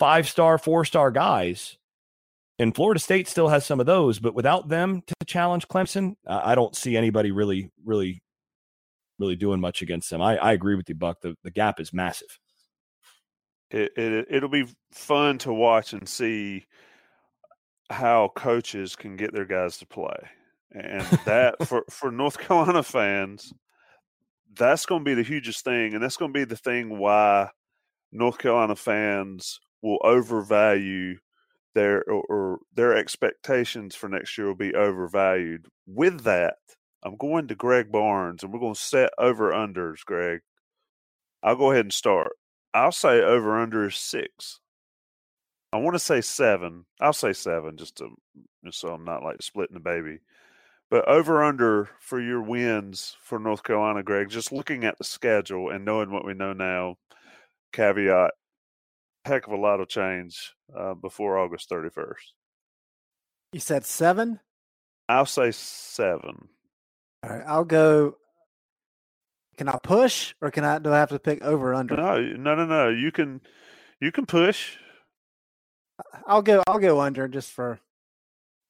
five 0.00 0.26
star, 0.26 0.58
four 0.58 0.84
star 0.84 1.12
guys. 1.12 1.76
And 2.58 2.74
Florida 2.74 2.98
State 2.98 3.28
still 3.28 3.48
has 3.48 3.64
some 3.64 3.80
of 3.80 3.86
those, 3.86 4.18
but 4.18 4.34
without 4.34 4.68
them 4.68 5.02
to 5.06 5.14
challenge 5.26 5.68
Clemson, 5.68 6.16
I 6.26 6.54
don't 6.54 6.76
see 6.76 6.96
anybody 6.96 7.30
really, 7.30 7.70
really, 7.84 8.20
really 9.18 9.36
doing 9.36 9.60
much 9.60 9.80
against 9.80 10.10
them. 10.10 10.20
I, 10.20 10.36
I 10.36 10.52
agree 10.52 10.74
with 10.74 10.88
you, 10.88 10.94
Buck. 10.94 11.20
The, 11.22 11.36
the 11.42 11.50
gap 11.50 11.80
is 11.80 11.92
massive. 11.94 12.38
It, 13.70 13.92
it 13.96 14.26
it'll 14.28 14.48
be 14.50 14.66
fun 14.92 15.38
to 15.38 15.52
watch 15.52 15.92
and 15.92 16.06
see 16.08 16.66
how 17.88 18.30
coaches 18.34 18.96
can 18.96 19.16
get 19.16 19.32
their 19.32 19.46
guys 19.46 19.78
to 19.78 19.86
play, 19.86 20.18
and 20.72 21.02
that 21.24 21.54
for 21.66 21.84
for 21.88 22.10
North 22.10 22.36
Carolina 22.36 22.82
fans, 22.82 23.54
that's 24.54 24.86
going 24.86 25.02
to 25.02 25.08
be 25.08 25.14
the 25.14 25.22
hugest 25.22 25.64
thing, 25.64 25.94
and 25.94 26.02
that's 26.02 26.16
going 26.16 26.32
to 26.32 26.38
be 26.38 26.44
the 26.44 26.56
thing 26.56 26.98
why 26.98 27.48
North 28.12 28.38
Carolina 28.38 28.76
fans 28.76 29.60
will 29.82 29.98
overvalue 30.02 31.16
their 31.74 32.02
or, 32.04 32.24
or 32.28 32.58
their 32.74 32.96
expectations 32.96 33.94
for 33.94 34.08
next 34.08 34.36
year 34.36 34.48
will 34.48 34.54
be 34.54 34.74
overvalued. 34.74 35.66
With 35.86 36.22
that, 36.24 36.56
I'm 37.02 37.16
going 37.16 37.48
to 37.48 37.54
Greg 37.54 37.90
Barnes, 37.90 38.42
and 38.42 38.52
we're 38.52 38.60
going 38.60 38.74
to 38.74 38.80
set 38.80 39.10
over 39.18 39.52
unders. 39.52 40.04
Greg, 40.04 40.40
I'll 41.42 41.56
go 41.56 41.70
ahead 41.70 41.86
and 41.86 41.92
start. 41.92 42.32
I'll 42.74 42.92
say 42.92 43.20
over 43.20 43.58
under 43.58 43.88
is 43.88 43.96
six. 43.96 44.60
I 45.72 45.78
want 45.78 45.94
to 45.94 46.00
say 46.00 46.20
seven. 46.20 46.84
I'll 47.00 47.12
say 47.12 47.32
seven 47.32 47.76
just 47.76 47.96
to 47.96 48.10
just 48.64 48.80
so 48.80 48.88
I'm 48.88 49.04
not 49.04 49.22
like 49.22 49.42
splitting 49.42 49.74
the 49.74 49.80
baby. 49.80 50.18
But 50.90 51.08
over 51.08 51.44
under 51.44 51.88
for 52.00 52.20
your 52.20 52.42
wins 52.42 53.16
for 53.22 53.38
North 53.38 53.62
Carolina, 53.62 54.02
Greg, 54.02 54.28
just 54.28 54.50
looking 54.50 54.84
at 54.84 54.98
the 54.98 55.04
schedule 55.04 55.70
and 55.70 55.84
knowing 55.84 56.10
what 56.10 56.26
we 56.26 56.34
know 56.34 56.52
now, 56.52 56.96
caveat, 57.72 58.32
heck 59.24 59.46
of 59.46 59.52
a 59.52 59.56
lot 59.56 59.78
will 59.78 59.86
change 59.86 60.54
uh, 60.76 60.94
before 60.94 61.38
August 61.38 61.70
31st. 61.70 62.14
You 63.52 63.60
said 63.60 63.84
seven? 63.84 64.40
I'll 65.08 65.26
say 65.26 65.50
seven. 65.50 66.48
All 67.22 67.30
right, 67.30 67.42
I'll 67.46 67.64
go. 67.64 68.16
Can 69.58 69.68
I 69.68 69.78
push 69.82 70.34
or 70.40 70.50
can 70.50 70.64
I 70.64 70.78
do 70.78 70.92
I 70.92 70.98
have 70.98 71.10
to 71.10 71.18
pick 71.18 71.42
over 71.42 71.74
under? 71.74 71.96
No, 71.96 72.20
no, 72.20 72.54
no, 72.54 72.64
no. 72.64 72.88
You 72.88 73.12
can 73.12 73.40
you 74.00 74.10
can 74.10 74.24
push. 74.24 74.76
I'll 76.26 76.40
go 76.42 76.62
I'll 76.66 76.78
go 76.78 77.00
under 77.00 77.28
just 77.28 77.50
for 77.50 77.78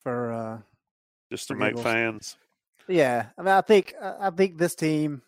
for 0.03 0.33
uh 0.33 0.59
just 1.31 1.47
to 1.49 1.55
for 1.55 1.59
make 1.61 1.77
giggles. 1.77 1.85
fans. 1.85 2.37
Yeah, 2.89 3.27
I 3.39 3.43
mean, 3.43 3.53
I 3.53 3.61
think 3.61 3.95
I 4.03 4.31
think 4.31 4.59
this 4.59 4.75
team 4.75 5.23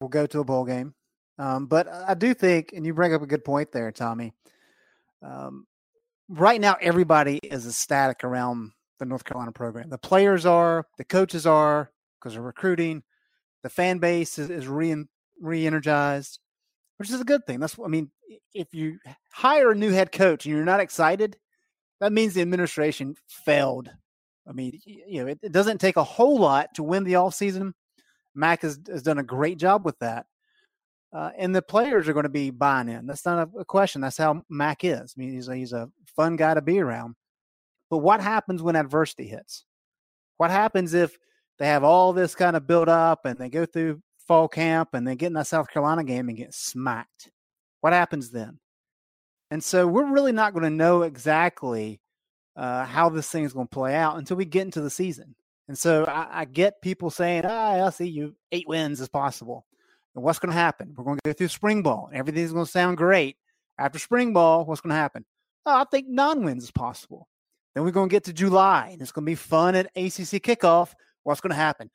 will 0.00 0.08
go 0.08 0.26
to 0.26 0.40
a 0.40 0.44
bowl 0.44 0.64
game, 0.64 0.94
um, 1.38 1.66
but 1.66 1.88
I 1.88 2.14
do 2.14 2.34
think, 2.34 2.72
and 2.74 2.84
you 2.84 2.94
bring 2.94 3.14
up 3.14 3.22
a 3.22 3.26
good 3.26 3.44
point 3.44 3.72
there, 3.72 3.92
Tommy. 3.92 4.32
Um, 5.22 5.66
right 6.28 6.60
now, 6.60 6.76
everybody 6.80 7.38
is 7.42 7.66
ecstatic 7.66 8.24
around 8.24 8.72
the 8.98 9.04
North 9.04 9.24
Carolina 9.24 9.52
program. 9.52 9.90
The 9.90 9.98
players 9.98 10.46
are, 10.46 10.86
the 10.98 11.04
coaches 11.04 11.46
are, 11.46 11.90
because 12.18 12.34
they're 12.34 12.42
recruiting. 12.42 13.02
The 13.62 13.70
fan 13.70 13.98
base 13.98 14.38
is, 14.38 14.50
is 14.50 14.66
re 14.66 15.04
re-energized, 15.40 16.38
which 16.96 17.10
is 17.10 17.20
a 17.20 17.24
good 17.24 17.46
thing. 17.46 17.60
That's 17.60 17.76
I 17.84 17.88
mean, 17.88 18.10
if 18.54 18.72
you 18.72 18.98
hire 19.32 19.72
a 19.72 19.76
new 19.76 19.90
head 19.90 20.12
coach 20.12 20.46
and 20.46 20.54
you're 20.54 20.64
not 20.64 20.80
excited, 20.80 21.36
that 22.00 22.12
means 22.12 22.32
the 22.32 22.40
administration 22.40 23.16
failed 23.28 23.90
I 24.48 24.52
mean, 24.52 24.80
you 24.84 25.22
know, 25.22 25.28
it, 25.28 25.40
it, 25.42 25.52
doesn't 25.52 25.78
take 25.78 25.96
a 25.96 26.04
whole 26.04 26.38
lot 26.38 26.74
to 26.74 26.82
win 26.82 27.04
the 27.04 27.14
offseason. 27.14 27.72
Mack 28.34 28.62
has, 28.62 28.78
has 28.88 29.02
done 29.02 29.18
a 29.18 29.24
great 29.24 29.58
job 29.58 29.84
with 29.84 29.98
that. 29.98 30.26
Uh, 31.16 31.30
and 31.38 31.56
the 31.56 31.62
players 31.62 32.06
are 32.06 32.12
going 32.12 32.24
to 32.24 32.28
be 32.28 32.50
buying 32.50 32.90
in. 32.90 33.06
That's 33.06 33.24
not 33.24 33.48
a, 33.58 33.64
question. 33.64 34.02
That's 34.02 34.18
how 34.18 34.42
Mack 34.50 34.84
is. 34.84 35.14
I 35.16 35.18
mean, 35.18 35.32
he's 35.32 35.48
a, 35.48 35.56
he's 35.56 35.72
a 35.72 35.88
fun 36.14 36.36
guy 36.36 36.52
to 36.52 36.60
be 36.60 36.78
around. 36.78 37.14
But 37.88 37.98
what 37.98 38.20
happens 38.20 38.62
when 38.62 38.76
adversity 38.76 39.26
hits? 39.26 39.64
What 40.36 40.50
happens 40.50 40.92
if 40.92 41.16
they 41.58 41.68
have 41.68 41.84
all 41.84 42.12
this 42.12 42.34
kind 42.34 42.54
of 42.54 42.66
build 42.66 42.90
up 42.90 43.24
and 43.24 43.38
they 43.38 43.48
go 43.48 43.64
through 43.64 44.02
fall 44.28 44.46
camp 44.46 44.90
and 44.92 45.08
they 45.08 45.16
get 45.16 45.28
in 45.28 45.32
that 45.34 45.46
South 45.46 45.70
Carolina 45.70 46.04
game 46.04 46.28
and 46.28 46.36
get 46.36 46.52
smacked? 46.52 47.30
What 47.80 47.94
happens 47.94 48.30
then? 48.30 48.58
And 49.50 49.64
so 49.64 49.86
we're 49.86 50.12
really 50.12 50.32
not 50.32 50.52
going 50.52 50.64
to 50.64 50.70
know 50.70 51.00
exactly 51.00 51.98
uh, 52.56 52.84
how 52.84 53.08
this 53.08 53.30
thing 53.30 53.44
is 53.44 53.54
going 53.54 53.68
to 53.68 53.74
play 53.74 53.94
out 53.94 54.18
until 54.18 54.36
we 54.36 54.44
get 54.44 54.66
into 54.66 54.82
the 54.82 54.90
season. 54.90 55.34
And 55.66 55.78
so 55.78 56.04
I, 56.04 56.40
I 56.40 56.44
get 56.44 56.82
people 56.82 57.08
saying, 57.08 57.44
ah, 57.46 57.86
I 57.86 57.90
see 57.90 58.06
you 58.06 58.36
eight 58.52 58.68
wins 58.68 59.00
is 59.00 59.08
possible. 59.08 59.64
And 60.16 60.24
what's 60.24 60.38
going 60.38 60.50
to 60.50 60.58
happen? 60.58 60.94
We're 60.96 61.04
going 61.04 61.18
to 61.18 61.30
go 61.30 61.32
through 61.32 61.48
spring 61.48 61.82
ball. 61.82 62.08
And 62.10 62.18
everything's 62.18 62.52
going 62.52 62.64
to 62.64 62.70
sound 62.70 62.96
great. 62.96 63.36
After 63.78 63.98
spring 63.98 64.32
ball, 64.32 64.64
what's 64.64 64.80
going 64.80 64.90
to 64.90 64.96
happen? 64.96 65.24
Oh, 65.66 65.80
I 65.80 65.84
think 65.84 66.08
non 66.08 66.42
wins 66.42 66.64
is 66.64 66.70
possible. 66.70 67.28
Then 67.74 67.84
we're 67.84 67.90
going 67.90 68.08
to 68.08 68.12
get 68.12 68.24
to 68.24 68.32
July 68.32 68.88
and 68.92 69.02
it's 69.02 69.12
going 69.12 69.26
to 69.26 69.30
be 69.30 69.34
fun 69.34 69.74
at 69.74 69.86
ACC 69.94 70.42
kickoff. 70.42 70.94
What's 71.24 71.42
going 71.42 71.50
to 71.50 71.56
happen? 71.56 71.90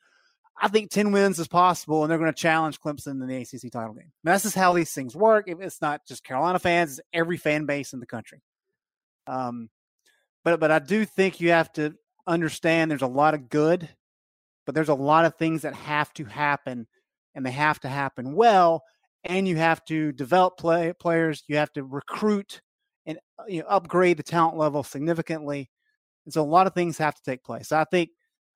I 0.60 0.68
think 0.68 0.90
10 0.90 1.10
wins 1.10 1.40
is 1.40 1.48
possible 1.48 2.02
and 2.02 2.10
they're 2.10 2.18
going 2.18 2.32
to 2.32 2.40
challenge 2.40 2.78
Clemson 2.78 3.20
in 3.20 3.26
the 3.26 3.36
ACC 3.36 3.72
title 3.72 3.94
game. 3.94 4.12
Now, 4.22 4.34
this 4.34 4.44
is 4.44 4.54
how 4.54 4.72
these 4.72 4.92
things 4.92 5.16
work. 5.16 5.46
It's 5.48 5.80
not 5.80 6.06
just 6.06 6.22
Carolina 6.22 6.60
fans, 6.60 6.98
it's 6.98 7.08
every 7.12 7.36
fan 7.36 7.66
base 7.66 7.92
in 7.92 7.98
the 7.98 8.06
country. 8.06 8.42
Um, 9.26 9.70
but 10.44 10.60
but 10.60 10.70
I 10.70 10.78
do 10.78 11.04
think 11.04 11.40
you 11.40 11.50
have 11.50 11.72
to 11.74 11.94
understand 12.26 12.90
there's 12.90 13.02
a 13.02 13.06
lot 13.06 13.34
of 13.34 13.48
good, 13.48 13.88
but 14.66 14.74
there's 14.74 14.88
a 14.88 14.94
lot 14.94 15.24
of 15.24 15.34
things 15.36 15.62
that 15.62 15.74
have 15.74 16.12
to 16.14 16.24
happen, 16.24 16.86
and 17.34 17.44
they 17.44 17.50
have 17.50 17.80
to 17.80 17.88
happen 17.88 18.34
well. 18.34 18.82
And 19.24 19.46
you 19.46 19.56
have 19.56 19.84
to 19.84 20.12
develop 20.12 20.58
play, 20.58 20.92
players. 20.98 21.44
You 21.46 21.56
have 21.56 21.72
to 21.74 21.84
recruit 21.84 22.60
and 23.06 23.18
uh, 23.38 23.44
you 23.48 23.60
know, 23.60 23.68
upgrade 23.68 24.16
the 24.16 24.22
talent 24.22 24.56
level 24.56 24.82
significantly. 24.82 25.70
And 26.24 26.34
so 26.34 26.42
a 26.42 26.44
lot 26.44 26.66
of 26.66 26.74
things 26.74 26.98
have 26.98 27.14
to 27.14 27.22
take 27.22 27.44
place. 27.44 27.68
So 27.68 27.78
I 27.78 27.84
think 27.84 28.10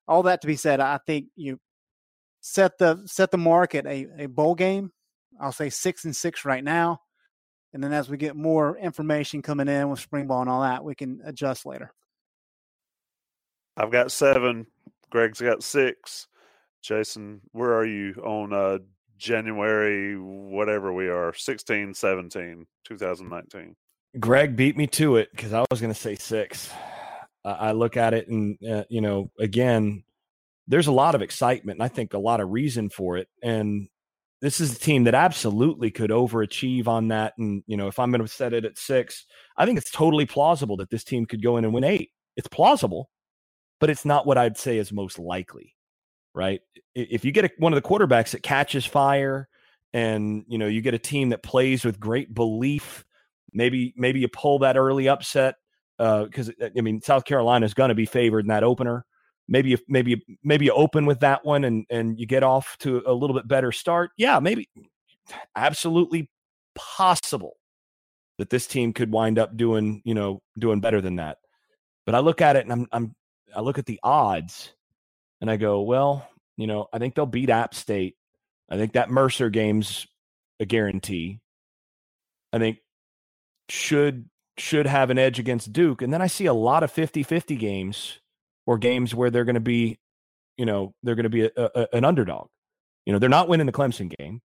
all 0.09 0.25
that 0.25 0.41
to 0.41 0.47
be 0.47 0.57
said, 0.57 0.81
I 0.81 0.99
think 1.07 1.27
you 1.37 1.59
set 2.41 2.79
the 2.79 3.03
set 3.07 3.31
the 3.31 3.39
mark 3.39 3.75
at 3.75 3.87
a, 3.87 4.07
a 4.19 4.27
bowl 4.27 4.55
game. 4.55 4.93
I'll 5.41 5.53
say 5.53 5.71
six 5.71 6.05
and 6.05 6.15
six 6.15 6.45
right 6.45 6.63
now. 6.63 7.01
And 7.73 7.83
then 7.83 7.93
as 7.93 8.09
we 8.09 8.17
get 8.17 8.37
more 8.37 8.79
information 8.79 9.43
coming 9.43 9.69
in 9.69 9.91
with 9.91 10.01
spring 10.01 10.27
ball 10.27 10.41
and 10.41 10.49
all 10.51 10.63
that, 10.63 10.85
we 10.85 10.95
can 10.95 11.21
adjust 11.25 11.67
later. 11.67 11.93
I've 13.77 13.91
got 13.91 14.11
seven. 14.11 14.67
Greg's 15.11 15.41
got 15.41 15.63
six. 15.63 16.27
Jason, 16.87 17.41
where 17.53 17.75
are 17.75 17.87
you 17.87 18.15
on 18.25 18.53
uh, 18.53 18.79
January, 19.19 20.17
whatever 20.17 20.93
we 20.93 21.09
are, 21.09 21.35
16, 21.35 21.95
17, 21.95 22.67
2019? 22.85 23.75
Greg 24.21 24.57
beat 24.57 24.77
me 24.77 24.87
to 24.87 25.17
it 25.17 25.29
because 25.33 25.53
I 25.53 25.65
was 25.71 25.81
going 25.81 25.93
to 25.93 25.99
say 25.99 26.15
six. 26.15 26.71
I 27.45 27.73
look 27.73 27.97
at 27.97 28.13
it 28.13 28.29
and, 28.29 28.59
uh, 28.69 28.85
you 28.89 29.01
know, 29.01 29.31
again, 29.39 30.03
there's 30.67 30.89
a 30.89 30.93
lot 30.93 31.15
of 31.15 31.23
excitement 31.23 31.77
and 31.77 31.85
I 31.85 31.89
think 31.89 32.13
a 32.13 32.19
lot 32.19 32.41
of 32.41 32.51
reason 32.51 32.91
for 32.91 33.17
it. 33.17 33.29
And 33.43 33.89
this 34.41 34.61
is 34.61 34.75
a 34.75 34.79
team 34.79 35.05
that 35.05 35.15
absolutely 35.15 35.93
could 35.93 36.11
overachieve 36.11 36.89
on 36.89 37.09
that. 37.09 37.35
And, 37.39 37.63
you 37.67 37.77
know, 37.77 37.87
if 37.87 38.01
I'm 38.01 38.11
going 38.11 38.21
to 38.21 38.29
set 38.29 38.53
it 38.53 38.65
at 38.65 38.79
six, 38.79 39.27
I 39.57 39.65
think 39.65 39.79
it's 39.79 39.93
totally 39.93 40.27
plausible 40.27 40.77
that 40.79 40.91
this 40.91 41.05
team 41.05 41.25
could 41.25 41.43
go 41.43 41.57
in 41.57 41.65
and 41.65 41.73
win 41.73 41.85
eight. 41.85 42.11
It's 42.37 42.49
plausible, 42.49 43.11
but 43.79 43.91
it's 43.91 44.05
not 44.05 44.27
what 44.27 44.39
I'd 44.39 44.59
say 44.59 44.79
is 44.79 44.93
most 44.93 45.19
likely, 45.19 45.76
right? 46.37 46.61
If 46.95 47.25
you 47.25 47.33
get 47.33 47.47
a, 47.47 47.51
one 47.59 47.73
of 47.73 47.83
the 47.83 47.89
quarterbacks 47.89 48.31
that 48.31 48.43
catches 48.43 48.85
fire 48.85 49.49
and, 49.93 50.45
you 50.47 50.59
know, 50.59 50.67
you 50.67 50.83
get 50.83 50.95
a 50.95 50.99
team 50.99 51.31
that 51.31 51.43
plays 51.43 51.85
with 51.85 51.99
great 51.99 52.33
belief, 52.33 53.05
maybe, 53.53 53.95
maybe 53.97 54.21
you 54.21 54.29
pull 54.29 54.61
that 54.61 54.77
early 54.77 55.09
upset 55.09 55.57
because, 55.99 56.51
uh, 56.51 56.69
I 56.77 56.81
mean, 56.83 57.01
South 57.01 57.25
Carolina 57.25 57.65
is 57.65 57.75
going 57.75 57.89
to 57.89 57.95
be 57.95 58.07
favored 58.07 58.41
in 58.41 58.49
that 58.49 58.63
opener. 58.63 59.05
Maybe 59.49 59.71
you 59.71 59.79
maybe 59.87 60.25
maybe 60.43 60.65
you 60.65 60.73
open 60.73 61.07
with 61.07 61.21
that 61.21 61.45
one 61.45 61.63
and 61.63 61.87
and 61.89 62.19
you 62.19 62.27
get 62.27 62.43
off 62.43 62.77
to 62.79 63.03
a 63.07 63.13
little 63.13 63.35
bit 63.35 63.47
better 63.47 63.71
start. 63.71 64.11
Yeah 64.17 64.41
maybe 64.41 64.69
absolutely 65.55 66.29
possible 66.75 67.57
that 68.39 68.51
this 68.51 68.67
team 68.67 68.93
could 68.93 69.13
wind 69.13 69.39
up 69.39 69.57
doing 69.57 70.03
you 70.05 70.15
know 70.15 70.43
doing 70.59 70.81
better 70.81 71.01
than 71.01 71.17
that. 71.17 71.39
But 72.07 72.17
i 72.17 72.19
look 72.19 72.41
at 72.41 72.57
it 72.57 72.65
and 72.65 72.73
i'm 72.73 72.87
i'm 72.91 73.15
i 73.55 73.61
look 73.61 73.79
at 73.79 73.87
the 73.87 74.01
odds 74.03 74.75
and 75.41 75.51
i 75.51 75.57
go 75.57 75.83
well 75.83 76.29
you 76.57 76.67
know 76.67 76.89
i 76.93 76.99
think 76.99 77.15
they'll 77.15 77.27
beat 77.27 77.51
app 77.51 77.75
state 77.75 78.17
i 78.71 78.77
think 78.77 78.93
that 78.93 79.11
mercer 79.11 79.51
game's 79.51 80.07
a 80.61 80.65
guarantee 80.65 81.41
i 82.53 82.59
think 82.59 82.79
should 83.69 84.29
should 84.59 84.87
have 84.87 85.11
an 85.11 85.19
edge 85.19 85.39
against 85.39 85.73
duke 85.73 86.03
and 86.03 86.13
then 86.13 86.23
i 86.23 86.27
see 86.27 86.47
a 86.47 86.55
lot 86.55 86.83
of 86.83 86.93
50-50 86.93 87.59
games 87.59 88.21
or 88.67 88.79
games 88.79 89.15
where 89.15 89.31
they're 89.31 89.45
going 89.45 89.55
to 89.55 89.61
be, 89.61 89.99
you 90.59 90.67
know, 90.67 90.93
they're 91.03 91.15
going 91.15 91.25
to 91.25 91.31
be 91.31 91.45
a, 91.45 91.51
a, 91.57 91.87
an 91.93 92.05
underdog. 92.05 92.49
You 93.07 93.13
know, 93.13 93.19
they're 93.19 93.29
not 93.29 93.49
winning 93.49 93.67
the 93.67 93.73
Clemson 93.73 94.13
game. 94.19 94.41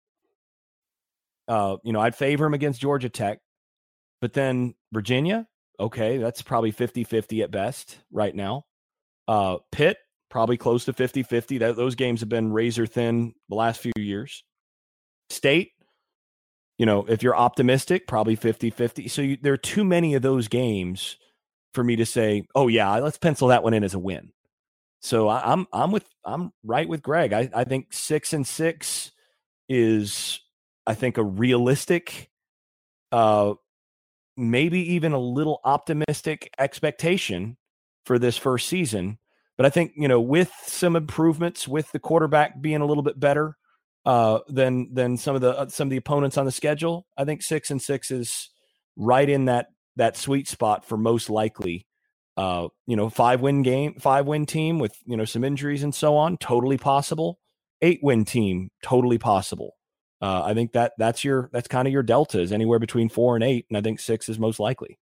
Uh, 1.47 1.77
you 1.83 1.91
know, 1.91 1.99
I'd 1.99 2.15
favor 2.15 2.45
them 2.45 2.53
against 2.53 2.79
Georgia 2.79 3.09
Tech, 3.09 3.39
but 4.21 4.33
then 4.33 4.75
Virginia, 4.93 5.47
okay, 5.79 6.17
that's 6.17 6.43
probably 6.43 6.71
50 6.71 7.03
50 7.03 7.41
at 7.41 7.51
best 7.51 7.97
right 8.11 8.33
now. 8.33 8.63
Uh, 9.27 9.57
Pitt, 9.71 9.97
probably 10.31 10.57
close 10.57 10.85
to 10.85 10.93
50 10.93 11.21
50. 11.23 11.57
Those 11.59 11.95
games 11.95 12.21
have 12.21 12.29
been 12.29 12.51
razor 12.51 12.87
thin 12.87 13.33
the 13.49 13.55
last 13.55 13.81
few 13.81 13.91
years. 13.97 14.43
State, 15.29 15.73
you 16.79 16.85
know, 16.85 17.05
if 17.05 17.21
you're 17.21 17.35
optimistic, 17.35 18.07
probably 18.07 18.35
50 18.35 18.71
50. 18.71 19.07
So 19.07 19.21
you, 19.21 19.37
there 19.39 19.53
are 19.53 19.57
too 19.57 19.83
many 19.83 20.15
of 20.15 20.23
those 20.23 20.47
games 20.47 21.17
for 21.73 21.83
me 21.83 21.95
to 21.97 22.05
say, 22.05 22.47
"Oh 22.55 22.67
yeah, 22.67 22.95
let's 22.95 23.17
pencil 23.17 23.49
that 23.49 23.63
one 23.63 23.73
in 23.73 23.83
as 23.83 23.93
a 23.93 23.99
win." 23.99 24.31
So 25.01 25.27
I, 25.27 25.53
am 25.53 25.67
I'm 25.73 25.91
with 25.91 26.05
I'm 26.25 26.51
right 26.63 26.87
with 26.87 27.01
Greg. 27.01 27.33
I, 27.33 27.49
I 27.53 27.63
think 27.63 27.93
six 27.93 28.33
and 28.33 28.45
six 28.45 29.11
is 29.69 30.39
I 30.85 30.93
think 30.93 31.17
a 31.17 31.23
realistic, 31.23 32.29
uh, 33.11 33.53
maybe 34.35 34.93
even 34.93 35.13
a 35.13 35.19
little 35.19 35.59
optimistic 35.63 36.51
expectation 36.57 37.57
for 38.05 38.19
this 38.19 38.37
first 38.37 38.67
season. 38.67 39.17
But 39.61 39.67
I 39.67 39.69
think 39.69 39.91
you 39.95 40.07
know 40.07 40.19
with 40.19 40.51
some 40.65 40.95
improvements, 40.95 41.67
with 41.67 41.91
the 41.91 41.99
quarterback 41.99 42.59
being 42.59 42.81
a 42.81 42.85
little 42.87 43.03
bit 43.03 43.19
better 43.19 43.57
uh, 44.07 44.39
than 44.47 44.91
than 44.91 45.17
some 45.17 45.35
of 45.35 45.41
the 45.41 45.55
uh, 45.55 45.67
some 45.67 45.85
of 45.85 45.91
the 45.91 45.97
opponents 45.97 46.35
on 46.35 46.45
the 46.45 46.51
schedule, 46.51 47.05
I 47.15 47.25
think 47.25 47.43
six 47.43 47.69
and 47.69 47.79
six 47.79 48.09
is 48.09 48.49
right 48.95 49.29
in 49.29 49.45
that 49.45 49.67
that 49.97 50.17
sweet 50.17 50.47
spot 50.47 50.83
for 50.83 50.97
most 50.97 51.29
likely. 51.29 51.85
Uh, 52.35 52.69
you 52.87 52.95
know, 52.95 53.11
five 53.11 53.41
win 53.41 53.61
game, 53.61 53.99
five 53.99 54.25
win 54.25 54.47
team 54.47 54.79
with 54.79 54.95
you 55.05 55.15
know 55.15 55.25
some 55.25 55.43
injuries 55.43 55.83
and 55.83 55.93
so 55.93 56.17
on, 56.17 56.37
totally 56.37 56.79
possible. 56.79 57.37
Eight 57.83 57.99
win 58.01 58.25
team, 58.25 58.71
totally 58.81 59.19
possible. 59.19 59.75
Uh, 60.19 60.41
I 60.43 60.55
think 60.55 60.71
that 60.71 60.93
that's 60.97 61.23
your 61.23 61.51
that's 61.53 61.67
kind 61.67 61.87
of 61.87 61.91
your 61.91 62.01
delta 62.01 62.41
is 62.41 62.51
anywhere 62.51 62.79
between 62.79 63.09
four 63.09 63.35
and 63.35 63.43
eight, 63.43 63.67
and 63.69 63.77
I 63.77 63.81
think 63.81 63.99
six 63.99 64.27
is 64.27 64.39
most 64.39 64.59
likely. 64.59 64.97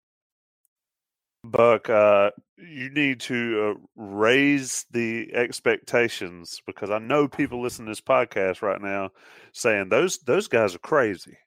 Buck, 1.51 1.89
uh, 1.89 2.31
you 2.57 2.89
need 2.89 3.19
to 3.21 3.75
uh, 3.77 3.79
raise 3.95 4.85
the 4.91 5.33
expectations 5.33 6.61
because 6.65 6.89
I 6.89 6.99
know 6.99 7.27
people 7.27 7.61
listening 7.61 7.87
to 7.87 7.91
this 7.91 8.01
podcast 8.01 8.61
right 8.61 8.81
now 8.81 9.11
saying 9.53 9.89
those 9.89 10.19
those 10.19 10.47
guys 10.47 10.75
are 10.75 10.79
crazy. 10.79 11.37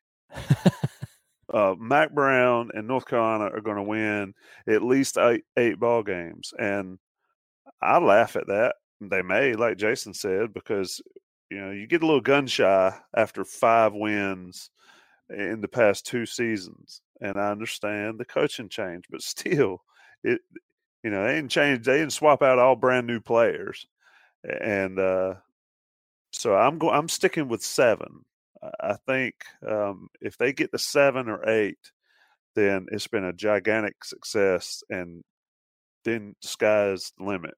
uh, 1.53 1.75
Mack 1.79 2.13
Brown 2.13 2.71
and 2.75 2.87
North 2.87 3.07
Carolina 3.07 3.45
are 3.45 3.61
going 3.61 3.77
to 3.77 3.83
win 3.83 4.35
at 4.69 4.83
least 4.83 5.19
eight, 5.19 5.45
eight 5.57 5.79
ball 5.79 6.03
games, 6.03 6.53
and 6.59 6.99
I 7.83 7.99
laugh 7.99 8.37
at 8.37 8.47
that. 8.47 8.77
They 9.01 9.23
may, 9.23 9.55
like 9.55 9.79
Jason 9.79 10.15
said, 10.15 10.53
because 10.53 11.01
you 11.51 11.61
know 11.61 11.71
you 11.71 11.87
get 11.87 12.03
a 12.03 12.07
little 12.07 12.21
gun 12.21 12.47
shy 12.47 12.97
after 13.17 13.45
five 13.45 13.93
wins 13.95 14.71
in 15.31 15.61
the 15.61 15.69
past 15.69 16.07
two 16.07 16.27
seasons, 16.27 17.01
and 17.21 17.39
I 17.39 17.51
understand 17.51 18.19
the 18.19 18.25
coaching 18.25 18.69
change, 18.69 19.05
but 19.11 19.23
still, 19.23 19.83
it 20.25 20.41
you 21.03 21.11
know 21.11 21.25
they 21.25 21.35
didn't 21.35 21.51
change, 21.51 21.85
they 21.85 21.99
didn't 21.99 22.13
swap 22.13 22.43
out 22.43 22.59
all 22.59 22.77
brand 22.77 23.07
new 23.07 23.21
players, 23.21 23.87
and 24.45 24.99
uh, 24.99 25.35
so 26.33 26.55
I'm 26.55 26.79
going, 26.79 26.95
I'm 26.95 27.09
sticking 27.09 27.49
with 27.49 27.63
seven. 27.63 28.25
I 28.81 28.97
think 29.07 29.35
um, 29.67 30.09
if 30.21 30.37
they 30.37 30.53
get 30.53 30.71
to 30.73 30.79
seven 30.79 31.29
or 31.29 31.49
eight, 31.49 31.79
then 32.55 32.87
it's 32.93 33.07
been 33.07 33.25
a 33.25 33.33
gigantic 33.33 34.05
success, 34.05 34.83
and 34.91 35.23
then 36.05 36.35
sky's 36.43 37.13
the 37.19 37.25
limit 37.25 37.55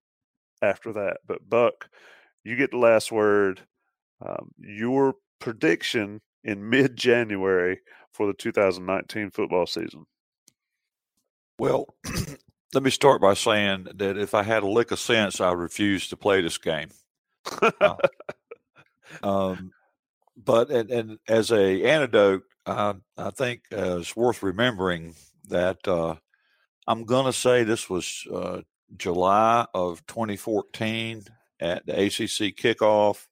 after 0.62 0.92
that. 0.92 1.18
But 1.26 1.48
Buck, 1.48 1.88
you 2.44 2.56
get 2.56 2.70
the 2.70 2.78
last 2.78 3.10
word. 3.10 3.60
Um, 4.24 4.52
your 4.58 5.14
prediction 5.40 6.20
in 6.44 6.68
mid 6.68 6.96
January 6.96 7.80
for 8.12 8.26
the 8.26 8.34
2019 8.34 9.30
football 9.30 9.66
season? 9.66 10.04
Well, 11.58 11.86
let 12.74 12.82
me 12.82 12.90
start 12.90 13.20
by 13.20 13.34
saying 13.34 13.88
that 13.94 14.16
if 14.16 14.34
I 14.34 14.42
had 14.42 14.62
a 14.62 14.68
lick 14.68 14.90
of 14.90 14.98
sense, 14.98 15.40
I 15.40 15.50
would 15.50 15.58
refuse 15.58 16.08
to 16.08 16.16
play 16.16 16.40
this 16.40 16.58
game. 16.58 16.88
uh, 17.80 17.96
um, 19.22 19.72
but 20.36 20.70
and, 20.70 20.90
and, 20.90 21.18
as 21.28 21.50
a 21.50 21.84
antidote, 21.84 22.44
I, 22.64 22.94
I 23.18 23.30
think 23.30 23.62
uh, 23.72 23.98
it's 23.98 24.16
worth 24.16 24.42
remembering 24.42 25.14
that 25.48 25.86
uh, 25.86 26.16
I'm 26.86 27.04
going 27.04 27.26
to 27.26 27.32
say 27.32 27.64
this 27.64 27.90
was 27.90 28.26
uh, 28.32 28.62
July 28.96 29.66
of 29.74 30.06
2014 30.06 31.24
at 31.60 31.86
the 31.86 31.92
ACC 31.92 32.56
kickoff. 32.56 33.26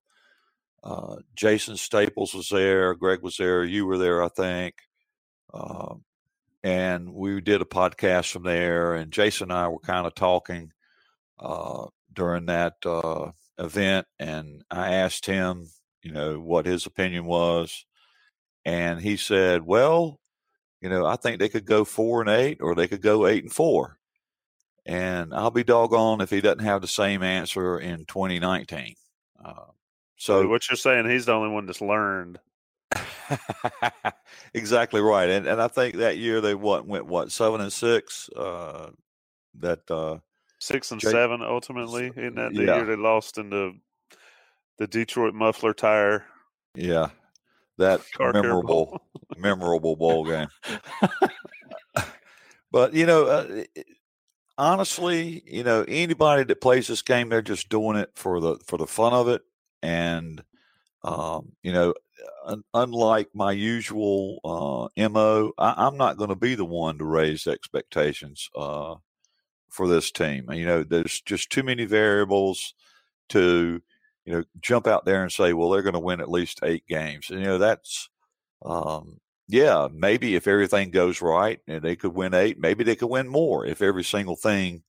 Uh, 0.82 1.16
Jason 1.34 1.76
Staples 1.76 2.34
was 2.34 2.48
there. 2.48 2.94
Greg 2.94 3.22
was 3.22 3.36
there. 3.36 3.64
You 3.64 3.86
were 3.86 3.98
there, 3.98 4.22
I 4.22 4.28
think. 4.28 4.74
Uh, 5.52 5.94
and 6.62 7.12
we 7.12 7.40
did 7.40 7.62
a 7.62 7.66
podcast 7.66 8.32
from 8.32 8.42
there. 8.42 8.94
And 8.94 9.12
Jason 9.12 9.50
and 9.50 9.58
I 9.58 9.68
were 9.68 9.78
kind 9.78 10.06
of 10.06 10.14
talking 10.14 10.72
uh, 11.38 11.86
during 12.12 12.46
that 12.46 12.74
uh, 12.84 13.30
event. 13.58 14.06
And 14.18 14.62
I 14.70 14.94
asked 14.94 15.26
him, 15.26 15.66
you 16.02 16.12
know, 16.12 16.40
what 16.40 16.66
his 16.66 16.86
opinion 16.86 17.24
was. 17.24 17.84
And 18.64 19.00
he 19.00 19.16
said, 19.16 19.62
well, 19.62 20.20
you 20.80 20.88
know, 20.88 21.06
I 21.06 21.16
think 21.16 21.38
they 21.38 21.48
could 21.48 21.64
go 21.64 21.84
four 21.84 22.20
and 22.20 22.30
eight 22.30 22.58
or 22.60 22.74
they 22.74 22.88
could 22.88 23.02
go 23.02 23.26
eight 23.26 23.42
and 23.42 23.52
four. 23.52 23.96
And 24.86 25.34
I'll 25.34 25.50
be 25.50 25.64
doggone 25.64 26.20
if 26.20 26.30
he 26.30 26.40
doesn't 26.40 26.64
have 26.64 26.80
the 26.80 26.88
same 26.88 27.22
answer 27.22 27.78
in 27.78 28.06
2019. 28.06 28.94
Uh, 29.42 29.54
so 30.16 30.46
what 30.48 30.68
you're 30.68 30.76
saying, 30.76 31.08
he's 31.08 31.26
the 31.26 31.32
only 31.32 31.50
one 31.50 31.66
that's 31.66 31.80
learned. 31.80 32.38
exactly 34.54 35.00
right, 35.00 35.28
and 35.28 35.46
and 35.46 35.60
I 35.60 35.68
think 35.68 35.96
that 35.96 36.18
year 36.18 36.40
they 36.40 36.54
what 36.54 36.86
went 36.86 37.06
what 37.06 37.32
seven 37.32 37.60
and 37.60 37.72
six. 37.72 38.28
Uh, 38.30 38.90
that 39.58 39.88
uh, 39.90 40.18
six 40.58 40.90
and 40.90 41.00
Jake, 41.00 41.12
seven 41.12 41.42
ultimately. 41.42 42.12
In 42.16 42.34
that 42.36 42.52
the 42.54 42.64
yeah. 42.64 42.76
year 42.76 42.84
they 42.84 42.96
lost 42.96 43.38
in 43.38 43.50
the 43.50 43.76
the 44.78 44.86
Detroit 44.86 45.34
muffler 45.34 45.72
tire. 45.72 46.24
Yeah, 46.74 47.08
that 47.78 48.00
memorable 48.18 49.00
memorable 49.36 49.96
bowl 49.96 50.24
game. 50.24 50.48
but 52.72 52.94
you 52.94 53.06
know, 53.06 53.26
uh, 53.26 53.64
honestly, 54.58 55.42
you 55.46 55.62
know, 55.62 55.84
anybody 55.86 56.44
that 56.44 56.60
plays 56.60 56.88
this 56.88 57.02
game, 57.02 57.28
they're 57.28 57.42
just 57.42 57.68
doing 57.68 57.96
it 57.96 58.10
for 58.14 58.40
the 58.40 58.56
for 58.66 58.78
the 58.78 58.86
fun 58.86 59.12
of 59.12 59.28
it 59.28 59.42
and 59.82 60.42
um, 61.02 61.52
you 61.62 61.72
know, 61.72 61.94
unlike 62.74 63.28
my 63.34 63.52
usual 63.52 64.40
uh, 64.96 65.08
mo, 65.08 65.52
I- 65.58 65.86
am 65.86 65.96
not 65.96 66.16
going 66.16 66.30
to 66.30 66.36
be 66.36 66.54
the 66.54 66.64
one 66.64 66.98
to 66.98 67.04
raise 67.04 67.46
expectations 67.46 68.48
uh, 68.56 68.96
for 69.70 69.88
this 69.88 70.10
team. 70.10 70.50
You 70.52 70.66
know, 70.66 70.82
there's 70.84 71.20
just 71.22 71.50
too 71.50 71.62
many 71.62 71.84
variables 71.84 72.74
to 73.30 73.82
you 74.24 74.32
know 74.32 74.44
jump 74.60 74.86
out 74.86 75.04
there 75.04 75.22
and 75.22 75.32
say, 75.32 75.52
well, 75.52 75.70
they're 75.70 75.82
going 75.82 75.94
to 75.94 76.00
win 76.00 76.20
at 76.20 76.30
least 76.30 76.60
eight 76.62 76.86
games. 76.88 77.30
And 77.30 77.40
you 77.40 77.46
know, 77.46 77.58
that's 77.58 78.08
um, 78.64 79.18
yeah, 79.48 79.88
maybe 79.92 80.36
if 80.36 80.46
everything 80.48 80.90
goes 80.90 81.20
right, 81.22 81.60
and 81.66 81.82
they 81.82 81.96
could 81.96 82.14
win 82.14 82.34
eight. 82.34 82.58
Maybe 82.60 82.84
they 82.84 82.96
could 82.96 83.10
win 83.10 83.28
more 83.28 83.66
if 83.66 83.82
every 83.82 84.04
single 84.04 84.36
thing 84.36 84.82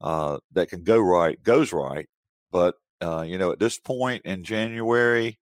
uh, 0.00 0.38
that 0.52 0.68
can 0.68 0.84
go 0.84 0.98
right 1.00 1.42
goes 1.42 1.72
right. 1.72 2.08
But 2.52 2.76
uh, 3.00 3.24
you 3.26 3.38
know, 3.38 3.52
at 3.52 3.58
this 3.58 3.78
point 3.78 4.22
in 4.24 4.44
January, 4.44 5.38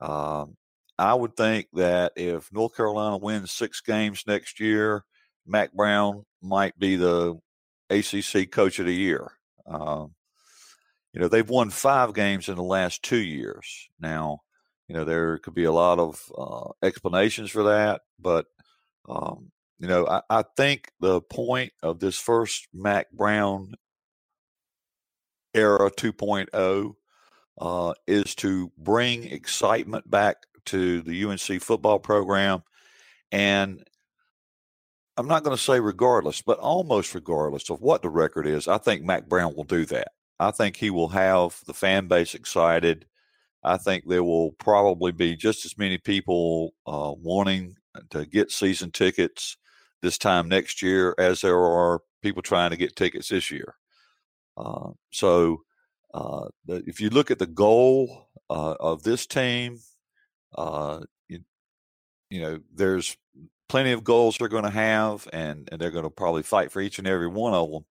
um, 0.00 0.56
I 0.98 1.14
would 1.14 1.36
think 1.36 1.66
that 1.72 2.12
if 2.16 2.52
North 2.52 2.76
Carolina 2.76 3.16
wins 3.16 3.52
six 3.52 3.80
games 3.80 4.24
next 4.26 4.60
year, 4.60 5.04
Mack 5.46 5.72
Brown 5.72 6.24
might 6.40 6.78
be 6.78 6.96
the 6.96 7.38
ACC 7.90 8.50
Coach 8.50 8.78
of 8.78 8.86
the 8.86 8.94
Year. 8.94 9.32
Um, 9.66 10.14
you 11.12 11.20
know, 11.20 11.28
they've 11.28 11.48
won 11.48 11.70
five 11.70 12.14
games 12.14 12.48
in 12.48 12.56
the 12.56 12.62
last 12.62 13.02
two 13.02 13.20
years. 13.20 13.88
Now, 14.00 14.40
you 14.88 14.94
know, 14.94 15.04
there 15.04 15.38
could 15.38 15.54
be 15.54 15.64
a 15.64 15.72
lot 15.72 15.98
of 15.98 16.20
uh, 16.36 16.86
explanations 16.86 17.50
for 17.50 17.64
that, 17.64 18.02
but 18.18 18.46
um, 19.08 19.50
you 19.78 19.88
know, 19.88 20.06
I, 20.06 20.22
I, 20.30 20.44
think 20.56 20.90
the 21.00 21.20
point 21.20 21.72
of 21.82 22.00
this 22.00 22.18
first 22.18 22.68
Mack 22.72 23.10
Brown 23.10 23.74
era 25.52 25.90
2.0 25.90 26.94
uh, 27.58 27.94
is 28.06 28.34
to 28.36 28.72
bring 28.78 29.24
excitement 29.24 30.10
back 30.10 30.38
to 30.66 31.02
the 31.02 31.24
UNC 31.24 31.62
football 31.62 31.98
program. 31.98 32.62
And 33.32 33.84
I'm 35.16 35.28
not 35.28 35.44
going 35.44 35.56
to 35.56 35.62
say 35.62 35.80
regardless, 35.80 36.42
but 36.42 36.58
almost 36.58 37.14
regardless 37.14 37.70
of 37.70 37.80
what 37.80 38.02
the 38.02 38.10
record 38.10 38.46
is, 38.46 38.66
I 38.66 38.78
think 38.78 39.02
Mack 39.02 39.28
Brown 39.28 39.54
will 39.54 39.64
do 39.64 39.84
that. 39.86 40.08
I 40.40 40.50
think 40.50 40.76
he 40.76 40.90
will 40.90 41.08
have 41.08 41.60
the 41.66 41.74
fan 41.74 42.08
base 42.08 42.34
excited. 42.34 43.06
I 43.62 43.76
think 43.76 44.04
there 44.06 44.24
will 44.24 44.52
probably 44.52 45.12
be 45.12 45.36
just 45.36 45.64
as 45.64 45.78
many 45.78 45.98
people 45.98 46.74
uh, 46.86 47.12
wanting 47.16 47.76
to 48.10 48.26
get 48.26 48.50
season 48.50 48.90
tickets 48.90 49.56
this 50.02 50.18
time 50.18 50.48
next 50.48 50.82
year 50.82 51.14
as 51.18 51.40
there 51.40 51.58
are 51.58 52.00
people 52.22 52.42
trying 52.42 52.70
to 52.70 52.76
get 52.76 52.96
tickets 52.96 53.28
this 53.28 53.50
year. 53.50 53.76
Uh, 54.56 54.90
so, 55.10 55.62
uh, 56.12 56.46
if 56.68 57.00
you 57.00 57.10
look 57.10 57.30
at 57.30 57.38
the 57.38 57.46
goal 57.46 58.28
uh, 58.50 58.74
of 58.78 59.02
this 59.02 59.26
team, 59.26 59.80
uh, 60.56 61.00
you, 61.28 61.40
you, 62.30 62.40
know, 62.40 62.60
there's 62.74 63.16
plenty 63.68 63.92
of 63.92 64.04
goals 64.04 64.38
they're 64.38 64.48
going 64.48 64.64
to 64.64 64.70
have, 64.70 65.28
and, 65.32 65.68
and 65.70 65.80
they're 65.80 65.90
going 65.90 66.04
to 66.04 66.10
probably 66.10 66.42
fight 66.42 66.72
for 66.72 66.80
each 66.80 66.98
and 66.98 67.08
every 67.08 67.28
one 67.28 67.54
of 67.54 67.70
them. 67.70 67.84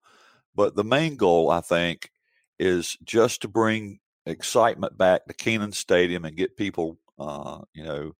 But 0.54 0.76
the 0.76 0.84
main 0.84 1.16
goal, 1.16 1.50
I 1.50 1.60
think, 1.60 2.10
is 2.58 2.96
just 3.04 3.42
to 3.42 3.48
bring 3.48 3.98
excitement 4.26 4.96
back 4.96 5.26
to 5.26 5.34
Kenan 5.34 5.72
Stadium 5.72 6.24
and 6.24 6.36
get 6.36 6.56
people, 6.56 6.98
uh, 7.18 7.60
you 7.74 7.84
know, 7.84 8.12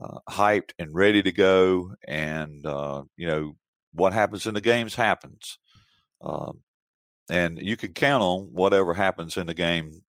uh, 0.00 0.18
hyped 0.28 0.70
and 0.78 0.94
ready 0.94 1.22
to 1.22 1.32
go. 1.32 1.94
And, 2.06 2.64
uh, 2.64 3.04
you 3.16 3.26
know, 3.26 3.56
what 3.92 4.12
happens 4.12 4.46
in 4.46 4.54
the 4.54 4.60
games 4.60 4.94
happens. 4.94 5.58
Um, 6.20 6.60
and 7.30 7.58
you 7.60 7.76
can 7.76 7.92
count 7.92 8.22
on 8.22 8.48
whatever 8.52 8.94
happens 8.94 9.36
in 9.36 9.46
the 9.46 9.54
game. 9.54 10.02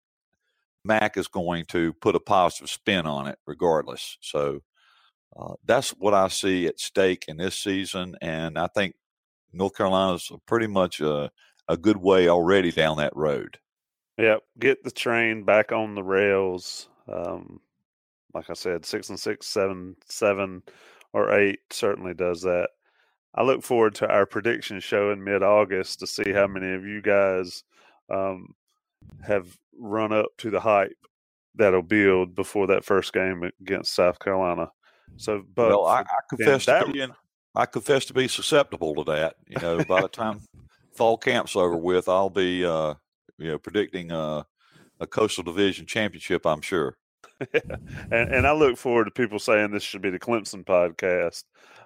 Mack 0.84 1.16
is 1.16 1.28
going 1.28 1.64
to 1.66 1.92
put 1.94 2.14
a 2.14 2.20
positive 2.20 2.70
spin 2.70 3.06
on 3.06 3.26
it, 3.26 3.38
regardless. 3.46 4.16
So 4.20 4.60
uh, 5.36 5.54
that's 5.64 5.90
what 5.90 6.14
I 6.14 6.28
see 6.28 6.66
at 6.66 6.80
stake 6.80 7.24
in 7.28 7.36
this 7.36 7.58
season, 7.58 8.16
and 8.20 8.58
I 8.58 8.68
think 8.68 8.94
North 9.52 9.76
Carolina's 9.76 10.30
pretty 10.46 10.66
much 10.66 11.00
a, 11.00 11.30
a 11.68 11.76
good 11.76 11.98
way 11.98 12.28
already 12.28 12.72
down 12.72 12.98
that 12.98 13.16
road. 13.16 13.58
Yep, 14.18 14.42
get 14.58 14.82
the 14.82 14.90
train 14.90 15.44
back 15.44 15.70
on 15.70 15.94
the 15.94 16.02
rails. 16.02 16.88
Um, 17.10 17.60
like 18.34 18.50
I 18.50 18.54
said, 18.54 18.84
six 18.84 19.08
and 19.10 19.18
six, 19.18 19.46
seven, 19.46 19.96
seven, 20.06 20.62
or 21.12 21.38
eight 21.38 21.60
certainly 21.70 22.14
does 22.14 22.42
that. 22.42 22.70
I 23.34 23.42
look 23.42 23.62
forward 23.62 23.94
to 23.96 24.10
our 24.10 24.26
prediction 24.26 24.80
show 24.80 25.12
in 25.12 25.22
mid 25.22 25.42
August 25.42 26.00
to 26.00 26.06
see 26.06 26.32
how 26.32 26.46
many 26.46 26.72
of 26.72 26.84
you 26.84 27.00
guys 27.00 27.62
um, 28.10 28.54
have 29.22 29.56
run 29.78 30.12
up 30.12 30.26
to 30.38 30.50
the 30.50 30.60
hype 30.60 30.96
that'll 31.54 31.82
build 31.82 32.34
before 32.34 32.66
that 32.68 32.84
first 32.84 33.12
game 33.12 33.50
against 33.60 33.94
South 33.94 34.18
Carolina. 34.18 34.70
So, 35.16 35.42
but 35.54 35.70
well, 35.70 35.86
I, 35.86 36.00
I 36.00 36.04
confess 36.28 36.66
that, 36.66 36.86
to 36.86 36.92
being, 36.92 37.14
I 37.54 37.66
confess 37.66 38.04
to 38.06 38.14
be 38.14 38.28
susceptible 38.28 38.94
to 38.96 39.04
that. 39.12 39.36
You 39.46 39.60
know, 39.60 39.84
by 39.84 40.02
the 40.02 40.08
time 40.08 40.40
fall 40.94 41.18
camp's 41.18 41.56
over 41.56 41.76
with, 41.76 42.08
I'll 42.08 42.30
be, 42.30 42.64
uh, 42.64 42.94
you 43.38 43.48
know, 43.48 43.58
predicting 43.58 44.12
uh, 44.12 44.44
a 45.00 45.06
Coastal 45.06 45.44
Division 45.44 45.86
championship. 45.86 46.46
I'm 46.46 46.60
sure. 46.60 46.96
and, 47.52 48.34
and 48.34 48.46
I 48.46 48.52
look 48.52 48.76
forward 48.76 49.04
to 49.04 49.10
people 49.10 49.38
saying 49.38 49.70
this 49.70 49.82
should 49.82 50.02
be 50.02 50.10
the 50.10 50.18
Clemson 50.18 50.64
podcast 50.64 51.44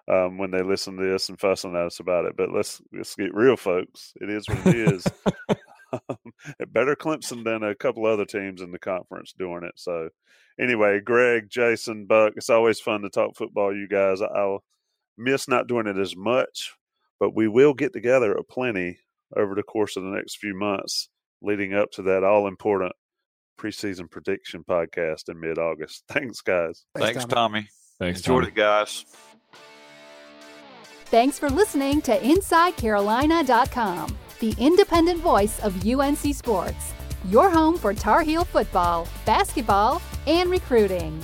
um, 0.08 0.38
when 0.38 0.50
they 0.50 0.62
listen 0.62 0.96
to 0.96 1.02
this 1.02 1.28
and 1.28 1.38
fussing 1.38 1.76
at 1.76 1.86
us 1.86 2.00
about 2.00 2.24
it. 2.24 2.36
But 2.36 2.52
let's 2.52 2.80
let's 2.92 3.14
get 3.14 3.34
real, 3.34 3.56
folks. 3.56 4.12
It 4.20 4.30
is 4.30 4.48
what 4.48 4.66
it 4.66 4.92
is. 4.92 5.06
better 6.68 6.96
Clemson 6.96 7.44
than 7.44 7.62
a 7.62 7.74
couple 7.74 8.06
other 8.06 8.24
teams 8.24 8.60
in 8.60 8.72
the 8.72 8.78
conference 8.78 9.32
doing 9.36 9.64
it. 9.64 9.74
So, 9.76 10.08
anyway, 10.58 11.00
Greg, 11.00 11.48
Jason, 11.50 12.06
Buck, 12.06 12.34
it's 12.36 12.50
always 12.50 12.80
fun 12.80 13.02
to 13.02 13.10
talk 13.10 13.36
football. 13.36 13.74
You 13.74 13.88
guys, 13.88 14.20
I'll 14.22 14.64
miss 15.16 15.48
not 15.48 15.66
doing 15.66 15.86
it 15.86 15.98
as 15.98 16.16
much, 16.16 16.72
but 17.20 17.34
we 17.34 17.48
will 17.48 17.74
get 17.74 17.92
together 17.92 18.32
a 18.32 18.42
plenty 18.44 18.98
over 19.36 19.54
the 19.54 19.62
course 19.62 19.96
of 19.96 20.02
the 20.02 20.10
next 20.10 20.36
few 20.38 20.54
months 20.54 21.08
leading 21.40 21.74
up 21.74 21.90
to 21.92 22.02
that 22.02 22.22
all 22.24 22.46
important 22.46 22.92
preseason 23.58 24.10
prediction 24.10 24.64
podcast 24.68 25.28
in 25.28 25.38
mid 25.40 25.58
August. 25.58 26.04
Thanks, 26.08 26.40
guys. 26.40 26.84
Thanks, 26.96 27.24
Tommy. 27.24 27.68
Thanks, 27.98 28.20
Enjoyed 28.20 28.42
Tommy. 28.42 28.48
it, 28.52 28.54
guys. 28.54 29.04
Thanks 31.06 31.38
for 31.38 31.50
listening 31.50 32.00
to 32.02 32.18
InsideCarolina.com, 32.18 34.16
the 34.42 34.54
independent 34.58 35.20
voice 35.20 35.60
of 35.60 35.86
UNC 35.86 36.34
Sports, 36.34 36.92
your 37.30 37.48
home 37.48 37.78
for 37.78 37.94
Tar 37.94 38.22
Heel 38.22 38.44
football, 38.44 39.06
basketball, 39.24 40.02
and 40.26 40.50
recruiting. 40.50 41.22